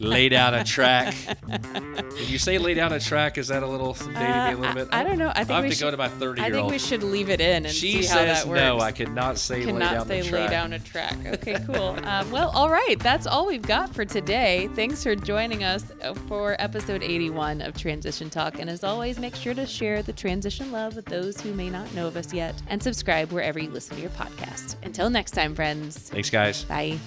lay 0.00 0.28
down 0.28 0.54
a 0.54 0.64
track. 0.64 1.14
If 1.46 2.30
you 2.30 2.38
say 2.38 2.58
lay 2.58 2.74
down 2.74 2.92
a 2.92 2.98
track, 2.98 3.38
is 3.38 3.48
that 3.48 3.62
a 3.62 3.66
little 3.66 3.92
dating 3.92 4.16
uh, 4.16 4.48
me 4.48 4.54
a 4.54 4.58
little 4.58 4.74
bit? 4.74 4.88
I, 4.90 5.00
I, 5.00 5.04
don't 5.04 5.18
know. 5.18 5.30
I 5.30 5.44
think 5.44 5.50
I 5.50 5.54
have 5.54 5.64
we 5.64 5.70
to 5.70 5.76
should, 5.76 5.84
go 5.84 5.90
to 5.92 5.96
my 5.96 6.08
30 6.08 6.40
year 6.40 6.46
old. 6.46 6.54
I 6.54 6.58
think 6.58 6.70
we 6.72 6.78
should 6.78 7.02
leave 7.04 7.30
it 7.30 7.40
in 7.40 7.64
and 7.64 7.72
she 7.72 8.02
see 8.02 8.08
how 8.08 8.24
that 8.24 8.46
works. 8.46 8.58
no, 8.58 8.80
I 8.80 8.90
cannot 8.90 9.38
say 9.38 9.64
cannot 9.64 9.78
lay 9.78 9.94
down 9.94 10.06
say 10.08 10.20
the 10.22 10.28
track. 10.28 10.40
lay 10.40 10.50
down 10.50 10.72
a 10.72 10.78
track. 10.80 11.16
Okay, 11.26 11.64
cool. 11.66 11.98
um, 12.04 12.30
well, 12.30 12.50
all 12.50 12.70
right. 12.70 12.96
That's 12.98 13.26
all 13.26 13.46
we've 13.46 13.62
got 13.62 13.94
for 13.94 14.04
today. 14.04 14.68
Thanks 14.74 15.02
for 15.04 15.14
joining 15.14 15.62
us 15.62 15.84
for 16.26 16.56
episode 16.58 17.03
81 17.04 17.60
of 17.60 17.76
Transition 17.76 18.30
Talk. 18.30 18.58
And 18.58 18.68
as 18.68 18.82
always, 18.82 19.18
make 19.18 19.34
sure 19.34 19.54
to 19.54 19.66
share 19.66 20.02
the 20.02 20.12
transition 20.12 20.72
love 20.72 20.96
with 20.96 21.04
those 21.06 21.40
who 21.40 21.52
may 21.54 21.70
not 21.70 21.92
know 21.94 22.06
of 22.06 22.16
us 22.16 22.32
yet 22.32 22.60
and 22.68 22.82
subscribe 22.82 23.30
wherever 23.30 23.58
you 23.58 23.70
listen 23.70 23.96
to 23.96 24.02
your 24.02 24.10
podcast. 24.10 24.76
Until 24.82 25.10
next 25.10 25.32
time, 25.32 25.54
friends. 25.54 25.96
Thanks, 26.10 26.30
guys. 26.30 26.64
Bye. 26.64 26.98